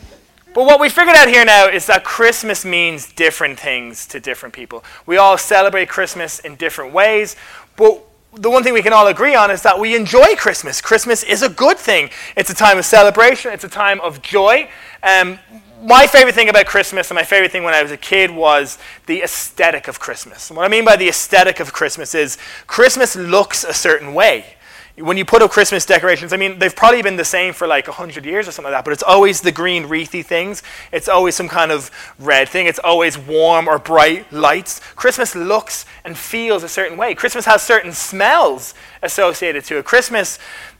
but 0.52 0.64
what 0.64 0.80
we 0.80 0.88
figured 0.88 1.14
out 1.14 1.28
here 1.28 1.44
now 1.44 1.68
is 1.68 1.86
that 1.86 2.02
Christmas 2.02 2.64
means 2.64 3.12
different 3.12 3.60
things 3.60 4.06
to 4.08 4.18
different 4.18 4.52
people. 4.52 4.82
We 5.06 5.16
all 5.16 5.38
celebrate 5.38 5.88
Christmas 5.88 6.40
in 6.40 6.56
different 6.56 6.92
ways, 6.92 7.36
but 7.76 8.04
the 8.34 8.50
one 8.50 8.62
thing 8.62 8.72
we 8.72 8.82
can 8.82 8.92
all 8.92 9.08
agree 9.08 9.34
on 9.34 9.50
is 9.50 9.62
that 9.62 9.78
we 9.78 9.96
enjoy 9.96 10.36
Christmas. 10.36 10.80
Christmas 10.80 11.22
is 11.22 11.42
a 11.42 11.48
good 11.48 11.78
thing. 11.78 12.10
It's 12.36 12.50
a 12.50 12.54
time 12.54 12.78
of 12.78 12.84
celebration, 12.84 13.52
it's 13.52 13.64
a 13.64 13.68
time 13.68 14.00
of 14.00 14.22
joy. 14.22 14.68
Um, 15.02 15.38
my 15.82 16.06
favorite 16.06 16.34
thing 16.34 16.48
about 16.48 16.66
Christmas 16.66 17.10
and 17.10 17.16
my 17.16 17.24
favorite 17.24 17.50
thing 17.50 17.64
when 17.64 17.74
I 17.74 17.82
was 17.82 17.90
a 17.90 17.96
kid 17.96 18.30
was 18.30 18.78
the 19.06 19.22
aesthetic 19.22 19.88
of 19.88 19.98
Christmas. 19.98 20.50
And 20.50 20.56
what 20.56 20.64
I 20.64 20.68
mean 20.68 20.84
by 20.84 20.96
the 20.96 21.08
aesthetic 21.08 21.58
of 21.58 21.72
Christmas 21.72 22.14
is 22.14 22.36
Christmas 22.66 23.16
looks 23.16 23.64
a 23.64 23.72
certain 23.72 24.12
way 24.12 24.56
when 25.00 25.16
you 25.16 25.24
put 25.24 25.42
up 25.42 25.50
Christmas 25.50 25.86
decorations, 25.86 26.32
I 26.32 26.36
mean, 26.36 26.58
they've 26.58 26.74
probably 26.74 27.02
been 27.02 27.16
the 27.16 27.24
same 27.24 27.52
for 27.52 27.66
like 27.66 27.86
100 27.86 28.24
years 28.24 28.48
or 28.48 28.52
something 28.52 28.72
like 28.72 28.78
that, 28.78 28.84
but 28.84 28.92
it's 28.92 29.02
always 29.02 29.40
the 29.40 29.52
green 29.52 29.86
wreathy 29.86 30.22
things. 30.22 30.62
It's 30.92 31.08
always 31.08 31.34
some 31.34 31.48
kind 31.48 31.72
of 31.72 31.90
red 32.18 32.48
thing. 32.48 32.66
It's 32.66 32.78
always 32.78 33.16
warm 33.16 33.68
or 33.68 33.78
bright 33.78 34.32
lights. 34.32 34.80
Christmas 34.96 35.34
looks 35.34 35.86
and 36.04 36.16
feels 36.16 36.62
a 36.62 36.68
certain 36.68 36.96
way. 36.98 37.14
Christmas 37.14 37.44
has 37.46 37.62
certain 37.62 37.92
smells 37.92 38.74
associated 39.02 39.64
to 39.64 39.78
it. 39.78 39.84
Christmas, 39.84 40.38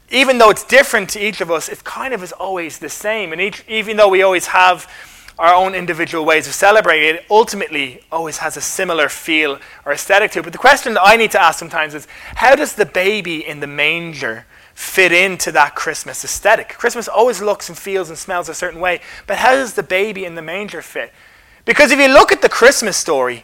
even 0.09 0.37
though 0.37 0.49
it's 0.49 0.63
different 0.63 1.09
to 1.11 1.19
each 1.19 1.41
of 1.41 1.49
us, 1.49 1.69
it 1.69 1.83
kind 1.83 2.13
of 2.13 2.21
is 2.21 2.31
always 2.31 2.79
the 2.79 2.89
same. 2.89 3.31
And 3.31 3.41
each, 3.41 3.63
even 3.67 3.97
though 3.97 4.09
we 4.09 4.21
always 4.21 4.47
have 4.47 4.91
our 5.41 5.55
own 5.55 5.73
individual 5.73 6.23
ways 6.23 6.45
of 6.45 6.53
celebrating 6.53 7.15
it 7.15 7.25
ultimately 7.27 7.99
always 8.11 8.37
has 8.37 8.55
a 8.57 8.61
similar 8.61 9.09
feel 9.09 9.57
or 9.85 9.91
aesthetic 9.91 10.29
to 10.29 10.39
it. 10.39 10.43
But 10.43 10.53
the 10.53 10.59
question 10.59 10.93
that 10.93 11.01
I 11.03 11.15
need 11.15 11.31
to 11.31 11.41
ask 11.41 11.57
sometimes 11.57 11.95
is 11.95 12.07
how 12.35 12.53
does 12.55 12.75
the 12.75 12.85
baby 12.85 13.43
in 13.43 13.59
the 13.59 13.65
manger 13.65 14.45
fit 14.75 15.11
into 15.11 15.51
that 15.53 15.73
Christmas 15.73 16.23
aesthetic? 16.23 16.69
Christmas 16.77 17.07
always 17.07 17.41
looks 17.41 17.69
and 17.69 17.77
feels 17.77 18.09
and 18.09 18.19
smells 18.19 18.49
a 18.49 18.53
certain 18.53 18.79
way, 18.79 19.01
but 19.25 19.37
how 19.37 19.53
does 19.53 19.73
the 19.73 19.81
baby 19.81 20.25
in 20.25 20.35
the 20.35 20.43
manger 20.43 20.83
fit? 20.83 21.11
Because 21.65 21.91
if 21.91 21.99
you 21.99 22.07
look 22.07 22.31
at 22.31 22.43
the 22.43 22.49
Christmas 22.49 22.95
story, 22.95 23.43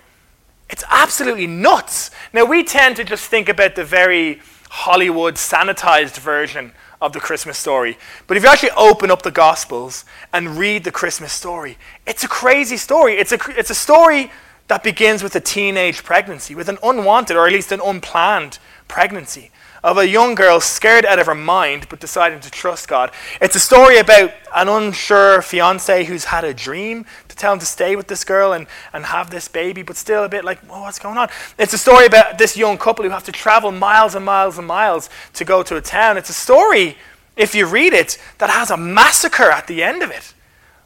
it's 0.69 0.83
absolutely 0.89 1.47
nuts. 1.47 2.11
Now, 2.31 2.45
we 2.45 2.63
tend 2.63 2.95
to 2.97 3.05
just 3.05 3.25
think 3.25 3.49
about 3.49 3.73
the 3.73 3.83
very 3.83 4.39
Hollywood 4.69 5.33
sanitized 5.35 6.19
version 6.19 6.73
of 7.01 7.13
the 7.13 7.19
Christmas 7.19 7.57
story. 7.57 7.97
But 8.25 8.37
if 8.37 8.43
you 8.43 8.49
actually 8.49 8.71
open 8.71 9.11
up 9.11 9.21
the 9.21 9.31
Gospels 9.31 10.05
and 10.33 10.57
read 10.57 10.83
the 10.83 10.91
Christmas 10.91 11.33
story, 11.33 11.77
it's 12.05 12.23
a 12.23 12.27
crazy 12.27 12.77
story. 12.77 13.13
It's 13.15 13.31
a, 13.31 13.39
it's 13.49 13.69
a 13.69 13.75
story 13.75 14.31
that 14.67 14.83
begins 14.83 15.23
with 15.23 15.35
a 15.35 15.39
teenage 15.39 16.03
pregnancy, 16.03 16.55
with 16.55 16.69
an 16.69 16.77
unwanted 16.83 17.37
or 17.37 17.47
at 17.47 17.53
least 17.53 17.71
an 17.71 17.81
unplanned 17.83 18.59
pregnancy 18.87 19.51
of 19.87 19.97
a 19.97 20.05
young 20.05 20.35
girl 20.35 20.59
scared 20.59 21.05
out 21.05 21.17
of 21.17 21.27
her 21.27 21.33
mind 21.33 21.87
but 21.87 22.01
deciding 22.01 22.41
to 22.41 22.51
trust 22.51 22.89
God. 22.89 23.09
It's 23.39 23.55
a 23.55 23.59
story 23.59 23.99
about 23.99 24.33
an 24.53 24.67
unsure 24.67 25.41
fiance 25.41 26.03
who's 26.03 26.25
had 26.25 26.43
a 26.43 26.53
dream 26.53 27.05
to 27.29 27.35
tell 27.37 27.53
him 27.53 27.59
to 27.59 27.65
stay 27.65 27.95
with 27.95 28.09
this 28.09 28.25
girl 28.25 28.51
and, 28.51 28.67
and 28.91 29.05
have 29.05 29.29
this 29.29 29.47
baby, 29.47 29.83
but 29.83 29.95
still 29.95 30.25
a 30.25 30.29
bit 30.29 30.43
like, 30.43 30.59
oh, 30.69 30.81
what's 30.81 30.99
going 30.99 31.17
on? 31.17 31.29
It's 31.57 31.71
a 31.71 31.77
story 31.77 32.05
about 32.05 32.37
this 32.37 32.57
young 32.57 32.77
couple 32.77 33.05
who 33.05 33.11
have 33.11 33.23
to 33.23 33.31
travel 33.31 33.71
miles 33.71 34.13
and 34.13 34.25
miles 34.25 34.57
and 34.57 34.67
miles 34.67 35.09
to 35.35 35.45
go 35.45 35.63
to 35.63 35.77
a 35.77 35.81
town. 35.81 36.17
It's 36.17 36.29
a 36.29 36.33
story, 36.33 36.97
if 37.37 37.55
you 37.55 37.65
read 37.65 37.93
it, 37.93 38.21
that 38.39 38.49
has 38.49 38.69
a 38.69 38.77
massacre 38.77 39.49
at 39.49 39.67
the 39.67 39.83
end 39.83 40.03
of 40.03 40.11
it. 40.11 40.33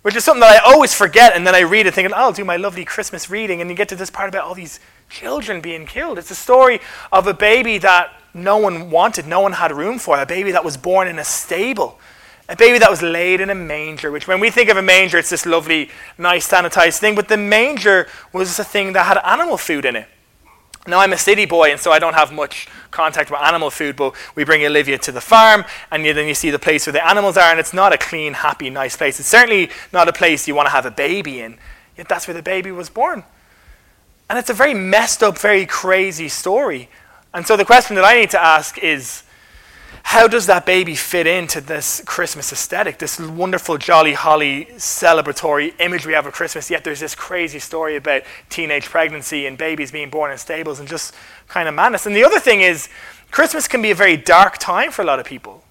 Which 0.04 0.16
is 0.16 0.24
something 0.24 0.42
that 0.42 0.64
I 0.64 0.72
always 0.72 0.94
forget, 0.94 1.36
and 1.36 1.46
then 1.46 1.56
I 1.56 1.62
read 1.62 1.88
it 1.88 1.96
thinking, 1.96 2.14
oh, 2.14 2.18
I'll 2.18 2.34
do 2.34 2.46
my 2.46 2.58
lovely 2.58 2.86
Christmas 2.86 3.32
reading, 3.32 3.62
and 3.62 3.70
you 3.70 3.76
get 3.76 3.90
to 3.90 3.96
this 3.96 4.12
part 4.12 4.30
about 4.30 4.46
all 4.46 4.54
these 4.54 4.80
children 5.12 5.62
being 5.62 5.86
killed. 5.86 6.18
It's 6.18 6.32
a 6.32 6.36
story 6.36 6.80
of 7.12 7.28
a 7.28 7.34
baby 7.34 7.78
that 7.80 8.14
no 8.34 8.58
one 8.58 8.90
wanted, 8.90 9.28
no 9.28 9.42
one 9.42 9.52
had 9.52 9.72
room 9.72 10.00
for, 10.00 10.20
a 10.20 10.26
baby 10.26 10.52
that 10.52 10.64
was 10.64 10.78
born 10.78 11.08
in 11.08 11.20
a 11.20 11.24
stable, 11.24 12.00
a 12.48 12.56
baby 12.56 12.80
that 12.80 12.90
was 12.90 13.02
laid 13.02 13.42
in 13.42 13.50
a 13.50 13.56
manger, 13.56 14.10
which 14.10 14.28
when 14.28 14.40
we 14.40 14.50
think 14.50 14.70
of 14.70 14.78
a 14.78 14.82
manger, 14.82 15.18
it's 15.18 15.30
this 15.30 15.46
lovely, 15.46 15.90
nice, 16.18 16.48
sanitized 16.48 17.00
thing, 17.00 17.14
but 17.14 17.28
the 17.28 17.38
manger 17.38 18.08
was 18.32 18.58
a 18.58 18.64
thing 18.64 18.94
that 18.94 19.06
had 19.06 19.20
animal 19.26 19.58
food 19.58 19.86
in 19.86 19.98
it. 19.98 20.08
Now, 20.88 21.00
I'm 21.00 21.14
a 21.14 21.18
city 21.18 21.46
boy, 21.46 21.72
and 21.72 21.80
so 21.80 21.92
I 21.92 22.00
don't 22.00 22.16
have 22.16 22.32
much 22.32 22.68
contact 22.90 23.30
with 23.30 23.40
animal 23.42 23.70
food, 23.70 23.96
but 23.96 24.16
we 24.34 24.44
bring 24.44 24.66
Olivia 24.66 24.98
to 25.00 25.12
the 25.12 25.22
farm, 25.22 25.64
and 25.92 26.04
then 26.04 26.28
you 26.28 26.34
see 26.34 26.50
the 26.50 26.58
place 26.58 26.88
where 26.88 26.94
the 26.94 27.06
animals 27.06 27.38
are, 27.38 27.52
and 27.52 27.60
it's 27.60 27.74
not 27.74 27.94
a 27.94 27.98
clean, 27.98 28.34
happy, 28.34 28.70
nice 28.70 28.98
place. 28.98 29.20
It's 29.20 29.30
certainly 29.30 29.70
not 29.94 30.08
a 30.08 30.14
place 30.14 30.48
you 30.48 30.56
want 30.56 30.68
to 30.68 30.72
have 30.72 30.88
a 30.88 30.92
baby 30.92 31.42
in, 31.42 31.60
yet 31.98 32.08
that's 32.08 32.28
where 32.28 32.34
the 32.34 32.42
baby 32.42 32.72
was 32.72 32.90
born. 32.90 33.24
And 34.32 34.40
it's 34.40 34.50
a 34.50 34.54
very 34.54 34.74
messed 34.74 35.24
up, 35.24 35.38
very 35.38 35.66
crazy 35.66 36.30
story. 36.30 36.88
And 37.34 37.46
so 37.46 37.58
the 37.58 37.66
question 37.66 37.98
that 37.98 38.06
I 38.06 38.18
need 38.18 38.30
to 38.30 38.42
ask 38.42 38.78
is 38.78 39.24
how 40.04 40.30
does 40.30 40.46
that 40.46 40.66
baby 40.66 40.96
fit 40.96 41.28
into 41.28 41.60
this 41.60 42.02
Christmas 42.06 42.54
aesthetic, 42.54 42.98
this 42.98 43.20
wonderful, 43.20 43.78
jolly, 43.78 44.14
holly, 44.14 44.70
celebratory 44.78 45.74
image 45.82 46.06
we 46.06 46.14
have 46.14 46.26
of 46.26 46.32
Christmas? 46.32 46.72
Yet 46.72 46.86
there's 46.86 47.02
this 47.02 47.14
crazy 47.14 47.60
story 47.60 47.98
about 47.98 48.22
teenage 48.48 48.86
pregnancy 48.86 49.48
and 49.48 49.58
babies 49.58 49.92
being 49.92 50.10
born 50.10 50.32
in 50.32 50.38
stables 50.38 50.80
and 50.80 50.88
just 50.88 51.14
kind 51.50 51.68
of 51.68 51.76
madness. 51.76 52.06
And 52.06 52.16
the 52.16 52.24
other 52.24 52.40
thing 52.40 52.62
is, 52.62 52.88
Christmas 53.32 53.68
can 53.68 53.82
be 53.82 53.92
a 53.92 53.96
very 53.96 54.16
dark 54.16 54.58
time 54.60 54.92
for 54.92 55.02
a 55.02 55.06
lot 55.06 55.20
of 55.20 55.26
people. 55.26 55.62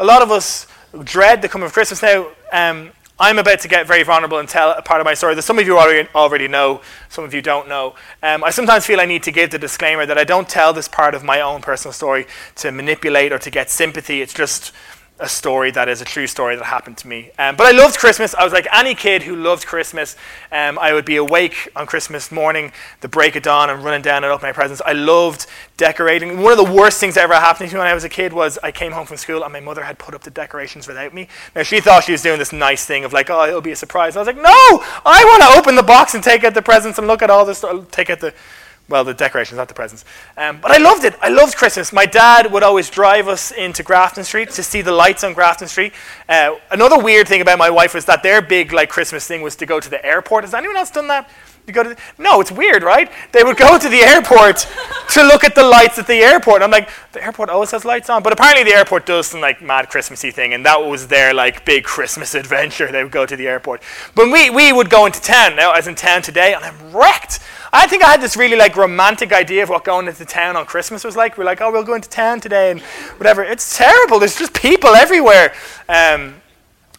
A 0.00 0.04
lot 0.04 0.20
of 0.20 0.32
us 0.32 0.66
dread 1.04 1.42
the 1.42 1.48
coming 1.48 1.66
of 1.66 1.72
Christmas. 1.72 2.02
Now, 2.02 2.26
um, 2.52 2.90
I'm 3.22 3.38
about 3.38 3.60
to 3.60 3.68
get 3.68 3.86
very 3.86 4.02
vulnerable 4.02 4.38
and 4.38 4.48
tell 4.48 4.70
a 4.70 4.80
part 4.80 5.02
of 5.02 5.04
my 5.04 5.12
story 5.12 5.34
that 5.34 5.42
some 5.42 5.58
of 5.58 5.66
you 5.66 5.78
already, 5.78 6.08
already 6.14 6.48
know, 6.48 6.80
some 7.10 7.22
of 7.22 7.34
you 7.34 7.42
don't 7.42 7.68
know. 7.68 7.94
Um, 8.22 8.42
I 8.42 8.48
sometimes 8.48 8.86
feel 8.86 8.98
I 8.98 9.04
need 9.04 9.22
to 9.24 9.30
give 9.30 9.50
the 9.50 9.58
disclaimer 9.58 10.06
that 10.06 10.16
I 10.16 10.24
don't 10.24 10.48
tell 10.48 10.72
this 10.72 10.88
part 10.88 11.14
of 11.14 11.22
my 11.22 11.42
own 11.42 11.60
personal 11.60 11.92
story 11.92 12.26
to 12.56 12.72
manipulate 12.72 13.30
or 13.30 13.38
to 13.38 13.50
get 13.50 13.68
sympathy. 13.68 14.22
It's 14.22 14.32
just 14.32 14.72
a 15.20 15.28
story 15.28 15.70
that 15.70 15.88
is 15.88 16.00
a 16.00 16.04
true 16.04 16.26
story 16.26 16.56
that 16.56 16.64
happened 16.64 16.96
to 16.98 17.06
me. 17.06 17.30
Um, 17.38 17.54
but 17.54 17.66
I 17.66 17.72
loved 17.72 17.98
Christmas. 17.98 18.34
I 18.34 18.42
was 18.42 18.52
like 18.52 18.66
any 18.72 18.94
kid 18.94 19.22
who 19.22 19.36
loved 19.36 19.66
Christmas. 19.66 20.16
Um, 20.50 20.78
I 20.78 20.92
would 20.92 21.04
be 21.04 21.16
awake 21.16 21.68
on 21.76 21.86
Christmas 21.86 22.32
morning, 22.32 22.72
the 23.02 23.08
break 23.08 23.36
of 23.36 23.42
dawn, 23.42 23.70
and 23.70 23.84
running 23.84 24.02
down 24.02 24.24
and 24.24 24.32
opening 24.32 24.48
my 24.48 24.52
presents. 24.52 24.80
I 24.84 24.92
loved 24.92 25.46
decorating. 25.76 26.40
One 26.42 26.52
of 26.52 26.58
the 26.58 26.72
worst 26.72 26.98
things 27.00 27.14
that 27.14 27.22
ever 27.22 27.34
happened 27.34 27.68
to 27.70 27.76
me 27.76 27.78
when 27.78 27.86
I 27.86 27.94
was 27.94 28.04
a 28.04 28.08
kid 28.08 28.32
was 28.32 28.58
I 28.62 28.72
came 28.72 28.92
home 28.92 29.06
from 29.06 29.18
school 29.18 29.44
and 29.44 29.52
my 29.52 29.60
mother 29.60 29.82
had 29.82 29.98
put 29.98 30.14
up 30.14 30.22
the 30.22 30.30
decorations 30.30 30.88
without 30.88 31.12
me. 31.12 31.28
Now 31.54 31.62
she 31.62 31.80
thought 31.80 32.04
she 32.04 32.12
was 32.12 32.22
doing 32.22 32.38
this 32.38 32.52
nice 32.52 32.86
thing 32.86 33.04
of 33.04 33.12
like, 33.12 33.28
oh, 33.30 33.46
it'll 33.46 33.60
be 33.60 33.72
a 33.72 33.76
surprise. 33.76 34.16
And 34.16 34.18
I 34.18 34.20
was 34.20 34.26
like, 34.26 34.36
no, 34.36 34.84
I 35.04 35.24
want 35.24 35.42
to 35.42 35.58
open 35.58 35.76
the 35.76 35.82
box 35.82 36.14
and 36.14 36.24
take 36.24 36.44
out 36.44 36.54
the 36.54 36.62
presents 36.62 36.98
and 36.98 37.06
look 37.06 37.22
at 37.22 37.30
all 37.30 37.44
this. 37.44 37.64
Take 37.90 38.10
out 38.10 38.20
the 38.20 38.34
well, 38.90 39.04
the 39.04 39.14
decorations, 39.14 39.56
not 39.56 39.68
the 39.68 39.74
presents. 39.74 40.04
Um, 40.36 40.60
but 40.60 40.72
I 40.72 40.78
loved 40.78 41.04
it. 41.04 41.14
I 41.22 41.28
loved 41.28 41.56
Christmas. 41.56 41.92
My 41.92 42.06
dad 42.06 42.52
would 42.52 42.64
always 42.64 42.90
drive 42.90 43.28
us 43.28 43.52
into 43.52 43.84
Grafton 43.84 44.24
Street 44.24 44.50
to 44.50 44.62
see 44.64 44.82
the 44.82 44.92
lights 44.92 45.22
on 45.22 45.32
Grafton 45.32 45.68
Street. 45.68 45.92
Uh, 46.28 46.56
another 46.72 46.98
weird 46.98 47.28
thing 47.28 47.40
about 47.40 47.58
my 47.58 47.70
wife 47.70 47.94
was 47.94 48.04
that 48.06 48.24
their 48.24 48.42
big 48.42 48.72
like 48.72 48.88
Christmas 48.88 49.26
thing 49.26 49.42
was 49.42 49.54
to 49.56 49.66
go 49.66 49.78
to 49.78 49.88
the 49.88 50.04
airport. 50.04 50.42
Has 50.42 50.54
anyone 50.54 50.76
else 50.76 50.90
done 50.90 51.06
that? 51.06 51.30
You 51.66 51.72
go 51.72 51.82
to 51.84 51.90
the, 51.90 51.96
no, 52.18 52.40
it's 52.40 52.50
weird, 52.50 52.82
right? 52.82 53.12
They 53.30 53.44
would 53.44 53.56
go 53.56 53.78
to 53.78 53.88
the 53.88 54.00
airport 54.00 54.66
to 55.10 55.22
look 55.22 55.44
at 55.44 55.54
the 55.54 55.62
lights 55.62 55.98
at 55.98 56.06
the 56.06 56.16
airport. 56.16 56.62
I'm 56.62 56.70
like, 56.70 56.88
the 57.12 57.22
airport 57.22 57.48
always 57.48 57.70
has 57.70 57.84
lights 57.84 58.10
on, 58.10 58.24
but 58.24 58.32
apparently 58.32 58.64
the 58.64 58.76
airport 58.76 59.06
does 59.06 59.28
some 59.28 59.40
like 59.40 59.62
mad 59.62 59.88
Christmassy 59.88 60.32
thing, 60.32 60.52
and 60.54 60.66
that 60.66 60.82
was 60.82 61.06
their 61.06 61.32
like 61.32 61.64
big 61.64 61.84
Christmas 61.84 62.34
adventure. 62.42 62.90
They 62.90 63.04
would 63.04 63.12
go 63.12 63.24
to 63.24 63.36
the 63.36 63.46
airport, 63.46 63.82
but 64.14 64.32
we 64.32 64.50
we 64.50 64.72
would 64.72 64.90
go 64.90 65.06
into 65.06 65.20
town. 65.20 65.54
Now 65.54 65.72
as 65.72 65.86
in 65.86 65.94
town 65.94 66.22
today, 66.22 66.54
and 66.54 66.64
I'm 66.64 66.92
wrecked. 66.92 67.38
I 67.72 67.86
think 67.86 68.02
I 68.02 68.10
had 68.10 68.20
this 68.20 68.36
really 68.36 68.56
like 68.56 68.76
romantic 68.76 69.32
idea 69.32 69.62
of 69.62 69.68
what 69.68 69.84
going 69.84 70.08
into 70.08 70.24
town 70.24 70.56
on 70.56 70.66
Christmas 70.66 71.04
was 71.04 71.16
like. 71.16 71.38
We're 71.38 71.44
like, 71.44 71.60
oh, 71.60 71.70
we'll 71.70 71.84
go 71.84 71.94
into 71.94 72.08
town 72.08 72.40
today 72.40 72.72
and 72.72 72.80
whatever. 73.18 73.44
It's 73.44 73.76
terrible. 73.76 74.18
There's 74.18 74.38
just 74.38 74.54
people 74.54 74.90
everywhere. 74.90 75.54
Um, 75.88 76.40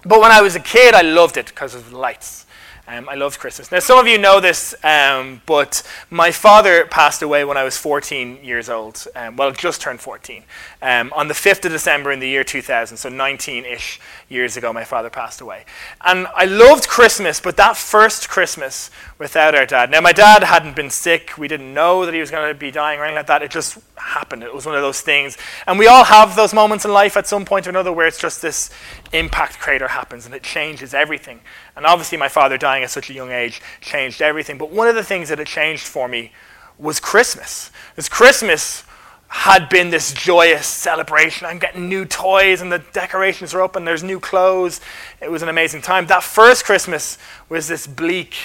but 0.05 0.21
when 0.21 0.31
I 0.31 0.41
was 0.41 0.55
a 0.55 0.59
kid, 0.59 0.93
I 0.93 1.01
loved 1.01 1.37
it 1.37 1.47
because 1.47 1.75
of 1.75 1.89
the 1.89 1.97
lights. 1.97 2.45
Um, 2.87 3.07
I 3.07 3.15
loved 3.15 3.39
Christmas. 3.39 3.71
Now, 3.71 3.79
some 3.79 3.99
of 3.99 4.07
you 4.07 4.17
know 4.17 4.39
this, 4.39 4.73
um, 4.83 5.41
but 5.45 5.83
my 6.09 6.31
father 6.31 6.85
passed 6.85 7.21
away 7.21 7.45
when 7.45 7.55
I 7.55 7.63
was 7.63 7.77
14 7.77 8.43
years 8.43 8.69
old. 8.69 9.07
Um, 9.15 9.35
well, 9.35 9.51
just 9.51 9.81
turned 9.81 10.01
14. 10.01 10.43
Um, 10.81 11.13
on 11.15 11.27
the 11.27 11.33
5th 11.33 11.63
of 11.65 11.71
December 11.71 12.11
in 12.11 12.19
the 12.19 12.27
year 12.27 12.43
2000, 12.43 12.97
so 12.97 13.07
19 13.07 13.65
ish 13.65 13.99
years 14.29 14.57
ago, 14.57 14.73
my 14.73 14.83
father 14.83 15.09
passed 15.09 15.41
away. 15.41 15.65
And 16.03 16.27
I 16.35 16.45
loved 16.45 16.87
Christmas, 16.87 17.39
but 17.39 17.55
that 17.57 17.77
first 17.77 18.29
Christmas 18.29 18.89
without 19.19 19.53
our 19.53 19.65
dad. 19.65 19.91
Now, 19.91 20.01
my 20.01 20.13
dad 20.13 20.43
hadn't 20.43 20.75
been 20.75 20.89
sick. 20.89 21.37
We 21.37 21.47
didn't 21.47 21.73
know 21.73 22.05
that 22.05 22.13
he 22.13 22.19
was 22.19 22.31
going 22.31 22.51
to 22.51 22.57
be 22.57 22.71
dying 22.71 22.99
or 22.99 23.03
anything 23.03 23.17
like 23.17 23.27
that. 23.27 23.43
It 23.43 23.51
just 23.51 23.77
happened. 23.95 24.43
It 24.43 24.53
was 24.53 24.65
one 24.65 24.75
of 24.75 24.81
those 24.81 25.01
things. 25.01 25.37
And 25.67 25.77
we 25.77 25.87
all 25.87 26.03
have 26.03 26.35
those 26.35 26.53
moments 26.53 26.83
in 26.83 26.91
life 26.91 27.15
at 27.15 27.27
some 27.27 27.45
point 27.45 27.67
or 27.67 27.69
another 27.69 27.93
where 27.93 28.07
it's 28.07 28.19
just 28.19 28.41
this 28.41 28.71
impact 29.13 29.59
crater 29.59 29.89
happens 29.89 30.25
and 30.25 30.33
it 30.33 30.43
changes 30.43 30.93
everything. 30.93 31.41
And 31.75 31.85
obviously, 31.85 32.17
my 32.17 32.29
father 32.29 32.57
dying 32.57 32.83
at 32.83 32.89
such 32.89 33.09
a 33.09 33.13
young 33.13 33.31
age 33.31 33.61
changed 33.81 34.21
everything. 34.21 34.57
But 34.57 34.71
one 34.71 34.87
of 34.87 34.95
the 34.95 35.03
things 35.03 35.29
that 35.29 35.39
it 35.39 35.47
changed 35.47 35.85
for 35.85 36.07
me 36.07 36.31
was 36.77 36.99
Christmas. 36.99 37.71
Because 37.91 38.09
Christmas 38.09 38.83
had 39.27 39.69
been 39.69 39.91
this 39.91 40.13
joyous 40.13 40.67
celebration. 40.67 41.47
I'm 41.47 41.57
getting 41.57 41.87
new 41.87 42.03
toys 42.03 42.61
and 42.61 42.69
the 42.69 42.79
decorations 42.79 43.53
are 43.53 43.61
up 43.61 43.77
and 43.77 43.87
there's 43.87 44.03
new 44.03 44.19
clothes. 44.19 44.81
It 45.21 45.31
was 45.31 45.41
an 45.41 45.47
amazing 45.47 45.81
time. 45.81 46.07
That 46.07 46.21
first 46.21 46.65
Christmas 46.65 47.17
was 47.47 47.69
this 47.69 47.87
bleak, 47.87 48.35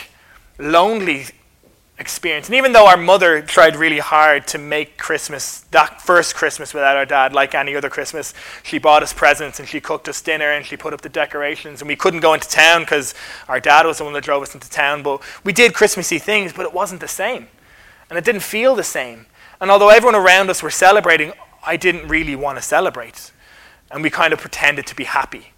lonely 0.58 1.26
experience. 1.98 2.48
And 2.48 2.56
even 2.56 2.72
though 2.72 2.86
our 2.86 2.96
mother 2.96 3.40
tried 3.40 3.74
really 3.74 3.98
hard 3.98 4.46
to 4.48 4.58
make 4.58 4.98
Christmas, 4.98 5.60
that 5.70 6.02
first 6.02 6.34
Christmas 6.34 6.74
without 6.74 6.96
our 6.96 7.06
dad, 7.06 7.32
like 7.32 7.54
any 7.54 7.74
other 7.74 7.88
Christmas, 7.88 8.34
she 8.62 8.78
bought 8.78 9.02
us 9.02 9.12
presents 9.12 9.58
and 9.58 9.68
she 9.68 9.80
cooked 9.80 10.08
us 10.08 10.20
dinner 10.20 10.52
and 10.52 10.66
she 10.66 10.76
put 10.76 10.92
up 10.92 11.00
the 11.00 11.08
decorations. 11.08 11.80
And 11.80 11.88
we 11.88 11.96
couldn't 11.96 12.20
go 12.20 12.34
into 12.34 12.48
town 12.48 12.82
because 12.82 13.14
our 13.48 13.60
dad 13.60 13.86
was 13.86 13.98
the 13.98 14.04
one 14.04 14.12
that 14.12 14.24
drove 14.24 14.42
us 14.42 14.54
into 14.54 14.68
town. 14.68 15.02
But 15.02 15.22
we 15.42 15.52
did 15.52 15.72
Christmassy 15.72 16.18
things, 16.18 16.52
but 16.52 16.66
it 16.66 16.74
wasn't 16.74 17.00
the 17.00 17.08
same. 17.08 17.48
And 18.10 18.18
it 18.18 18.24
didn't 18.24 18.42
feel 18.42 18.74
the 18.74 18.84
same. 18.84 19.26
And 19.60 19.70
although 19.70 19.88
everyone 19.88 20.14
around 20.14 20.50
us 20.50 20.62
were 20.62 20.70
celebrating, 20.70 21.32
I 21.64 21.76
didn't 21.76 22.08
really 22.08 22.36
want 22.36 22.58
to 22.58 22.62
celebrate. 22.62 23.32
And 23.90 24.02
we 24.02 24.10
kind 24.10 24.32
of 24.34 24.40
pretended 24.40 24.86
to 24.88 24.94
be 24.94 25.04
happy. 25.04 25.52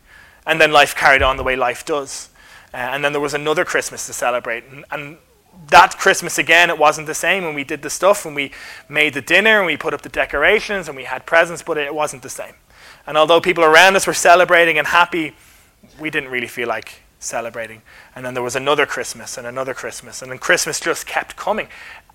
And 0.46 0.60
then 0.60 0.72
life 0.72 0.94
carried 0.94 1.22
on 1.22 1.36
the 1.36 1.42
way 1.42 1.56
life 1.56 1.84
does. 1.84 2.30
Uh, 2.72 2.76
and 2.76 3.04
then 3.04 3.12
there 3.12 3.20
was 3.20 3.34
another 3.34 3.64
Christmas 3.64 4.06
to 4.06 4.12
celebrate. 4.12 4.64
And, 4.70 4.84
and 4.90 5.18
that 5.66 5.98
Christmas 5.98 6.38
again, 6.38 6.70
it 6.70 6.78
wasn't 6.78 7.06
the 7.06 7.14
same 7.14 7.44
when 7.44 7.54
we 7.54 7.64
did 7.64 7.82
the 7.82 7.90
stuff 7.90 8.24
and 8.24 8.34
we 8.34 8.52
made 8.88 9.14
the 9.14 9.20
dinner 9.20 9.58
and 9.58 9.66
we 9.66 9.76
put 9.76 9.92
up 9.92 10.02
the 10.02 10.08
decorations 10.08 10.88
and 10.88 10.96
we 10.96 11.04
had 11.04 11.26
presents, 11.26 11.62
but 11.62 11.76
it 11.76 11.94
wasn't 11.94 12.22
the 12.22 12.30
same. 12.30 12.54
And 13.06 13.18
although 13.18 13.40
people 13.40 13.64
around 13.64 13.96
us 13.96 14.06
were 14.06 14.14
celebrating 14.14 14.78
and 14.78 14.86
happy, 14.86 15.34
we 16.00 16.10
didn't 16.10 16.30
really 16.30 16.46
feel 16.46 16.68
like 16.68 17.02
celebrating. 17.18 17.82
And 18.14 18.24
then 18.24 18.34
there 18.34 18.42
was 18.42 18.56
another 18.56 18.86
Christmas 18.86 19.36
and 19.36 19.46
another 19.46 19.74
Christmas, 19.74 20.22
and 20.22 20.30
then 20.30 20.38
Christmas 20.38 20.80
just 20.80 21.06
kept 21.06 21.36
coming. 21.36 21.68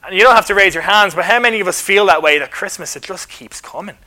And 0.05 0.15
you 0.15 0.21
don't 0.21 0.35
have 0.35 0.47
to 0.47 0.55
raise 0.55 0.73
your 0.73 0.83
hands, 0.83 1.15
but 1.15 1.25
how 1.25 1.39
many 1.39 1.59
of 1.59 1.67
us 1.67 1.81
feel 1.81 2.05
that 2.07 2.21
way 2.21 2.39
that 2.39 2.51
Christmas, 2.51 2.95
it 2.95 3.03
just 3.03 3.29
keeps 3.29 3.61
coming? 3.61 3.97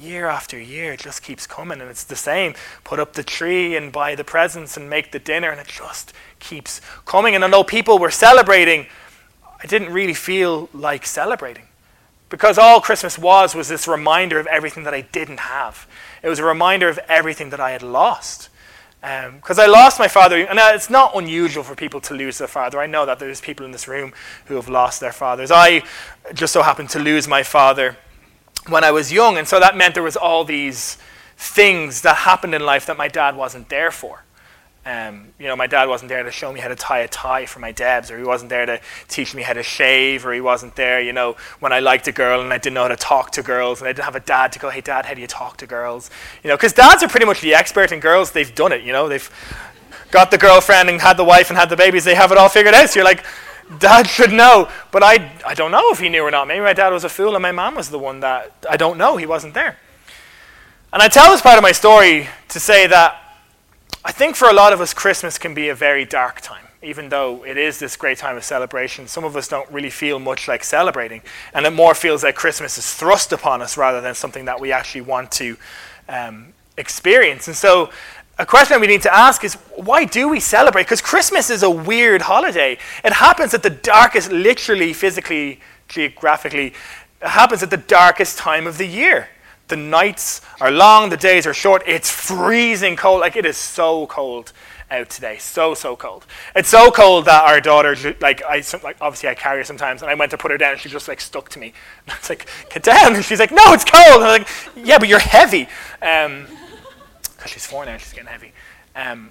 Year 0.00 0.28
after 0.28 0.58
year, 0.58 0.94
it 0.94 1.00
just 1.00 1.22
keeps 1.22 1.46
coming, 1.46 1.80
and 1.80 1.90
it's 1.90 2.04
the 2.04 2.16
same. 2.16 2.54
Put 2.84 2.98
up 2.98 3.12
the 3.12 3.22
tree 3.22 3.76
and 3.76 3.92
buy 3.92 4.14
the 4.14 4.24
presents 4.24 4.76
and 4.76 4.88
make 4.88 5.12
the 5.12 5.18
dinner, 5.18 5.50
and 5.50 5.60
it 5.60 5.66
just 5.66 6.14
keeps 6.38 6.80
coming. 7.04 7.34
And 7.34 7.44
although 7.44 7.64
people 7.64 7.98
were 7.98 8.10
celebrating, 8.10 8.86
I 9.62 9.66
didn't 9.66 9.92
really 9.92 10.14
feel 10.14 10.70
like 10.72 11.04
celebrating. 11.04 11.64
Because 12.30 12.56
all 12.56 12.80
Christmas 12.80 13.18
was 13.18 13.54
was 13.54 13.68
this 13.68 13.86
reminder 13.86 14.38
of 14.38 14.46
everything 14.46 14.84
that 14.84 14.94
I 14.94 15.02
didn't 15.02 15.40
have. 15.40 15.86
It 16.22 16.28
was 16.28 16.38
a 16.38 16.44
reminder 16.44 16.88
of 16.88 16.98
everything 17.08 17.50
that 17.50 17.60
I 17.60 17.72
had 17.72 17.82
lost. 17.82 18.48
Because 19.00 19.58
um, 19.58 19.64
I 19.64 19.66
lost 19.66 19.98
my 19.98 20.08
father, 20.08 20.36
and 20.36 20.58
it's 20.58 20.88
not 20.88 21.14
unusual 21.14 21.62
for 21.62 21.74
people 21.74 22.00
to 22.02 22.14
lose 22.14 22.38
their 22.38 22.48
father. 22.48 22.80
I 22.80 22.86
know 22.86 23.04
that 23.04 23.18
there's 23.18 23.40
people 23.40 23.66
in 23.66 23.72
this 23.72 23.88
room 23.88 24.12
who 24.46 24.54
have 24.54 24.68
lost 24.68 25.00
their 25.00 25.12
fathers. 25.12 25.50
I 25.50 25.82
just 26.32 26.52
so 26.52 26.62
happened 26.62 26.90
to 26.90 26.98
lose 26.98 27.28
my 27.28 27.42
father 27.42 27.96
when 28.68 28.84
I 28.84 28.90
was 28.90 29.12
young, 29.12 29.38
and 29.38 29.46
so 29.48 29.60
that 29.60 29.76
meant 29.76 29.94
there 29.94 30.02
was 30.02 30.16
all 30.16 30.44
these 30.44 30.98
things 31.36 32.02
that 32.02 32.16
happened 32.16 32.54
in 32.54 32.64
life 32.64 32.86
that 32.86 32.96
my 32.96 33.08
dad 33.08 33.36
wasn't 33.36 33.68
there 33.68 33.90
for. 33.90 34.24
Um, 34.84 35.28
you 35.38 35.46
know, 35.46 35.56
my 35.56 35.66
dad 35.66 35.88
wasn't 35.88 36.08
there 36.08 36.22
to 36.22 36.30
show 36.30 36.52
me 36.52 36.60
how 36.60 36.68
to 36.68 36.74
tie 36.74 37.00
a 37.00 37.08
tie 37.08 37.44
for 37.46 37.58
my 37.58 37.70
debs, 37.70 38.10
or 38.10 38.18
he 38.18 38.24
wasn't 38.24 38.48
there 38.48 38.64
to 38.64 38.80
teach 39.08 39.34
me 39.34 39.42
how 39.42 39.52
to 39.52 39.62
shave, 39.62 40.24
or 40.24 40.32
he 40.32 40.40
wasn't 40.40 40.74
there, 40.74 41.00
you 41.00 41.12
know, 41.12 41.36
when 41.60 41.72
I 41.72 41.80
liked 41.80 42.08
a 42.08 42.12
girl 42.12 42.40
and 42.40 42.52
I 42.52 42.58
didn't 42.58 42.74
know 42.74 42.82
how 42.82 42.88
to 42.88 42.96
talk 42.96 43.30
to 43.32 43.42
girls, 43.42 43.80
and 43.80 43.88
I 43.88 43.92
didn't 43.92 44.06
have 44.06 44.16
a 44.16 44.20
dad 44.20 44.52
to 44.52 44.58
go, 44.58 44.70
hey, 44.70 44.80
dad, 44.80 45.04
how 45.04 45.14
do 45.14 45.20
you 45.20 45.26
talk 45.26 45.58
to 45.58 45.66
girls? 45.66 46.10
You 46.42 46.48
know, 46.48 46.56
because 46.56 46.72
dads 46.72 47.02
are 47.02 47.08
pretty 47.08 47.26
much 47.26 47.40
the 47.40 47.54
expert 47.54 47.92
in 47.92 48.00
girls. 48.00 48.32
They've 48.32 48.54
done 48.54 48.72
it, 48.72 48.82
you 48.82 48.92
know, 48.92 49.08
they've 49.08 49.30
got 50.10 50.30
the 50.30 50.38
girlfriend 50.38 50.88
and 50.88 51.00
had 51.00 51.16
the 51.16 51.24
wife 51.24 51.50
and 51.50 51.58
had 51.58 51.68
the 51.68 51.76
babies. 51.76 52.04
They 52.04 52.14
have 52.14 52.32
it 52.32 52.38
all 52.38 52.48
figured 52.48 52.74
out. 52.74 52.88
So 52.90 53.00
you're 53.00 53.04
like, 53.04 53.24
dad 53.78 54.06
should 54.06 54.32
know. 54.32 54.68
But 54.90 55.02
I, 55.02 55.32
I 55.46 55.54
don't 55.54 55.70
know 55.70 55.90
if 55.90 56.00
he 56.00 56.08
knew 56.08 56.22
or 56.22 56.30
not. 56.30 56.48
Maybe 56.48 56.60
my 56.60 56.72
dad 56.72 56.92
was 56.92 57.04
a 57.04 57.08
fool 57.08 57.34
and 57.34 57.42
my 57.42 57.52
mom 57.52 57.76
was 57.76 57.90
the 57.90 57.98
one 57.98 58.20
that 58.20 58.52
I 58.68 58.76
don't 58.76 58.98
know. 58.98 59.16
He 59.16 59.26
wasn't 59.26 59.54
there. 59.54 59.78
And 60.92 61.02
I 61.02 61.08
tell 61.08 61.30
this 61.30 61.40
part 61.40 61.56
of 61.56 61.62
my 61.62 61.72
story 61.72 62.28
to 62.48 62.60
say 62.60 62.86
that 62.88 63.16
I 64.04 64.12
think 64.12 64.34
for 64.34 64.48
a 64.48 64.52
lot 64.52 64.72
of 64.72 64.80
us, 64.80 64.92
Christmas 64.92 65.38
can 65.38 65.54
be 65.54 65.68
a 65.68 65.74
very 65.74 66.04
dark 66.04 66.40
time. 66.40 66.64
Even 66.82 67.10
though 67.10 67.44
it 67.44 67.58
is 67.58 67.78
this 67.78 67.94
great 67.94 68.16
time 68.16 68.36
of 68.38 68.44
celebration, 68.44 69.06
some 69.06 69.22
of 69.22 69.36
us 69.36 69.46
don't 69.46 69.70
really 69.70 69.90
feel 69.90 70.18
much 70.18 70.48
like 70.48 70.64
celebrating. 70.64 71.20
And 71.52 71.66
it 71.66 71.70
more 71.70 71.94
feels 71.94 72.24
like 72.24 72.34
Christmas 72.34 72.78
is 72.78 72.94
thrust 72.94 73.32
upon 73.32 73.60
us 73.60 73.76
rather 73.76 74.00
than 74.00 74.14
something 74.14 74.46
that 74.46 74.58
we 74.58 74.72
actually 74.72 75.02
want 75.02 75.30
to 75.32 75.58
um, 76.08 76.54
experience. 76.78 77.46
And 77.46 77.56
so, 77.56 77.90
a 78.40 78.46
question 78.46 78.80
we 78.80 78.86
need 78.86 79.02
to 79.02 79.14
ask 79.14 79.44
is 79.44 79.54
why 79.76 80.06
do 80.06 80.26
we 80.26 80.40
celebrate? 80.40 80.84
Because 80.84 81.02
Christmas 81.02 81.50
is 81.50 81.62
a 81.62 81.68
weird 81.68 82.22
holiday. 82.22 82.78
It 83.04 83.12
happens 83.12 83.52
at 83.52 83.62
the 83.62 83.68
darkest, 83.68 84.32
literally, 84.32 84.94
physically, 84.94 85.60
geographically, 85.88 86.68
it 87.20 87.28
happens 87.28 87.62
at 87.62 87.68
the 87.68 87.76
darkest 87.76 88.38
time 88.38 88.66
of 88.66 88.78
the 88.78 88.86
year. 88.86 89.28
The 89.68 89.76
nights 89.76 90.40
are 90.58 90.70
long, 90.70 91.10
the 91.10 91.18
days 91.18 91.46
are 91.46 91.52
short. 91.52 91.82
It's 91.86 92.10
freezing 92.10 92.96
cold. 92.96 93.20
Like 93.20 93.36
it 93.36 93.44
is 93.44 93.58
so 93.58 94.06
cold 94.06 94.54
out 94.90 95.10
today. 95.10 95.36
So 95.36 95.74
so 95.74 95.94
cold. 95.94 96.26
It's 96.56 96.70
so 96.70 96.90
cold 96.90 97.26
that 97.26 97.44
our 97.44 97.60
daughter, 97.60 97.94
like 98.20 98.42
I, 98.42 98.64
like 98.82 98.96
obviously 99.02 99.28
I 99.28 99.34
carry 99.34 99.58
her 99.58 99.64
sometimes, 99.64 100.00
and 100.00 100.10
I 100.10 100.14
went 100.14 100.30
to 100.30 100.38
put 100.38 100.50
her 100.50 100.58
down, 100.58 100.72
and 100.72 100.80
she 100.80 100.88
just 100.88 101.08
like 101.08 101.20
stuck 101.20 101.50
to 101.50 101.58
me. 101.58 101.74
And 102.06 102.14
I 102.14 102.18
was 102.18 102.30
like, 102.30 102.48
"Get 102.70 102.82
down!" 102.82 103.14
And 103.14 103.24
she's 103.24 103.38
like, 103.38 103.52
"No, 103.52 103.72
it's 103.74 103.84
cold." 103.84 104.22
And 104.22 104.24
I'm 104.24 104.40
like, 104.40 104.48
"Yeah, 104.74 104.98
but 104.98 105.08
you're 105.08 105.18
heavy." 105.18 105.68
Um, 106.02 106.46
because 107.40 107.52
she's 107.52 107.64
four 107.64 107.86
now, 107.86 107.96
she's 107.96 108.12
getting 108.12 108.28
heavy. 108.28 108.52
Um, 108.94 109.30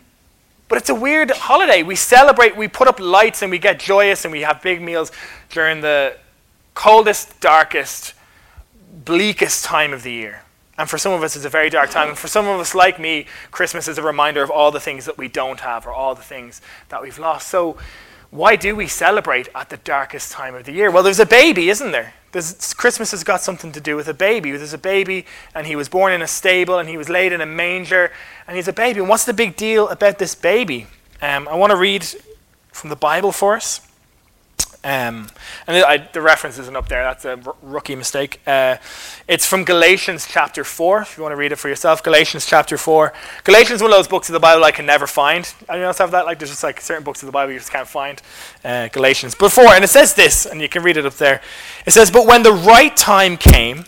but 0.67 0.79
it's 0.79 0.89
a 0.89 0.95
weird 0.95 1.29
holiday. 1.29 1.83
We 1.83 1.95
celebrate, 1.95 2.57
we 2.57 2.67
put 2.67 2.87
up 2.87 2.99
lights, 2.99 3.43
and 3.43 3.51
we 3.51 3.59
get 3.59 3.79
joyous, 3.79 4.25
and 4.25 4.31
we 4.31 4.41
have 4.41 4.63
big 4.63 4.81
meals 4.81 5.11
during 5.51 5.81
the 5.81 6.17
coldest, 6.73 7.39
darkest 7.39 8.15
bleakest 9.05 9.63
time 9.63 9.93
of 9.93 10.01
the 10.01 10.11
year. 10.11 10.41
And 10.75 10.89
for 10.89 10.97
some 10.97 11.11
of 11.11 11.21
us, 11.21 11.35
it's 11.35 11.45
a 11.45 11.49
very 11.49 11.69
dark 11.69 11.91
time. 11.91 12.09
And 12.09 12.17
for 12.17 12.27
some 12.27 12.47
of 12.47 12.59
us, 12.59 12.73
like 12.73 12.99
me, 12.99 13.27
Christmas 13.51 13.87
is 13.87 13.99
a 13.99 14.01
reminder 14.01 14.41
of 14.41 14.49
all 14.49 14.71
the 14.71 14.79
things 14.79 15.05
that 15.05 15.17
we 15.17 15.27
don't 15.27 15.59
have 15.59 15.85
or 15.85 15.91
all 15.91 16.15
the 16.15 16.23
things 16.23 16.61
that 16.87 17.01
we've 17.01 17.19
lost. 17.19 17.49
So, 17.49 17.77
why 18.31 18.55
do 18.55 18.75
we 18.75 18.87
celebrate 18.87 19.49
at 19.53 19.69
the 19.69 19.77
darkest 19.77 20.31
time 20.31 20.55
of 20.55 20.63
the 20.65 20.71
year? 20.71 20.89
Well, 20.89 21.03
there's 21.03 21.19
a 21.19 21.25
baby, 21.25 21.69
isn't 21.69 21.91
there? 21.91 22.13
This, 22.31 22.73
Christmas 22.73 23.11
has 23.11 23.23
got 23.23 23.41
something 23.41 23.71
to 23.71 23.81
do 23.81 23.95
with 23.95 24.07
a 24.07 24.13
baby. 24.13 24.51
There's 24.51 24.73
a 24.73 24.77
baby, 24.77 25.25
and 25.55 25.65
he 25.65 25.75
was 25.75 25.89
born 25.89 26.13
in 26.13 26.21
a 26.21 26.27
stable, 26.27 26.77
and 26.77 26.87
he 26.87 26.97
was 26.97 27.09
laid 27.09 27.33
in 27.33 27.41
a 27.41 27.45
manger, 27.45 28.11
and 28.47 28.55
he's 28.55 28.67
a 28.67 28.73
baby. 28.73 28.99
And 28.99 29.09
what's 29.09 29.25
the 29.25 29.33
big 29.33 29.55
deal 29.55 29.89
about 29.89 30.19
this 30.19 30.35
baby? 30.35 30.87
Um, 31.21 31.47
I 31.47 31.55
want 31.55 31.71
to 31.71 31.77
read 31.77 32.05
from 32.71 32.89
the 32.89 32.95
Bible 32.95 33.31
for 33.31 33.55
us. 33.55 33.81
Um, 34.81 35.27
and 35.67 35.83
I, 35.83 35.97
the 35.97 36.21
reference 36.21 36.57
isn't 36.57 36.75
up 36.75 36.87
there. 36.87 37.03
That's 37.03 37.25
a 37.25 37.37
r- 37.45 37.55
rookie 37.61 37.95
mistake. 37.95 38.39
Uh, 38.47 38.77
it's 39.27 39.45
from 39.45 39.65
Galatians 39.65 40.25
chapter 40.25 40.63
4, 40.63 41.01
if 41.01 41.17
you 41.17 41.23
want 41.23 41.33
to 41.33 41.35
read 41.35 41.51
it 41.51 41.57
for 41.57 41.67
yourself. 41.67 42.01
Galatians 42.01 42.45
chapter 42.45 42.77
4. 42.77 43.11
Galatians 43.43 43.77
is 43.77 43.81
one 43.81 43.91
of 43.91 43.97
those 43.97 44.07
books 44.07 44.29
of 44.29 44.33
the 44.33 44.39
Bible 44.39 44.63
I 44.63 44.71
can 44.71 44.85
never 44.85 45.05
find. 45.05 45.53
Anyone 45.67 45.87
else 45.87 45.97
have 45.97 46.11
that? 46.11 46.25
Like, 46.25 46.39
there's 46.39 46.51
just 46.51 46.63
like 46.63 46.79
certain 46.79 47.03
books 47.03 47.21
of 47.21 47.25
the 47.25 47.33
Bible 47.33 47.51
you 47.51 47.59
just 47.59 47.73
can't 47.73 47.89
find. 47.89 48.21
Uh, 48.63 48.87
Galatians. 48.87 49.35
four, 49.35 49.67
and 49.67 49.83
it 49.83 49.89
says 49.89 50.13
this, 50.13 50.45
and 50.45 50.61
you 50.61 50.69
can 50.69 50.81
read 50.81 50.95
it 50.95 51.05
up 51.05 51.15
there. 51.15 51.41
It 51.85 51.91
says, 51.91 52.09
But 52.09 52.25
when 52.25 52.43
the 52.43 52.53
right 52.53 52.95
time 52.95 53.35
came, 53.35 53.83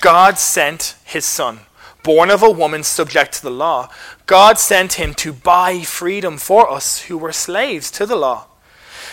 God 0.00 0.38
sent 0.38 0.94
his 1.04 1.24
son, 1.24 1.60
born 2.04 2.30
of 2.30 2.44
a 2.44 2.50
woman 2.50 2.84
subject 2.84 3.32
to 3.34 3.42
the 3.42 3.50
law. 3.50 3.90
God 4.26 4.60
sent 4.60 4.92
him 4.92 5.14
to 5.14 5.32
buy 5.32 5.80
freedom 5.80 6.38
for 6.38 6.70
us 6.70 7.02
who 7.02 7.18
were 7.18 7.32
slaves 7.32 7.90
to 7.90 8.06
the 8.06 8.14
law 8.14 8.46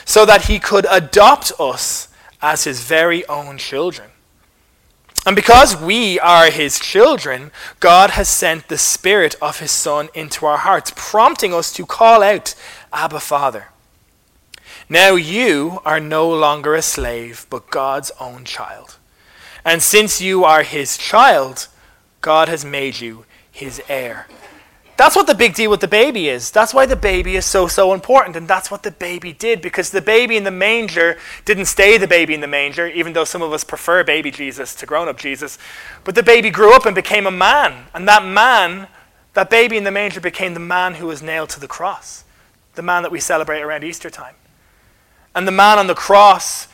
so 0.08 0.26
that 0.26 0.44
he 0.44 0.58
could 0.58 0.88
adopt 0.90 1.52
us 1.60 2.08
as 2.42 2.64
his 2.64 2.82
very 2.82 3.28
own 3.28 3.58
children. 3.58 4.10
And 5.26 5.36
because 5.36 5.76
we 5.76 6.18
are 6.22 6.50
his 6.50 6.80
children, 6.80 7.52
God 7.82 8.12
has 8.12 8.30
sent 8.30 8.70
the 8.70 8.78
Spirit 8.78 9.36
of 9.42 9.60
his 9.60 9.72
Son 9.72 10.08
into 10.14 10.46
our 10.46 10.60
hearts, 10.60 10.94
prompting 10.96 11.54
us 11.54 11.74
to 11.74 11.86
call 11.86 12.24
out, 12.24 12.56
Abba, 12.94 13.20
Father. 13.20 13.68
Now 14.88 15.16
you 15.16 15.82
are 15.84 16.00
no 16.00 16.30
longer 16.30 16.74
a 16.74 16.82
slave, 16.82 17.46
but 17.50 17.70
God's 17.70 18.10
own 18.18 18.46
child. 18.46 18.96
And 19.66 19.84
since 19.84 20.22
you 20.22 20.46
are 20.46 20.64
his 20.64 20.98
child, 20.98 21.68
God 22.22 22.48
has 22.48 22.64
made 22.64 23.02
you 23.02 23.26
his 23.52 23.82
heir. 23.90 24.28
That's 24.98 25.16
what 25.16 25.28
the 25.28 25.36
big 25.36 25.54
deal 25.54 25.70
with 25.70 25.82
the 25.82 25.88
baby 25.88 26.28
is. 26.28 26.50
That's 26.50 26.74
why 26.74 26.88
the 26.88 26.96
baby 26.96 27.36
is 27.36 27.46
so, 27.46 27.68
so 27.68 27.94
important. 27.94 28.36
And 28.36 28.48
that's 28.48 28.72
what 28.72 28.82
the 28.82 28.90
baby 28.90 29.32
did 29.32 29.62
because 29.62 29.92
the 29.92 30.02
baby 30.02 30.38
in 30.38 30.44
the 30.44 30.52
manger 30.52 31.18
didn't 31.46 31.66
stay 31.66 32.00
the 32.00 32.08
baby 32.08 32.34
in 32.34 32.42
the 32.42 32.48
manger, 32.48 32.88
even 32.88 33.14
though 33.14 33.24
some 33.24 33.44
of 33.44 33.54
us 33.54 33.64
prefer 33.64 34.04
baby 34.04 34.32
Jesus 34.32 34.74
to 34.74 34.88
grown 34.88 35.08
up 35.08 35.20
Jesus. 35.20 35.60
But 36.04 36.16
the 36.16 36.24
baby 36.24 36.50
grew 36.50 36.76
up 36.76 36.88
and 36.88 36.96
became 36.96 37.28
a 37.28 37.32
man. 37.32 37.86
And 37.94 38.08
that 38.08 38.26
man, 38.26 38.88
that 39.36 39.52
baby 39.52 39.78
in 39.78 39.84
the 39.84 39.92
manger, 39.92 40.20
became 40.20 40.56
the 40.56 40.60
man 40.60 40.96
who 40.96 41.06
was 41.06 41.22
nailed 41.22 41.50
to 41.50 41.60
the 41.60 41.68
cross, 41.68 42.24
the 42.74 42.82
man 42.82 43.04
that 43.04 43.12
we 43.12 43.20
celebrate 43.20 43.62
around 43.62 43.84
Easter 43.84 44.10
time. 44.10 44.34
And 45.36 45.48
the 45.48 45.52
man 45.52 45.78
on 45.78 45.86
the 45.86 45.94
cross 45.94 46.68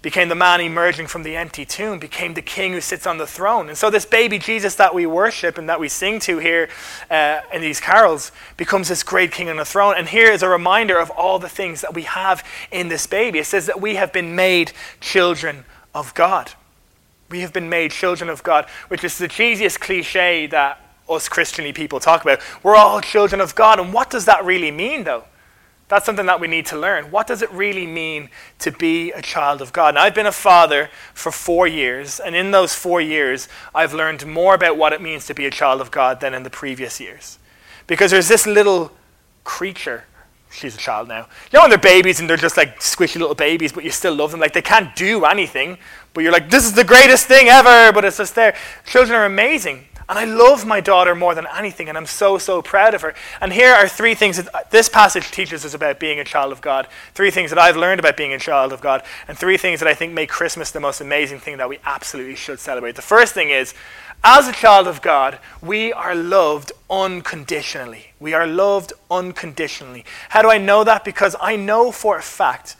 became 0.00 0.28
the 0.28 0.34
man 0.34 0.60
emerging 0.60 1.08
from 1.08 1.24
the 1.24 1.34
empty 1.34 1.64
tomb, 1.64 1.98
became 1.98 2.34
the 2.34 2.42
king 2.42 2.72
who 2.72 2.80
sits 2.80 3.06
on 3.06 3.18
the 3.18 3.26
throne. 3.26 3.68
And 3.68 3.76
so, 3.76 3.90
this 3.90 4.06
baby 4.06 4.38
Jesus 4.38 4.76
that 4.76 4.94
we 4.94 5.06
worship 5.06 5.58
and 5.58 5.68
that 5.68 5.80
we 5.80 5.88
sing 5.88 6.20
to 6.20 6.38
here 6.38 6.68
uh, 7.10 7.40
in 7.52 7.60
these 7.60 7.80
carols 7.80 8.30
becomes 8.56 8.88
this 8.88 9.02
great 9.02 9.32
king 9.32 9.48
on 9.48 9.56
the 9.56 9.64
throne. 9.64 9.94
And 9.96 10.08
here 10.08 10.30
is 10.30 10.42
a 10.42 10.48
reminder 10.48 10.98
of 10.98 11.10
all 11.10 11.38
the 11.38 11.48
things 11.48 11.80
that 11.80 11.94
we 11.94 12.02
have 12.02 12.44
in 12.70 12.88
this 12.88 13.06
baby. 13.06 13.40
It 13.40 13.46
says 13.46 13.66
that 13.66 13.80
we 13.80 13.96
have 13.96 14.12
been 14.12 14.36
made 14.36 14.72
children 15.00 15.64
of 15.94 16.14
God. 16.14 16.52
We 17.30 17.40
have 17.40 17.52
been 17.52 17.68
made 17.68 17.90
children 17.90 18.30
of 18.30 18.42
God, 18.42 18.66
which 18.86 19.02
is 19.02 19.18
the 19.18 19.28
cheesiest 19.28 19.80
cliche 19.80 20.46
that 20.46 20.80
us 21.08 21.28
Christianly 21.28 21.72
people 21.72 22.00
talk 22.00 22.22
about. 22.22 22.40
We're 22.62 22.76
all 22.76 23.00
children 23.00 23.40
of 23.40 23.54
God. 23.54 23.80
And 23.80 23.92
what 23.92 24.10
does 24.10 24.26
that 24.26 24.44
really 24.44 24.70
mean, 24.70 25.04
though? 25.04 25.24
That's 25.88 26.04
something 26.04 26.26
that 26.26 26.38
we 26.38 26.48
need 26.48 26.66
to 26.66 26.78
learn. 26.78 27.10
What 27.10 27.26
does 27.26 27.40
it 27.40 27.50
really 27.50 27.86
mean 27.86 28.28
to 28.58 28.70
be 28.70 29.10
a 29.12 29.22
child 29.22 29.62
of 29.62 29.72
God? 29.72 29.94
Now, 29.94 30.02
I've 30.02 30.14
been 30.14 30.26
a 30.26 30.32
father 30.32 30.90
for 31.14 31.32
four 31.32 31.66
years, 31.66 32.20
and 32.20 32.36
in 32.36 32.50
those 32.50 32.74
four 32.74 33.00
years, 33.00 33.48
I've 33.74 33.94
learned 33.94 34.26
more 34.26 34.54
about 34.54 34.76
what 34.76 34.92
it 34.92 35.00
means 35.00 35.26
to 35.26 35.34
be 35.34 35.46
a 35.46 35.50
child 35.50 35.80
of 35.80 35.90
God 35.90 36.20
than 36.20 36.34
in 36.34 36.42
the 36.42 36.50
previous 36.50 37.00
years. 37.00 37.38
Because 37.86 38.10
there's 38.10 38.28
this 38.28 38.46
little 38.46 38.92
creature. 39.44 40.04
She's 40.50 40.74
a 40.74 40.78
child 40.78 41.08
now. 41.08 41.26
You 41.50 41.58
know 41.58 41.60
when 41.62 41.70
they're 41.70 41.78
babies 41.78 42.20
and 42.20 42.28
they're 42.28 42.36
just 42.36 42.58
like 42.58 42.80
squishy 42.80 43.18
little 43.18 43.34
babies, 43.34 43.72
but 43.72 43.82
you 43.82 43.90
still 43.90 44.14
love 44.14 44.30
them? 44.30 44.40
Like 44.40 44.52
they 44.52 44.62
can't 44.62 44.94
do 44.94 45.24
anything, 45.24 45.78
but 46.12 46.22
you're 46.22 46.32
like, 46.32 46.50
this 46.50 46.64
is 46.64 46.74
the 46.74 46.84
greatest 46.84 47.26
thing 47.26 47.48
ever, 47.48 47.92
but 47.92 48.04
it's 48.04 48.18
just 48.18 48.34
there. 48.34 48.54
Children 48.84 49.18
are 49.18 49.24
amazing. 49.24 49.86
And 50.08 50.18
I 50.18 50.24
love 50.24 50.64
my 50.64 50.80
daughter 50.80 51.14
more 51.14 51.34
than 51.34 51.46
anything, 51.54 51.90
and 51.90 51.98
I'm 51.98 52.06
so, 52.06 52.38
so 52.38 52.62
proud 52.62 52.94
of 52.94 53.02
her. 53.02 53.14
And 53.42 53.52
here 53.52 53.74
are 53.74 53.86
three 53.86 54.14
things 54.14 54.38
that 54.38 54.54
uh, 54.54 54.60
this 54.70 54.88
passage 54.88 55.30
teaches 55.30 55.66
us 55.66 55.74
about 55.74 56.00
being 56.00 56.18
a 56.18 56.24
child 56.24 56.50
of 56.50 56.62
God. 56.62 56.88
Three 57.12 57.30
things 57.30 57.50
that 57.50 57.58
I've 57.58 57.76
learned 57.76 58.00
about 58.00 58.16
being 58.16 58.32
a 58.32 58.38
child 58.38 58.72
of 58.72 58.80
God, 58.80 59.02
and 59.28 59.36
three 59.36 59.58
things 59.58 59.80
that 59.80 59.88
I 59.88 59.92
think 59.92 60.14
make 60.14 60.30
Christmas 60.30 60.70
the 60.70 60.80
most 60.80 61.02
amazing 61.02 61.40
thing 61.40 61.58
that 61.58 61.68
we 61.68 61.78
absolutely 61.84 62.36
should 62.36 62.58
celebrate. 62.58 62.96
The 62.96 63.02
first 63.02 63.34
thing 63.34 63.50
is, 63.50 63.74
as 64.24 64.48
a 64.48 64.52
child 64.52 64.88
of 64.88 65.02
God, 65.02 65.38
we 65.60 65.92
are 65.92 66.14
loved 66.14 66.72
unconditionally. 66.88 68.12
We 68.18 68.32
are 68.32 68.46
loved 68.46 68.94
unconditionally. 69.10 70.06
How 70.30 70.40
do 70.40 70.50
I 70.50 70.56
know 70.56 70.84
that? 70.84 71.04
Because 71.04 71.36
I 71.38 71.56
know 71.56 71.92
for 71.92 72.16
a 72.16 72.22
fact 72.22 72.76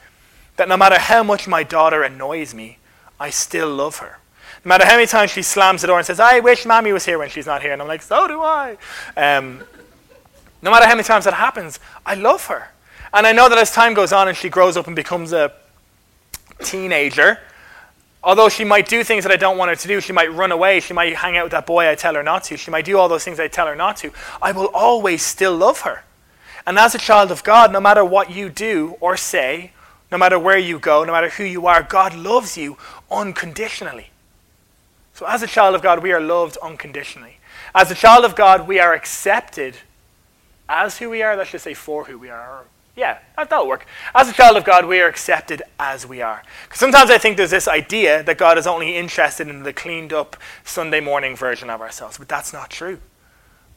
that 0.57 0.69
no 0.69 0.79
matter 0.79 0.99
how 0.99 1.23
much 1.23 1.47
my 1.47 1.63
daughter 1.63 2.03
annoys 2.03 2.55
me, 2.55 2.79
I 3.21 3.31
still 3.31 3.69
love 3.69 3.99
her. 3.99 4.19
No 4.69 4.75
matter 4.75 4.85
how 4.85 4.97
many 4.97 5.07
times 5.07 5.31
she 5.31 5.41
slams 5.41 5.81
the 5.81 5.87
door 5.87 5.97
and 5.97 6.07
says, 6.07 6.21
I 6.21 6.41
wish 6.41 6.67
mommy 6.67 6.93
was 6.93 7.07
here 7.07 7.19
when 7.19 7.31
she's 7.31 7.47
not 7.47 7.63
here. 7.63 7.73
And 7.73 7.81
I'm 7.81 7.89
like, 7.89 8.03
so 8.03 8.29
do 8.29 8.43
I. 8.43 8.77
Um, 9.17 9.65
no 10.61 10.71
matter 10.71 10.85
how 10.85 10.93
many 10.93 11.05
times 11.05 11.25
that 11.25 11.33
happens, 11.33 11.81
I 12.05 12.17
love 12.17 12.45
her. 12.49 12.69
And 13.15 13.27
I 13.27 13.33
know 13.33 13.49
that 13.49 13.57
as 13.57 13.73
time 13.73 13.95
goes 13.95 14.13
on 14.13 14.29
and 14.29 14.37
she 14.37 14.51
grows 14.51 14.77
up 14.77 14.87
and 14.87 14.95
becomes 14.95 15.33
a 15.33 15.55
teenager, 16.63 17.39
although 18.23 18.51
she 18.51 18.63
might 18.63 18.87
do 18.87 19.03
things 19.03 19.25
that 19.25 19.33
I 19.33 19.37
don't 19.37 19.57
want 19.57 19.71
her 19.71 19.75
to 19.75 19.89
do, 19.89 20.03
she 20.03 20.13
might 20.13 20.31
run 20.35 20.53
away, 20.53 20.81
she 20.81 20.93
might 20.93 21.17
hang 21.17 21.39
out 21.39 21.45
with 21.45 21.53
that 21.53 21.65
boy 21.65 21.89
I 21.89 21.95
tell 21.95 22.13
her 22.13 22.23
not 22.23 22.45
to, 22.45 22.59
she 22.59 22.71
might 22.71 22.85
do 22.85 22.99
all 22.99 23.09
those 23.09 23.25
things 23.25 23.41
I 23.41 23.49
tell 23.49 23.69
her 23.69 23.75
not 23.75 23.97
to, 23.99 24.13
I 24.43 24.53
will 24.53 24.69
always 24.75 25.23
still 25.23 25.57
love 25.57 25.81
her. 25.81 26.05
And 26.67 26.79
as 26.79 26.95
a 26.95 26.99
child 26.99 27.31
of 27.31 27.43
God, 27.43 27.73
no 27.73 27.81
matter 27.81 28.05
what 28.05 28.31
you 28.31 28.51
do 28.51 28.99
or 29.01 29.17
say, 29.17 29.73
no 30.13 30.19
matter 30.19 30.39
where 30.39 30.59
you 30.59 30.79
go, 30.79 31.05
no 31.05 31.13
matter 31.13 31.31
who 31.31 31.45
you 31.45 31.67
are, 31.67 31.83
God 31.83 32.15
loves 32.15 32.59
you 32.59 32.77
unconditionally. 33.11 34.11
So, 35.19 35.27
as 35.27 35.43
a 35.43 35.49
child 35.49 35.75
of 35.75 35.83
God, 35.83 36.01
we 36.01 36.13
are 36.13 36.21
loved 36.21 36.57
unconditionally. 36.59 37.39
As 37.75 37.91
a 37.91 37.97
child 37.97 38.25
of 38.25 38.37
God, 38.37 38.69
we 38.69 38.79
are 38.79 38.95
accepted 38.95 39.79
as 40.69 40.99
who 40.99 41.11
we 41.11 41.23
are. 41.23 41.35
Let's 41.35 41.51
just 41.51 41.65
say 41.65 41.75
for 41.75 42.05
who 42.05 42.17
we 42.17 42.31
are. 42.31 42.63
Yeah, 42.95 43.19
that'll 43.37 43.67
work. 43.67 43.85
As 44.15 44.29
a 44.29 44.33
child 44.33 44.57
of 44.57 44.63
God, 44.63 44.87
we 44.87 45.01
are 45.01 45.09
accepted 45.09 45.61
as 45.77 46.07
we 46.07 46.23
are. 46.23 46.45
Because 46.63 46.79
sometimes 46.79 47.11
I 47.11 47.19
think 47.19 47.37
there's 47.37 47.51
this 47.51 47.67
idea 47.67 48.23
that 48.23 48.39
God 48.39 48.59
is 48.59 48.67
only 48.69 48.97
interested 48.97 49.49
in 49.49 49.65
the 49.65 49.73
cleaned 49.73 50.13
up 50.13 50.37
Sunday 50.63 51.01
morning 51.01 51.35
version 51.35 51.69
of 51.69 51.81
ourselves, 51.81 52.17
but 52.17 52.29
that's 52.29 52.53
not 52.53 52.71
true. 52.71 53.01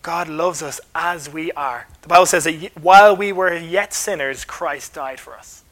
God 0.03 0.27
loves 0.27 0.61
us 0.61 0.79
as 0.93 1.27
we 1.27 1.51
are. 1.53 1.87
The 2.03 2.07
Bible 2.07 2.27
says 2.27 2.43
that 2.43 2.69
while 2.79 3.15
we 3.15 3.31
were 3.31 3.57
yet 3.57 3.95
sinners, 3.95 4.45
Christ 4.45 4.93
died 4.93 5.19
for 5.19 5.33
us. 5.33 5.63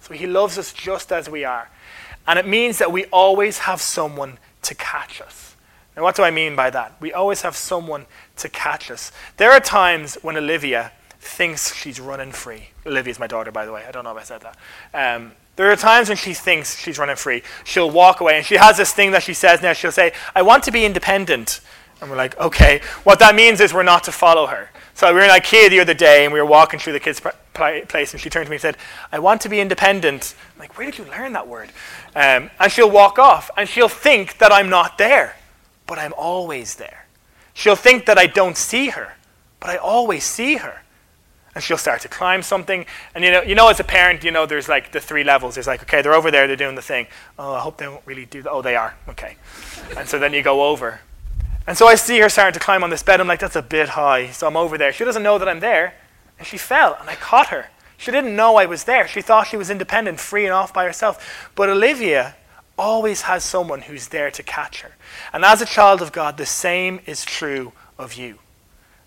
So 0.00 0.14
he 0.14 0.26
loves 0.26 0.56
us 0.56 0.72
just 0.72 1.12
as 1.12 1.28
we 1.28 1.44
are. 1.44 1.68
And 2.26 2.38
it 2.38 2.46
means 2.46 2.78
that 2.78 2.90
we 2.90 3.04
always 3.06 3.58
have 3.58 3.82
someone 3.82 4.38
to 4.62 4.74
catch 4.74 5.20
us. 5.20 5.54
Now, 5.96 6.02
what 6.02 6.14
do 6.14 6.22
I 6.22 6.30
mean 6.30 6.56
by 6.56 6.70
that? 6.70 6.94
We 7.00 7.12
always 7.12 7.42
have 7.42 7.56
someone 7.56 8.06
to 8.36 8.48
catch 8.48 8.90
us. 8.90 9.12
There 9.36 9.50
are 9.50 9.60
times 9.60 10.16
when 10.22 10.36
Olivia 10.36 10.92
thinks 11.18 11.74
she's 11.74 12.00
running 12.00 12.32
free. 12.32 12.70
Olivia's 12.86 13.18
my 13.18 13.26
daughter, 13.26 13.52
by 13.52 13.66
the 13.66 13.72
way. 13.72 13.84
I 13.86 13.90
don't 13.90 14.04
know 14.04 14.12
if 14.12 14.18
I 14.18 14.22
said 14.22 14.42
that. 14.42 14.56
Um, 14.94 15.32
there 15.56 15.70
are 15.70 15.76
times 15.76 16.08
when 16.08 16.16
she 16.16 16.32
thinks 16.32 16.78
she's 16.78 16.98
running 16.98 17.16
free. 17.16 17.42
She'll 17.64 17.90
walk 17.90 18.20
away, 18.20 18.36
and 18.36 18.46
she 18.46 18.54
has 18.54 18.78
this 18.78 18.94
thing 18.94 19.10
that 19.10 19.22
she 19.22 19.34
says 19.34 19.60
now. 19.60 19.74
She'll 19.74 19.92
say, 19.92 20.12
I 20.34 20.42
want 20.42 20.64
to 20.64 20.70
be 20.70 20.86
independent. 20.86 21.60
And 22.00 22.08
we're 22.08 22.16
like, 22.16 22.38
okay. 22.38 22.80
What 23.04 23.18
that 23.18 23.34
means 23.34 23.60
is 23.60 23.74
we're 23.74 23.82
not 23.82 24.04
to 24.04 24.12
follow 24.12 24.46
her. 24.46 24.69
So 24.94 25.08
we 25.08 25.14
were 25.14 25.24
in 25.24 25.30
IKEA 25.30 25.70
the 25.70 25.80
other 25.80 25.94
day, 25.94 26.24
and 26.24 26.32
we 26.32 26.40
were 26.40 26.46
walking 26.46 26.78
through 26.78 26.92
the 26.94 27.00
kids' 27.00 27.20
place, 27.54 28.12
and 28.12 28.20
she 28.20 28.30
turned 28.30 28.46
to 28.46 28.50
me 28.50 28.56
and 28.56 28.62
said, 28.62 28.76
I 29.12 29.18
want 29.18 29.40
to 29.42 29.48
be 29.48 29.60
independent. 29.60 30.34
I'm 30.54 30.60
like, 30.60 30.76
where 30.76 30.90
did 30.90 30.98
you 30.98 31.04
learn 31.06 31.32
that 31.32 31.48
word? 31.48 31.70
Um, 32.14 32.50
and 32.58 32.70
she'll 32.70 32.90
walk 32.90 33.18
off, 33.18 33.50
and 33.56 33.68
she'll 33.68 33.88
think 33.88 34.38
that 34.38 34.52
I'm 34.52 34.68
not 34.68 34.98
there, 34.98 35.36
but 35.86 35.98
I'm 35.98 36.12
always 36.16 36.76
there. 36.76 37.06
She'll 37.54 37.76
think 37.76 38.06
that 38.06 38.18
I 38.18 38.26
don't 38.26 38.56
see 38.56 38.90
her, 38.90 39.14
but 39.58 39.70
I 39.70 39.76
always 39.76 40.24
see 40.24 40.56
her. 40.56 40.82
And 41.54 41.64
she'll 41.64 41.78
start 41.78 42.00
to 42.02 42.08
climb 42.08 42.42
something. 42.42 42.86
And 43.14 43.24
you 43.24 43.32
know, 43.32 43.42
you 43.42 43.54
know, 43.56 43.68
as 43.68 43.80
a 43.80 43.84
parent, 43.84 44.22
you 44.22 44.30
know, 44.30 44.46
there's 44.46 44.68
like 44.68 44.92
the 44.92 45.00
three 45.00 45.24
levels. 45.24 45.54
There's 45.54 45.66
like, 45.66 45.82
okay, 45.82 46.00
they're 46.00 46.14
over 46.14 46.30
there, 46.30 46.46
they're 46.46 46.56
doing 46.56 46.76
the 46.76 46.82
thing. 46.82 47.08
Oh, 47.38 47.54
I 47.54 47.58
hope 47.58 47.76
they 47.76 47.88
won't 47.88 48.06
really 48.06 48.24
do 48.24 48.42
that. 48.42 48.50
Oh, 48.50 48.62
they 48.62 48.76
are. 48.76 48.94
Okay. 49.08 49.36
and 49.96 50.08
so 50.08 50.18
then 50.18 50.32
you 50.32 50.42
go 50.42 50.62
over. 50.62 51.00
And 51.70 51.78
so 51.78 51.86
I 51.86 51.94
see 51.94 52.18
her 52.18 52.28
starting 52.28 52.54
to 52.54 52.58
climb 52.58 52.82
on 52.82 52.90
this 52.90 53.04
bed. 53.04 53.20
I'm 53.20 53.28
like, 53.28 53.38
that's 53.38 53.54
a 53.54 53.62
bit 53.62 53.90
high. 53.90 54.30
So 54.30 54.48
I'm 54.48 54.56
over 54.56 54.76
there. 54.76 54.92
She 54.92 55.04
doesn't 55.04 55.22
know 55.22 55.38
that 55.38 55.48
I'm 55.48 55.60
there. 55.60 55.94
And 56.36 56.44
she 56.44 56.58
fell, 56.58 56.96
and 56.98 57.08
I 57.08 57.14
caught 57.14 57.50
her. 57.50 57.68
She 57.96 58.10
didn't 58.10 58.34
know 58.34 58.56
I 58.56 58.66
was 58.66 58.82
there. 58.82 59.06
She 59.06 59.22
thought 59.22 59.46
she 59.46 59.56
was 59.56 59.70
independent, 59.70 60.18
free 60.18 60.44
and 60.44 60.52
off 60.52 60.74
by 60.74 60.84
herself. 60.84 61.48
But 61.54 61.68
Olivia 61.68 62.34
always 62.76 63.22
has 63.22 63.44
someone 63.44 63.82
who's 63.82 64.08
there 64.08 64.32
to 64.32 64.42
catch 64.42 64.80
her. 64.80 64.96
And 65.32 65.44
as 65.44 65.62
a 65.62 65.64
child 65.64 66.02
of 66.02 66.10
God, 66.10 66.38
the 66.38 66.44
same 66.44 66.98
is 67.06 67.24
true 67.24 67.70
of 67.96 68.14
you. 68.14 68.40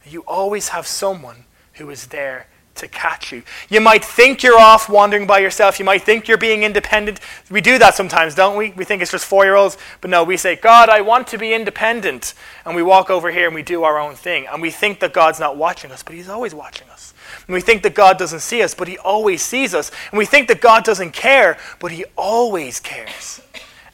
You 0.06 0.22
always 0.22 0.70
have 0.70 0.88
someone 0.88 1.44
who 1.74 1.90
is 1.90 2.08
there 2.08 2.48
to 2.76 2.88
catch 2.88 3.32
you. 3.32 3.44
You 3.70 3.82
might 3.82 4.04
think 4.04 4.42
you're 4.42 4.60
off 4.60 4.90
wandering 4.90 5.28
by 5.28 5.40
yourself. 5.40 5.78
You 5.78 5.86
might 5.86 6.02
think 6.02 6.28
you're 6.28 6.38
being 6.38 6.64
independent. 6.64 7.20
We 7.52 7.62
do 7.62 7.78
that 7.78 7.96
sometimes, 7.96 8.34
don't 8.34 8.58
we? 8.58 8.72
We 8.72 8.84
think 8.84 9.02
it's 9.02 9.12
just 9.12 9.26
four 9.26 9.46
year 9.46 9.56
olds. 9.56 9.78
But 10.02 10.10
no, 10.10 10.24
we 10.24 10.38
say, 10.38 10.56
God, 10.56 10.90
I 10.90 11.02
want 11.02 11.28
to 11.28 11.38
be 11.38 11.54
independent. 11.54 12.34
And 12.66 12.76
we 12.76 12.82
walk 12.82 13.10
over 13.10 13.32
here 13.32 13.46
and 13.46 13.56
we 13.56 13.62
do 13.62 13.84
our 13.84 14.00
own 14.00 14.16
thing. 14.16 14.48
And 14.52 14.62
we 14.62 14.72
think 14.72 15.00
that 15.02 15.14
God's 15.14 15.40
not 15.40 15.56
watching 15.56 15.92
us, 15.92 16.02
but 16.02 16.16
He's 16.16 16.30
always 16.30 16.56
watching 16.56 16.90
us. 16.90 17.14
And 17.48 17.54
we 17.54 17.62
think 17.62 17.84
that 17.84 17.94
God 17.94 18.18
doesn't 18.18 18.40
see 18.40 18.64
us, 18.64 18.74
but 18.74 18.88
He 18.88 18.98
always 18.98 19.42
sees 19.42 19.76
us. 19.76 19.92
And 20.12 20.18
we 20.18 20.26
think 20.26 20.48
that 20.48 20.62
God 20.62 20.84
doesn't 20.84 21.12
care, 21.12 21.58
but 21.80 21.92
He 21.92 22.06
always 22.16 22.80
cares. 22.80 23.42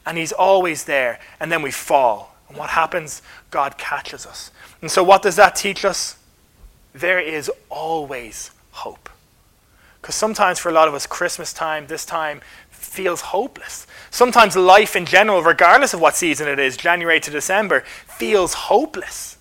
And 0.06 0.16
He's 0.16 0.32
always 0.32 0.84
there. 0.84 1.20
And 1.38 1.52
then 1.52 1.60
we 1.60 1.70
fall. 1.70 2.34
And 2.48 2.56
what 2.56 2.70
happens? 2.70 3.20
God 3.50 3.76
catches 3.76 4.24
us. 4.24 4.50
And 4.80 4.90
so, 4.90 5.04
what 5.04 5.22
does 5.22 5.36
that 5.36 5.54
teach 5.54 5.84
us? 5.84 6.16
There 6.92 7.20
is 7.20 7.50
always 7.68 8.50
hope. 8.72 9.08
Because 10.00 10.14
sometimes 10.14 10.58
for 10.58 10.68
a 10.68 10.72
lot 10.72 10.88
of 10.88 10.94
us, 10.94 11.06
Christmas 11.06 11.52
time, 11.52 11.86
this 11.86 12.06
time, 12.06 12.40
feels 12.70 13.20
hopeless. 13.20 13.86
Sometimes 14.10 14.56
life 14.56 14.96
in 14.96 15.06
general, 15.06 15.42
regardless 15.42 15.94
of 15.94 16.00
what 16.00 16.16
season 16.16 16.48
it 16.48 16.58
is, 16.58 16.76
January 16.76 17.20
to 17.20 17.30
December, 17.30 17.84
feels 18.06 18.54
hopeless. 18.54 19.36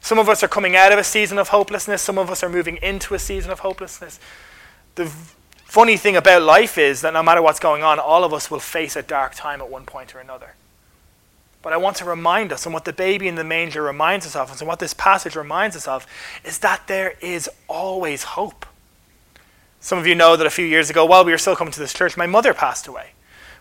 Some 0.00 0.18
of 0.18 0.28
us 0.28 0.42
are 0.42 0.48
coming 0.48 0.76
out 0.76 0.92
of 0.92 0.98
a 0.98 1.04
season 1.04 1.38
of 1.38 1.48
hopelessness, 1.48 2.02
some 2.02 2.18
of 2.18 2.30
us 2.30 2.42
are 2.42 2.48
moving 2.48 2.76
into 2.82 3.14
a 3.14 3.18
season 3.18 3.50
of 3.50 3.60
hopelessness. 3.60 4.20
The 4.96 5.06
funny 5.64 5.96
thing 5.96 6.16
about 6.16 6.42
life 6.42 6.76
is 6.76 7.00
that 7.00 7.14
no 7.14 7.22
matter 7.22 7.40
what's 7.40 7.58
going 7.58 7.82
on, 7.82 7.98
all 7.98 8.22
of 8.22 8.34
us 8.34 8.50
will 8.50 8.60
face 8.60 8.96
a 8.96 9.02
dark 9.02 9.34
time 9.34 9.60
at 9.62 9.70
one 9.70 9.86
point 9.86 10.14
or 10.14 10.18
another. 10.18 10.54
But 11.64 11.72
I 11.72 11.78
want 11.78 11.96
to 11.96 12.04
remind 12.04 12.52
us, 12.52 12.66
and 12.66 12.74
what 12.74 12.84
the 12.84 12.92
baby 12.92 13.26
in 13.26 13.36
the 13.36 13.42
manger 13.42 13.80
reminds 13.80 14.26
us 14.26 14.36
of, 14.36 14.50
and 14.60 14.68
what 14.68 14.80
this 14.80 14.92
passage 14.92 15.34
reminds 15.34 15.74
us 15.74 15.88
of, 15.88 16.06
is 16.44 16.58
that 16.58 16.86
there 16.88 17.14
is 17.22 17.48
always 17.68 18.22
hope. 18.22 18.66
Some 19.80 19.98
of 19.98 20.06
you 20.06 20.14
know 20.14 20.36
that 20.36 20.46
a 20.46 20.50
few 20.50 20.66
years 20.66 20.90
ago, 20.90 21.06
while 21.06 21.24
we 21.24 21.32
were 21.32 21.38
still 21.38 21.56
coming 21.56 21.72
to 21.72 21.80
this 21.80 21.94
church, 21.94 22.18
my 22.18 22.26
mother 22.26 22.52
passed 22.52 22.86
away 22.86 23.12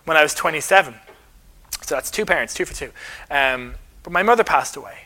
when 0.03 0.17
I 0.17 0.21
was 0.21 0.33
27. 0.33 0.95
So 1.81 1.95
that's 1.95 2.11
two 2.11 2.25
parents, 2.25 2.53
two 2.53 2.65
for 2.65 2.73
two. 2.73 2.91
Um, 3.31 3.75
but 4.03 4.11
my 4.11 4.21
mother 4.21 4.43
passed 4.43 4.75
away. 4.75 5.05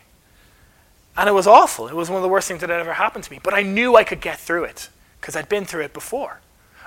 And 1.15 1.29
it 1.29 1.33
was 1.33 1.45
awful. 1.45 1.87
It 1.87 1.95
was 1.95 2.09
one 2.09 2.17
of 2.17 2.23
the 2.23 2.29
worst 2.29 2.47
things 2.47 2.61
that 2.61 2.71
had 2.71 2.79
ever 2.79 2.93
happened 2.93 3.25
to 3.25 3.31
me. 3.31 3.39
But 3.43 3.53
I 3.53 3.61
knew 3.61 3.95
I 3.95 4.03
could 4.03 4.21
get 4.21 4.39
through 4.39 4.63
it 4.63 4.89
because 5.21 5.35
I'd 5.35 5.49
been 5.49 5.65
through 5.65 5.83
it 5.83 5.93
before. 5.93 6.39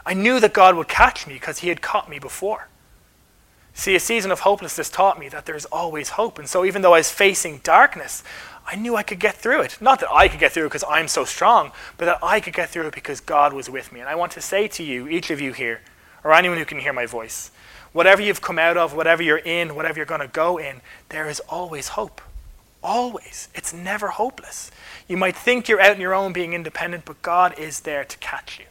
I 0.05 0.15
knew 0.15 0.41
that 0.41 0.55
God 0.55 0.75
would 0.75 0.89
catch 0.89 1.29
me 1.29 1.35
because 1.35 1.61
He 1.61 1.69
had 1.69 1.81
caught 1.81 2.11
me 2.11 2.19
before. 2.19 2.67
See, 3.81 3.95
a 3.95 4.01
season 4.01 4.31
of 4.31 4.41
hopelessness 4.41 4.91
taught 4.91 5.19
me 5.19 5.31
that 5.31 5.47
there's 5.47 5.65
always 5.65 6.11
hope. 6.11 6.39
And 6.39 6.47
so, 6.47 6.67
even 6.67 6.83
though 6.83 6.93
I 6.93 6.99
was 6.99 7.11
facing 7.11 7.61
darkness, 7.63 8.23
I 8.67 8.77
knew 8.77 8.95
I 8.95 9.03
could 9.03 9.19
get 9.19 9.35
through 9.35 9.63
it. 9.63 9.79
Not 9.81 10.01
that 10.01 10.13
I 10.13 10.29
could 10.29 10.39
get 10.39 10.53
through 10.53 10.67
it 10.67 10.69
because 10.69 10.85
I'm 10.87 11.09
so 11.09 11.25
strong, 11.25 11.73
but 11.97 12.05
that 12.05 12.19
I 12.23 12.41
could 12.41 12.53
get 12.53 12.69
through 12.69 12.89
it 12.89 12.95
because 12.95 13.21
God 13.21 13.55
was 13.55 13.71
with 13.71 13.91
me. 13.91 14.01
And 14.01 14.09
I 14.11 14.17
want 14.17 14.33
to 14.33 14.43
say 14.43 14.69
to 14.69 14.83
you, 14.83 15.09
each 15.09 15.31
of 15.31 15.41
you 15.41 15.55
here, 15.55 15.81
or 16.23 16.35
anyone 16.35 16.59
who 16.59 16.67
can 16.67 16.79
hear 16.79 16.93
my 16.93 17.07
voice, 17.07 17.53
whatever 17.95 18.21
you've 18.21 18.43
come 18.43 18.59
out 18.59 18.77
of, 18.77 18.95
whatever 18.95 19.23
you're 19.23 19.39
in, 19.39 19.75
whatever 19.75 19.97
you're 19.97 20.05
going 20.05 20.21
to 20.21 20.29
go 20.29 20.59
in, 20.59 20.83
there 21.09 21.31
is 21.31 21.41
always 21.49 21.89
hope. 21.89 22.21
Always. 22.83 23.49
It's 23.55 23.73
never 23.73 24.09
hopeless. 24.09 24.71
You 25.09 25.17
might 25.17 25.37
think 25.37 25.71
you're 25.71 25.81
out 25.81 25.95
on 25.95 26.03
your 26.03 26.13
own 26.13 26.35
being 26.35 26.53
independent, 26.53 27.07
but 27.07 27.23
God 27.23 27.59
is 27.59 27.81
there 27.81 28.05
to 28.05 28.19
catch 28.19 28.59
you. 28.59 28.67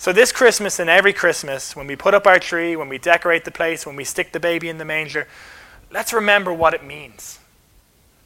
So, 0.00 0.14
this 0.14 0.32
Christmas 0.32 0.78
and 0.78 0.88
every 0.88 1.12
Christmas, 1.12 1.76
when 1.76 1.86
we 1.86 1.94
put 1.94 2.14
up 2.14 2.26
our 2.26 2.38
tree, 2.38 2.74
when 2.74 2.88
we 2.88 2.96
decorate 2.96 3.44
the 3.44 3.50
place, 3.50 3.84
when 3.84 3.96
we 3.96 4.04
stick 4.04 4.32
the 4.32 4.40
baby 4.40 4.70
in 4.70 4.78
the 4.78 4.84
manger, 4.86 5.28
let's 5.90 6.14
remember 6.14 6.54
what 6.54 6.72
it 6.72 6.82
means. 6.82 7.38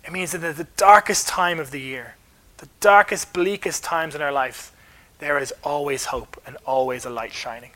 It 0.05 0.13
means 0.13 0.31
that 0.31 0.45
at 0.45 0.57
the 0.57 0.69
darkest 0.77 1.27
time 1.27 1.59
of 1.59 1.73
the 1.73 1.81
year, 1.81 2.15
the 2.59 2.69
darkest, 2.79 3.33
bleakest 3.33 3.83
times 3.83 4.15
in 4.15 4.23
our 4.23 4.31
lives, 4.31 4.71
there 5.19 5.37
is 5.37 5.53
always 5.65 6.05
hope 6.05 6.41
and 6.47 6.57
always 6.65 7.05
a 7.05 7.11
light 7.11 7.33
shining 7.33 7.73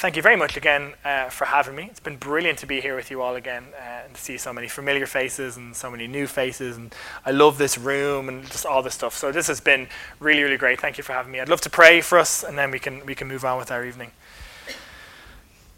thank 0.00 0.16
you 0.16 0.22
very 0.22 0.34
much 0.34 0.56
again 0.56 0.94
uh, 1.04 1.28
for 1.28 1.44
having 1.44 1.76
me. 1.76 1.86
It's 1.90 2.00
been 2.00 2.16
brilliant 2.16 2.58
to 2.60 2.66
be 2.66 2.80
here 2.80 2.96
with 2.96 3.10
you 3.10 3.20
all 3.20 3.36
again 3.36 3.66
uh, 3.78 4.04
and 4.06 4.14
to 4.14 4.20
see 4.20 4.38
so 4.38 4.50
many 4.50 4.66
familiar 4.66 5.04
faces 5.04 5.58
and 5.58 5.76
so 5.76 5.90
many 5.90 6.06
new 6.06 6.26
faces. 6.26 6.78
And 6.78 6.94
I 7.26 7.32
love 7.32 7.58
this 7.58 7.76
room 7.76 8.30
and 8.30 8.46
just 8.46 8.64
all 8.64 8.82
this 8.82 8.94
stuff. 8.94 9.14
So 9.14 9.30
this 9.30 9.46
has 9.48 9.60
been 9.60 9.88
really, 10.18 10.42
really 10.42 10.56
great. 10.56 10.80
Thank 10.80 10.96
you 10.96 11.04
for 11.04 11.12
having 11.12 11.30
me. 11.30 11.38
I'd 11.38 11.50
love 11.50 11.60
to 11.60 11.70
pray 11.70 12.00
for 12.00 12.18
us, 12.18 12.42
and 12.42 12.56
then 12.56 12.70
we 12.70 12.78
can 12.78 13.04
we 13.04 13.14
can 13.14 13.28
move 13.28 13.44
on 13.44 13.58
with 13.58 13.70
our 13.70 13.84
evening. 13.84 14.12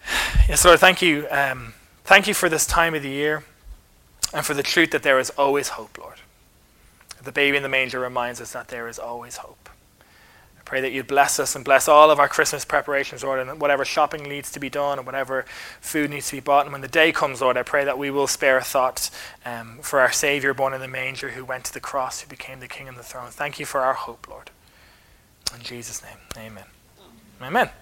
Yes, 0.49 0.65
Lord, 0.65 0.81
thank 0.81 1.01
you. 1.01 1.29
Um, 1.31 1.75
thank 2.05 2.27
you 2.27 2.35
for 2.35 2.49
this 2.49 2.67
time 2.67 2.95
of 2.95 3.03
the 3.03 3.09
year, 3.09 3.45
and 4.35 4.45
for 4.45 4.55
the 4.55 4.63
truth 4.63 4.91
that 4.91 5.05
there 5.05 5.21
is 5.21 5.31
always 5.31 5.69
hope, 5.69 5.97
Lord. 5.99 6.19
The 7.23 7.31
baby 7.33 7.57
in 7.57 7.63
the 7.63 7.69
manger 7.69 8.01
reminds 8.01 8.41
us 8.41 8.53
that 8.53 8.69
there 8.69 8.89
is 8.89 8.99
always 8.99 9.37
hope. 9.37 9.62
Pray 10.73 10.81
that 10.81 10.93
you'd 10.93 11.07
bless 11.07 11.39
us 11.39 11.55
and 11.55 11.67
bless 11.67 11.87
all 11.87 12.11
of 12.11 12.19
our 12.19 12.29
Christmas 12.29 12.65
preparations, 12.65 13.23
Lord, 13.23 13.47
and 13.47 13.61
whatever 13.61 13.85
shopping 13.85 14.23
needs 14.23 14.51
to 14.53 14.59
be 14.59 14.71
done 14.71 14.97
and 14.97 15.05
whatever 15.05 15.45
food 15.83 16.09
needs 16.09 16.29
to 16.31 16.37
be 16.37 16.41
bought. 16.41 16.65
And 16.65 16.73
when 16.73 16.81
the 16.81 16.89
day 16.89 17.13
comes, 17.13 17.43
Lord, 17.43 17.59
I 17.59 17.63
pray 17.63 17.85
that 17.85 17.99
we 17.99 18.11
will 18.11 18.27
spare 18.27 18.57
a 18.57 18.65
thought 18.65 19.11
um, 19.45 19.81
for 19.83 20.01
our 20.01 20.11
Savior 20.11 20.55
born 20.55 20.73
in 20.73 20.81
the 20.81 20.89
manger 20.89 21.33
who 21.33 21.45
went 21.45 21.65
to 21.65 21.75
the 21.75 21.79
cross, 21.79 22.23
who 22.23 22.27
became 22.27 22.61
the 22.61 22.69
King 22.69 22.89
on 22.89 22.95
the 22.95 23.03
throne. 23.03 23.29
Thank 23.29 23.61
you 23.61 23.67
for 23.67 23.83
our 23.83 23.93
hope, 23.93 24.27
Lord. 24.27 24.51
In 25.55 25.61
Jesus' 25.61 26.03
name, 26.03 26.17
amen. 26.39 26.65
Amen. 27.43 27.67
hope 27.67 27.82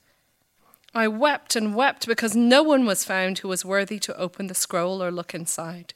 I 0.93 1.07
wept 1.07 1.55
and 1.55 1.73
wept 1.73 2.05
because 2.05 2.35
no 2.35 2.63
one 2.63 2.85
was 2.85 3.05
found 3.05 3.39
who 3.39 3.47
was 3.47 3.63
worthy 3.63 3.97
to 3.99 4.17
open 4.17 4.47
the 4.47 4.53
scroll 4.53 5.01
or 5.01 5.11
look 5.11 5.33
inside. 5.33 5.93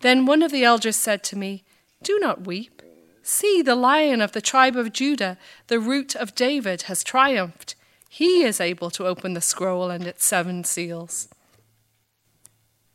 Then 0.00 0.26
one 0.26 0.42
of 0.42 0.52
the 0.52 0.64
elders 0.64 0.96
said 0.96 1.24
to 1.24 1.38
me, 1.38 1.64
Do 2.02 2.18
not 2.18 2.46
weep. 2.46 2.82
See, 3.22 3.62
the 3.62 3.74
lion 3.74 4.20
of 4.20 4.32
the 4.32 4.42
tribe 4.42 4.76
of 4.76 4.92
Judah, 4.92 5.38
the 5.68 5.80
root 5.80 6.14
of 6.14 6.34
David, 6.34 6.82
has 6.82 7.02
triumphed. 7.02 7.74
He 8.08 8.44
is 8.44 8.60
able 8.60 8.90
to 8.90 9.06
open 9.06 9.34
the 9.34 9.40
scroll 9.40 9.90
and 9.90 10.06
its 10.06 10.24
seven 10.24 10.62
seals. 10.62 11.28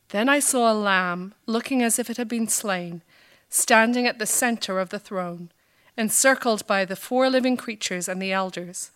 Then 0.09 0.29
I 0.29 0.39
saw 0.39 0.71
a 0.71 0.73
lamb, 0.73 1.33
looking 1.45 1.81
as 1.81 1.97
if 1.97 2.09
it 2.09 2.17
had 2.17 2.27
been 2.27 2.47
slain, 2.47 3.01
standing 3.49 4.05
at 4.05 4.19
the 4.19 4.25
center 4.25 4.79
of 4.79 4.89
the 4.89 4.99
throne, 4.99 5.51
encircled 5.97 6.65
by 6.67 6.85
the 6.85 6.95
four 6.95 7.29
living 7.29 7.57
creatures 7.57 8.07
and 8.07 8.21
the 8.21 8.31
elders. 8.31 8.91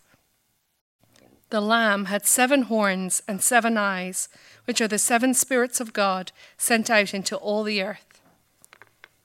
The 1.50 1.60
Lamb 1.60 2.06
had 2.06 2.26
seven 2.26 2.62
horns 2.62 3.22
and 3.28 3.40
seven 3.40 3.76
eyes, 3.76 4.28
which 4.64 4.80
are 4.80 4.88
the 4.88 4.98
seven 4.98 5.32
spirits 5.32 5.80
of 5.80 5.92
God 5.92 6.32
sent 6.58 6.90
out 6.90 7.14
into 7.14 7.36
all 7.36 7.62
the 7.62 7.82
earth. 7.82 8.20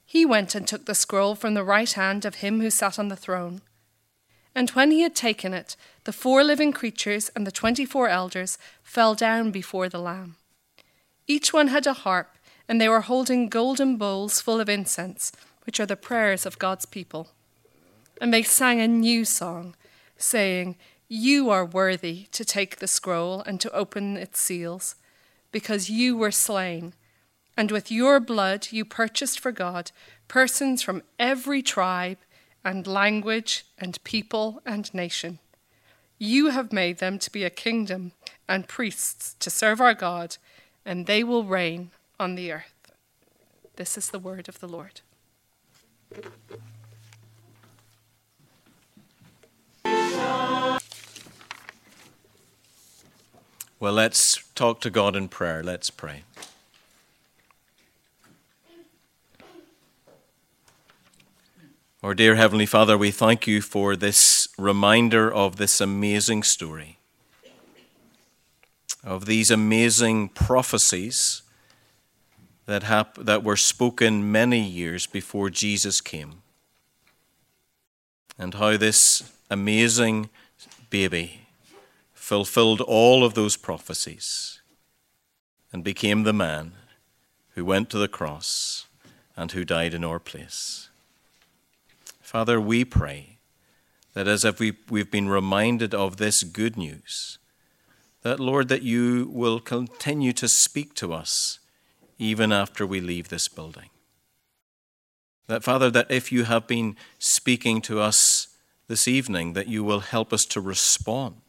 He 0.05 0.25
went 0.25 0.53
and 0.53 0.67
took 0.67 0.85
the 0.85 0.93
scroll 0.93 1.35
from 1.35 1.53
the 1.53 1.63
right 1.63 1.91
hand 1.91 2.25
of 2.25 2.35
him 2.35 2.61
who 2.61 2.69
sat 2.69 2.99
on 2.99 3.07
the 3.07 3.15
throne. 3.15 3.61
And 4.53 4.69
when 4.71 4.91
he 4.91 5.01
had 5.01 5.15
taken 5.15 5.53
it, 5.53 5.75
the 6.03 6.11
four 6.11 6.43
living 6.43 6.73
creatures 6.73 7.31
and 7.35 7.47
the 7.47 7.51
twenty 7.51 7.85
four 7.85 8.09
elders 8.09 8.57
fell 8.83 9.15
down 9.15 9.51
before 9.51 9.87
the 9.89 10.01
Lamb. 10.01 10.35
Each 11.27 11.53
one 11.53 11.69
had 11.69 11.87
a 11.87 11.93
harp, 11.93 12.35
and 12.67 12.79
they 12.79 12.89
were 12.89 13.01
holding 13.01 13.47
golden 13.47 13.95
bowls 13.97 14.41
full 14.41 14.59
of 14.59 14.69
incense, 14.69 15.31
which 15.65 15.79
are 15.79 15.85
the 15.85 15.95
prayers 15.95 16.45
of 16.45 16.59
God's 16.59 16.85
people. 16.85 17.29
And 18.19 18.33
they 18.33 18.43
sang 18.43 18.81
a 18.81 18.87
new 18.87 19.23
song, 19.25 19.75
saying, 20.17 20.75
you 21.13 21.49
are 21.49 21.65
worthy 21.65 22.27
to 22.31 22.45
take 22.45 22.77
the 22.77 22.87
scroll 22.87 23.41
and 23.41 23.59
to 23.59 23.69
open 23.73 24.15
its 24.15 24.39
seals, 24.39 24.95
because 25.51 25.89
you 25.89 26.15
were 26.15 26.31
slain, 26.31 26.93
and 27.57 27.69
with 27.69 27.91
your 27.91 28.21
blood 28.21 28.69
you 28.71 28.85
purchased 28.85 29.37
for 29.37 29.51
God 29.51 29.91
persons 30.29 30.81
from 30.81 31.03
every 31.19 31.61
tribe 31.61 32.17
and 32.63 32.87
language 32.87 33.65
and 33.77 34.01
people 34.05 34.61
and 34.65 34.93
nation. 34.93 35.39
You 36.17 36.51
have 36.51 36.71
made 36.71 36.99
them 36.99 37.19
to 37.19 37.29
be 37.29 37.43
a 37.43 37.49
kingdom 37.49 38.13
and 38.47 38.69
priests 38.69 39.35
to 39.41 39.49
serve 39.49 39.81
our 39.81 39.93
God, 39.93 40.37
and 40.85 41.07
they 41.07 41.25
will 41.25 41.43
reign 41.43 41.91
on 42.21 42.35
the 42.35 42.53
earth. 42.53 42.93
This 43.75 43.97
is 43.97 44.11
the 44.11 44.19
word 44.19 44.47
of 44.47 44.61
the 44.61 44.67
Lord. 44.69 45.01
Well, 53.81 53.93
let's 53.93 54.43
talk 54.53 54.79
to 54.81 54.91
God 54.91 55.15
in 55.15 55.27
prayer. 55.27 55.63
Let's 55.63 55.89
pray. 55.89 56.21
Our 62.03 62.13
dear 62.13 62.35
Heavenly 62.35 62.67
Father, 62.67 62.95
we 62.95 63.09
thank 63.09 63.47
you 63.47 63.59
for 63.59 63.95
this 63.95 64.49
reminder 64.55 65.33
of 65.33 65.55
this 65.55 65.81
amazing 65.81 66.43
story, 66.43 66.99
of 69.03 69.25
these 69.25 69.49
amazing 69.49 70.29
prophecies 70.29 71.41
that, 72.67 72.83
hap- 72.83 73.15
that 73.15 73.43
were 73.43 73.57
spoken 73.57 74.31
many 74.31 74.61
years 74.61 75.07
before 75.07 75.49
Jesus 75.49 76.01
came, 76.01 76.43
and 78.37 78.53
how 78.53 78.77
this 78.77 79.23
amazing 79.49 80.29
baby 80.91 81.40
fulfilled 82.31 82.79
all 82.79 83.25
of 83.25 83.33
those 83.33 83.57
prophecies 83.57 84.61
and 85.73 85.83
became 85.83 86.23
the 86.23 86.31
man 86.31 86.71
who 87.55 87.65
went 87.65 87.89
to 87.89 87.97
the 87.97 88.07
cross 88.07 88.85
and 89.35 89.51
who 89.51 89.65
died 89.65 89.93
in 89.93 90.05
our 90.05 90.17
place. 90.17 90.89
Father, 92.21 92.61
we 92.61 92.85
pray 92.85 93.39
that 94.13 94.29
as 94.29 94.45
if 94.45 94.61
we, 94.61 94.77
we've 94.89 95.11
been 95.11 95.27
reminded 95.27 95.93
of 95.93 96.15
this 96.15 96.43
good 96.43 96.77
news, 96.77 97.37
that, 98.21 98.39
Lord, 98.39 98.69
that 98.69 98.81
you 98.81 99.29
will 99.33 99.59
continue 99.59 100.31
to 100.31 100.47
speak 100.47 100.93
to 100.95 101.11
us 101.11 101.59
even 102.17 102.53
after 102.53 102.87
we 102.87 103.01
leave 103.01 103.27
this 103.27 103.49
building. 103.49 103.89
That, 105.47 105.65
Father, 105.65 105.91
that 105.91 106.09
if 106.09 106.31
you 106.31 106.45
have 106.45 106.65
been 106.65 106.95
speaking 107.19 107.81
to 107.81 107.99
us 107.99 108.47
this 108.87 109.05
evening, 109.05 109.51
that 109.51 109.67
you 109.67 109.83
will 109.83 109.99
help 109.99 110.31
us 110.31 110.45
to 110.45 110.61
respond 110.61 111.41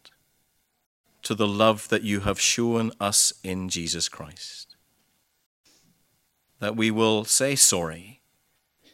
to 1.22 1.34
the 1.34 1.46
love 1.46 1.88
that 1.88 2.02
you 2.02 2.20
have 2.20 2.40
shown 2.40 2.92
us 3.00 3.32
in 3.44 3.68
Jesus 3.68 4.08
Christ. 4.08 4.76
That 6.58 6.76
we 6.76 6.90
will 6.90 7.24
say 7.24 7.54
sorry 7.54 8.20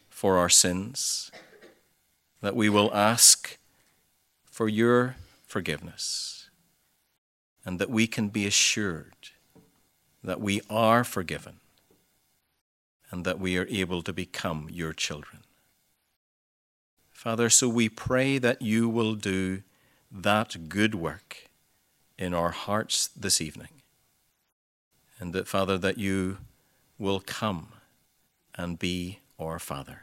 for 0.09 0.37
our 0.37 0.49
sins 0.49 1.31
that 2.41 2.57
we 2.57 2.69
will 2.69 2.95
ask 2.95 3.59
for 4.45 4.69
your 4.69 5.17
forgiveness 5.47 6.51
and 7.65 7.79
that 7.79 7.91
we 7.91 8.07
can 8.07 8.29
be 8.29 8.47
assured 8.47 9.31
that 10.23 10.41
we 10.41 10.61
are 10.69 11.05
forgiven 11.05 11.61
and 13.11 13.25
that 13.25 13.39
we 13.39 13.57
are 13.57 13.67
able 13.69 14.03
to 14.03 14.13
become 14.13 14.69
your 14.71 14.93
children. 14.93 15.43
Father, 17.11 17.49
so 17.51 17.69
we 17.69 17.89
pray 17.89 18.39
that 18.39 18.63
you 18.63 18.89
will 18.89 19.15
do 19.15 19.63
that 20.11 20.69
good 20.69 20.95
work 20.95 21.48
in 22.19 22.35
our 22.35 22.51
hearts 22.51 23.09
this 23.09 23.41
evening. 23.41 23.69
And 25.21 25.33
that, 25.33 25.49
Father, 25.49 25.79
that 25.79 25.99
you 25.99 26.39
will 26.99 27.21
come 27.21 27.69
and 28.55 28.79
be 28.79 29.21
our 29.39 29.59
Father. 29.59 30.03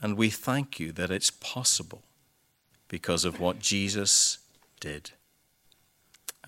And 0.00 0.16
we 0.16 0.30
thank 0.30 0.80
you 0.80 0.92
that 0.92 1.10
it's 1.10 1.30
possible 1.30 2.02
because 2.88 3.24
of 3.24 3.40
what 3.40 3.58
Jesus 3.58 4.38
did. 4.80 5.10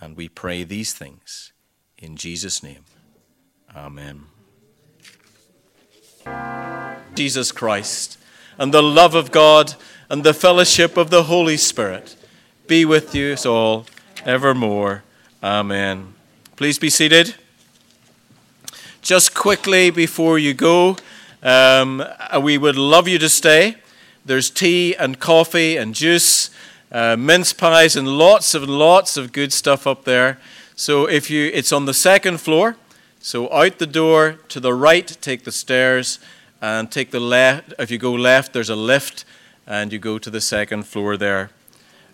And 0.01 0.17
we 0.17 0.29
pray 0.29 0.65
these 0.65 0.93
things 0.93 1.53
in 1.99 2.17
Jesus' 2.17 2.63
name. 2.63 2.85
Amen. 3.75 4.27
Jesus 7.15 7.53
Christ, 7.53 8.19
and 8.59 8.73
the 8.73 8.83
love 8.83 9.15
of 9.15 9.33
God, 9.33 9.75
and 10.09 10.23
the 10.23 10.35
fellowship 10.35 10.97
of 10.97 11.11
the 11.11 11.25
Holy 11.25 11.57
Spirit 11.57 12.17
be 12.67 12.85
with 12.85 13.15
you 13.15 13.35
all 13.47 13.87
evermore. 14.25 15.03
Amen. 15.43 16.15
Please 16.57 16.79
be 16.79 16.91
seated. 16.91 17.35
Just 19.03 19.35
quickly 19.35 19.91
before 19.91 20.39
you 20.39 20.55
go, 20.55 20.97
um, 21.43 22.03
uh, 22.03 22.41
we 22.43 22.59
would 22.59 22.77
love 22.77 23.07
you 23.09 23.19
to 23.19 23.29
stay. 23.29 23.77
There's 24.25 24.51
tea 24.51 24.95
and 24.97 25.19
coffee 25.19 25.77
and 25.77 25.95
juice, 25.95 26.51
uh, 26.91 27.17
mince 27.17 27.53
pies, 27.53 27.97
and 27.97 28.09
lots 28.09 28.55
and 28.55 28.67
lots 28.67 29.17
of 29.17 29.33
good 29.33 29.53
stuff 29.53 29.87
up 29.87 30.05
there. 30.05 30.39
So 30.75 31.07
if 31.07 31.31
you, 31.31 31.51
it's 31.55 31.73
on 31.73 31.87
the 31.87 31.95
second 31.95 32.41
floor. 32.41 32.77
So 33.21 33.53
out 33.53 33.79
the 33.79 33.87
door 33.87 34.39
to 34.49 34.61
the 34.61 34.75
right, 34.75 35.07
take 35.21 35.45
the 35.45 35.53
stairs, 35.53 36.19
and 36.61 36.91
take 36.91 37.11
the 37.11 37.21
left. 37.21 37.75
If 37.79 37.91
you 37.91 37.99
go 37.99 38.13
left, 38.13 38.53
there's 38.53 38.71
a 38.71 38.77
lift, 38.77 39.25
and 39.67 39.93
you 39.93 39.99
go 39.99 40.19
to 40.19 40.31
the 40.31 40.41
second 40.41 40.85
floor 40.85 41.17
there. 41.17 41.51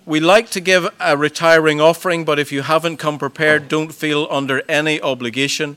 We 0.07 0.20
like 0.20 0.50
to 0.50 0.61
give 0.61 0.92
a 1.00 1.16
retiring 1.16 1.80
offering, 1.80 2.24
but 2.24 2.38
if 2.38 2.52
you 2.52 2.62
haven't 2.62 2.98
come 2.98 3.18
prepared, 3.18 3.68
don't 3.68 3.92
feel 3.92 4.28
under 4.30 4.62
any 4.68 5.00
obligation. 5.00 5.76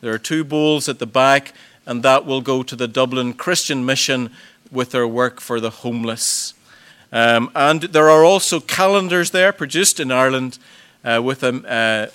There 0.00 0.12
are 0.12 0.18
two 0.18 0.42
bowls 0.42 0.88
at 0.88 0.98
the 0.98 1.06
back 1.06 1.52
and 1.88 2.02
that 2.02 2.26
will 2.26 2.42
go 2.42 2.62
to 2.62 2.76
the 2.76 2.86
Dublin 2.86 3.32
Christian 3.32 3.84
Mission 3.84 4.30
with 4.70 4.90
their 4.90 5.08
work 5.08 5.40
for 5.40 5.58
the 5.58 5.70
homeless. 5.70 6.52
Um, 7.10 7.50
and 7.54 7.80
there 7.80 8.10
are 8.10 8.24
also 8.24 8.60
calendars 8.60 9.30
there 9.30 9.52
produced 9.52 9.98
in 9.98 10.12
Ireland 10.12 10.58
uh, 11.02 11.22
with 11.24 11.42
a, 11.42 11.54
uh, 11.66 12.10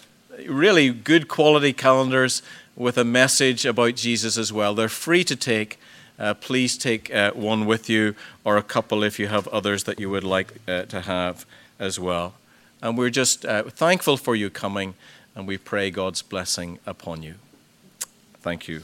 really 0.47 0.91
good 0.91 1.27
quality 1.27 1.73
calendars 1.73 2.43
with 2.75 2.99
a 2.99 3.03
message 3.03 3.65
about 3.65 3.95
Jesus 3.95 4.37
as 4.37 4.53
well. 4.53 4.75
They're 4.75 4.89
free 4.89 5.23
to 5.23 5.35
take. 5.35 5.79
Uh, 6.19 6.33
please 6.33 6.77
take 6.77 7.13
uh, 7.13 7.31
one 7.31 7.65
with 7.65 7.89
you 7.89 8.15
or 8.43 8.57
a 8.57 8.63
couple 8.63 9.03
if 9.03 9.19
you 9.19 9.27
have 9.27 9.47
others 9.47 9.83
that 9.85 9.99
you 9.99 10.09
would 10.09 10.23
like 10.23 10.53
uh, 10.67 10.83
to 10.83 11.01
have 11.01 11.45
as 11.79 11.99
well. 11.99 12.35
And 12.81 12.97
we're 12.97 13.09
just 13.09 13.45
uh, 13.45 13.63
thankful 13.63 14.17
for 14.17 14.35
you 14.35 14.49
coming 14.49 14.93
and 15.35 15.47
we 15.47 15.57
pray 15.57 15.89
God's 15.89 16.21
blessing 16.21 16.79
upon 16.85 17.23
you. 17.23 17.35
Thank 18.41 18.67
you. 18.67 18.83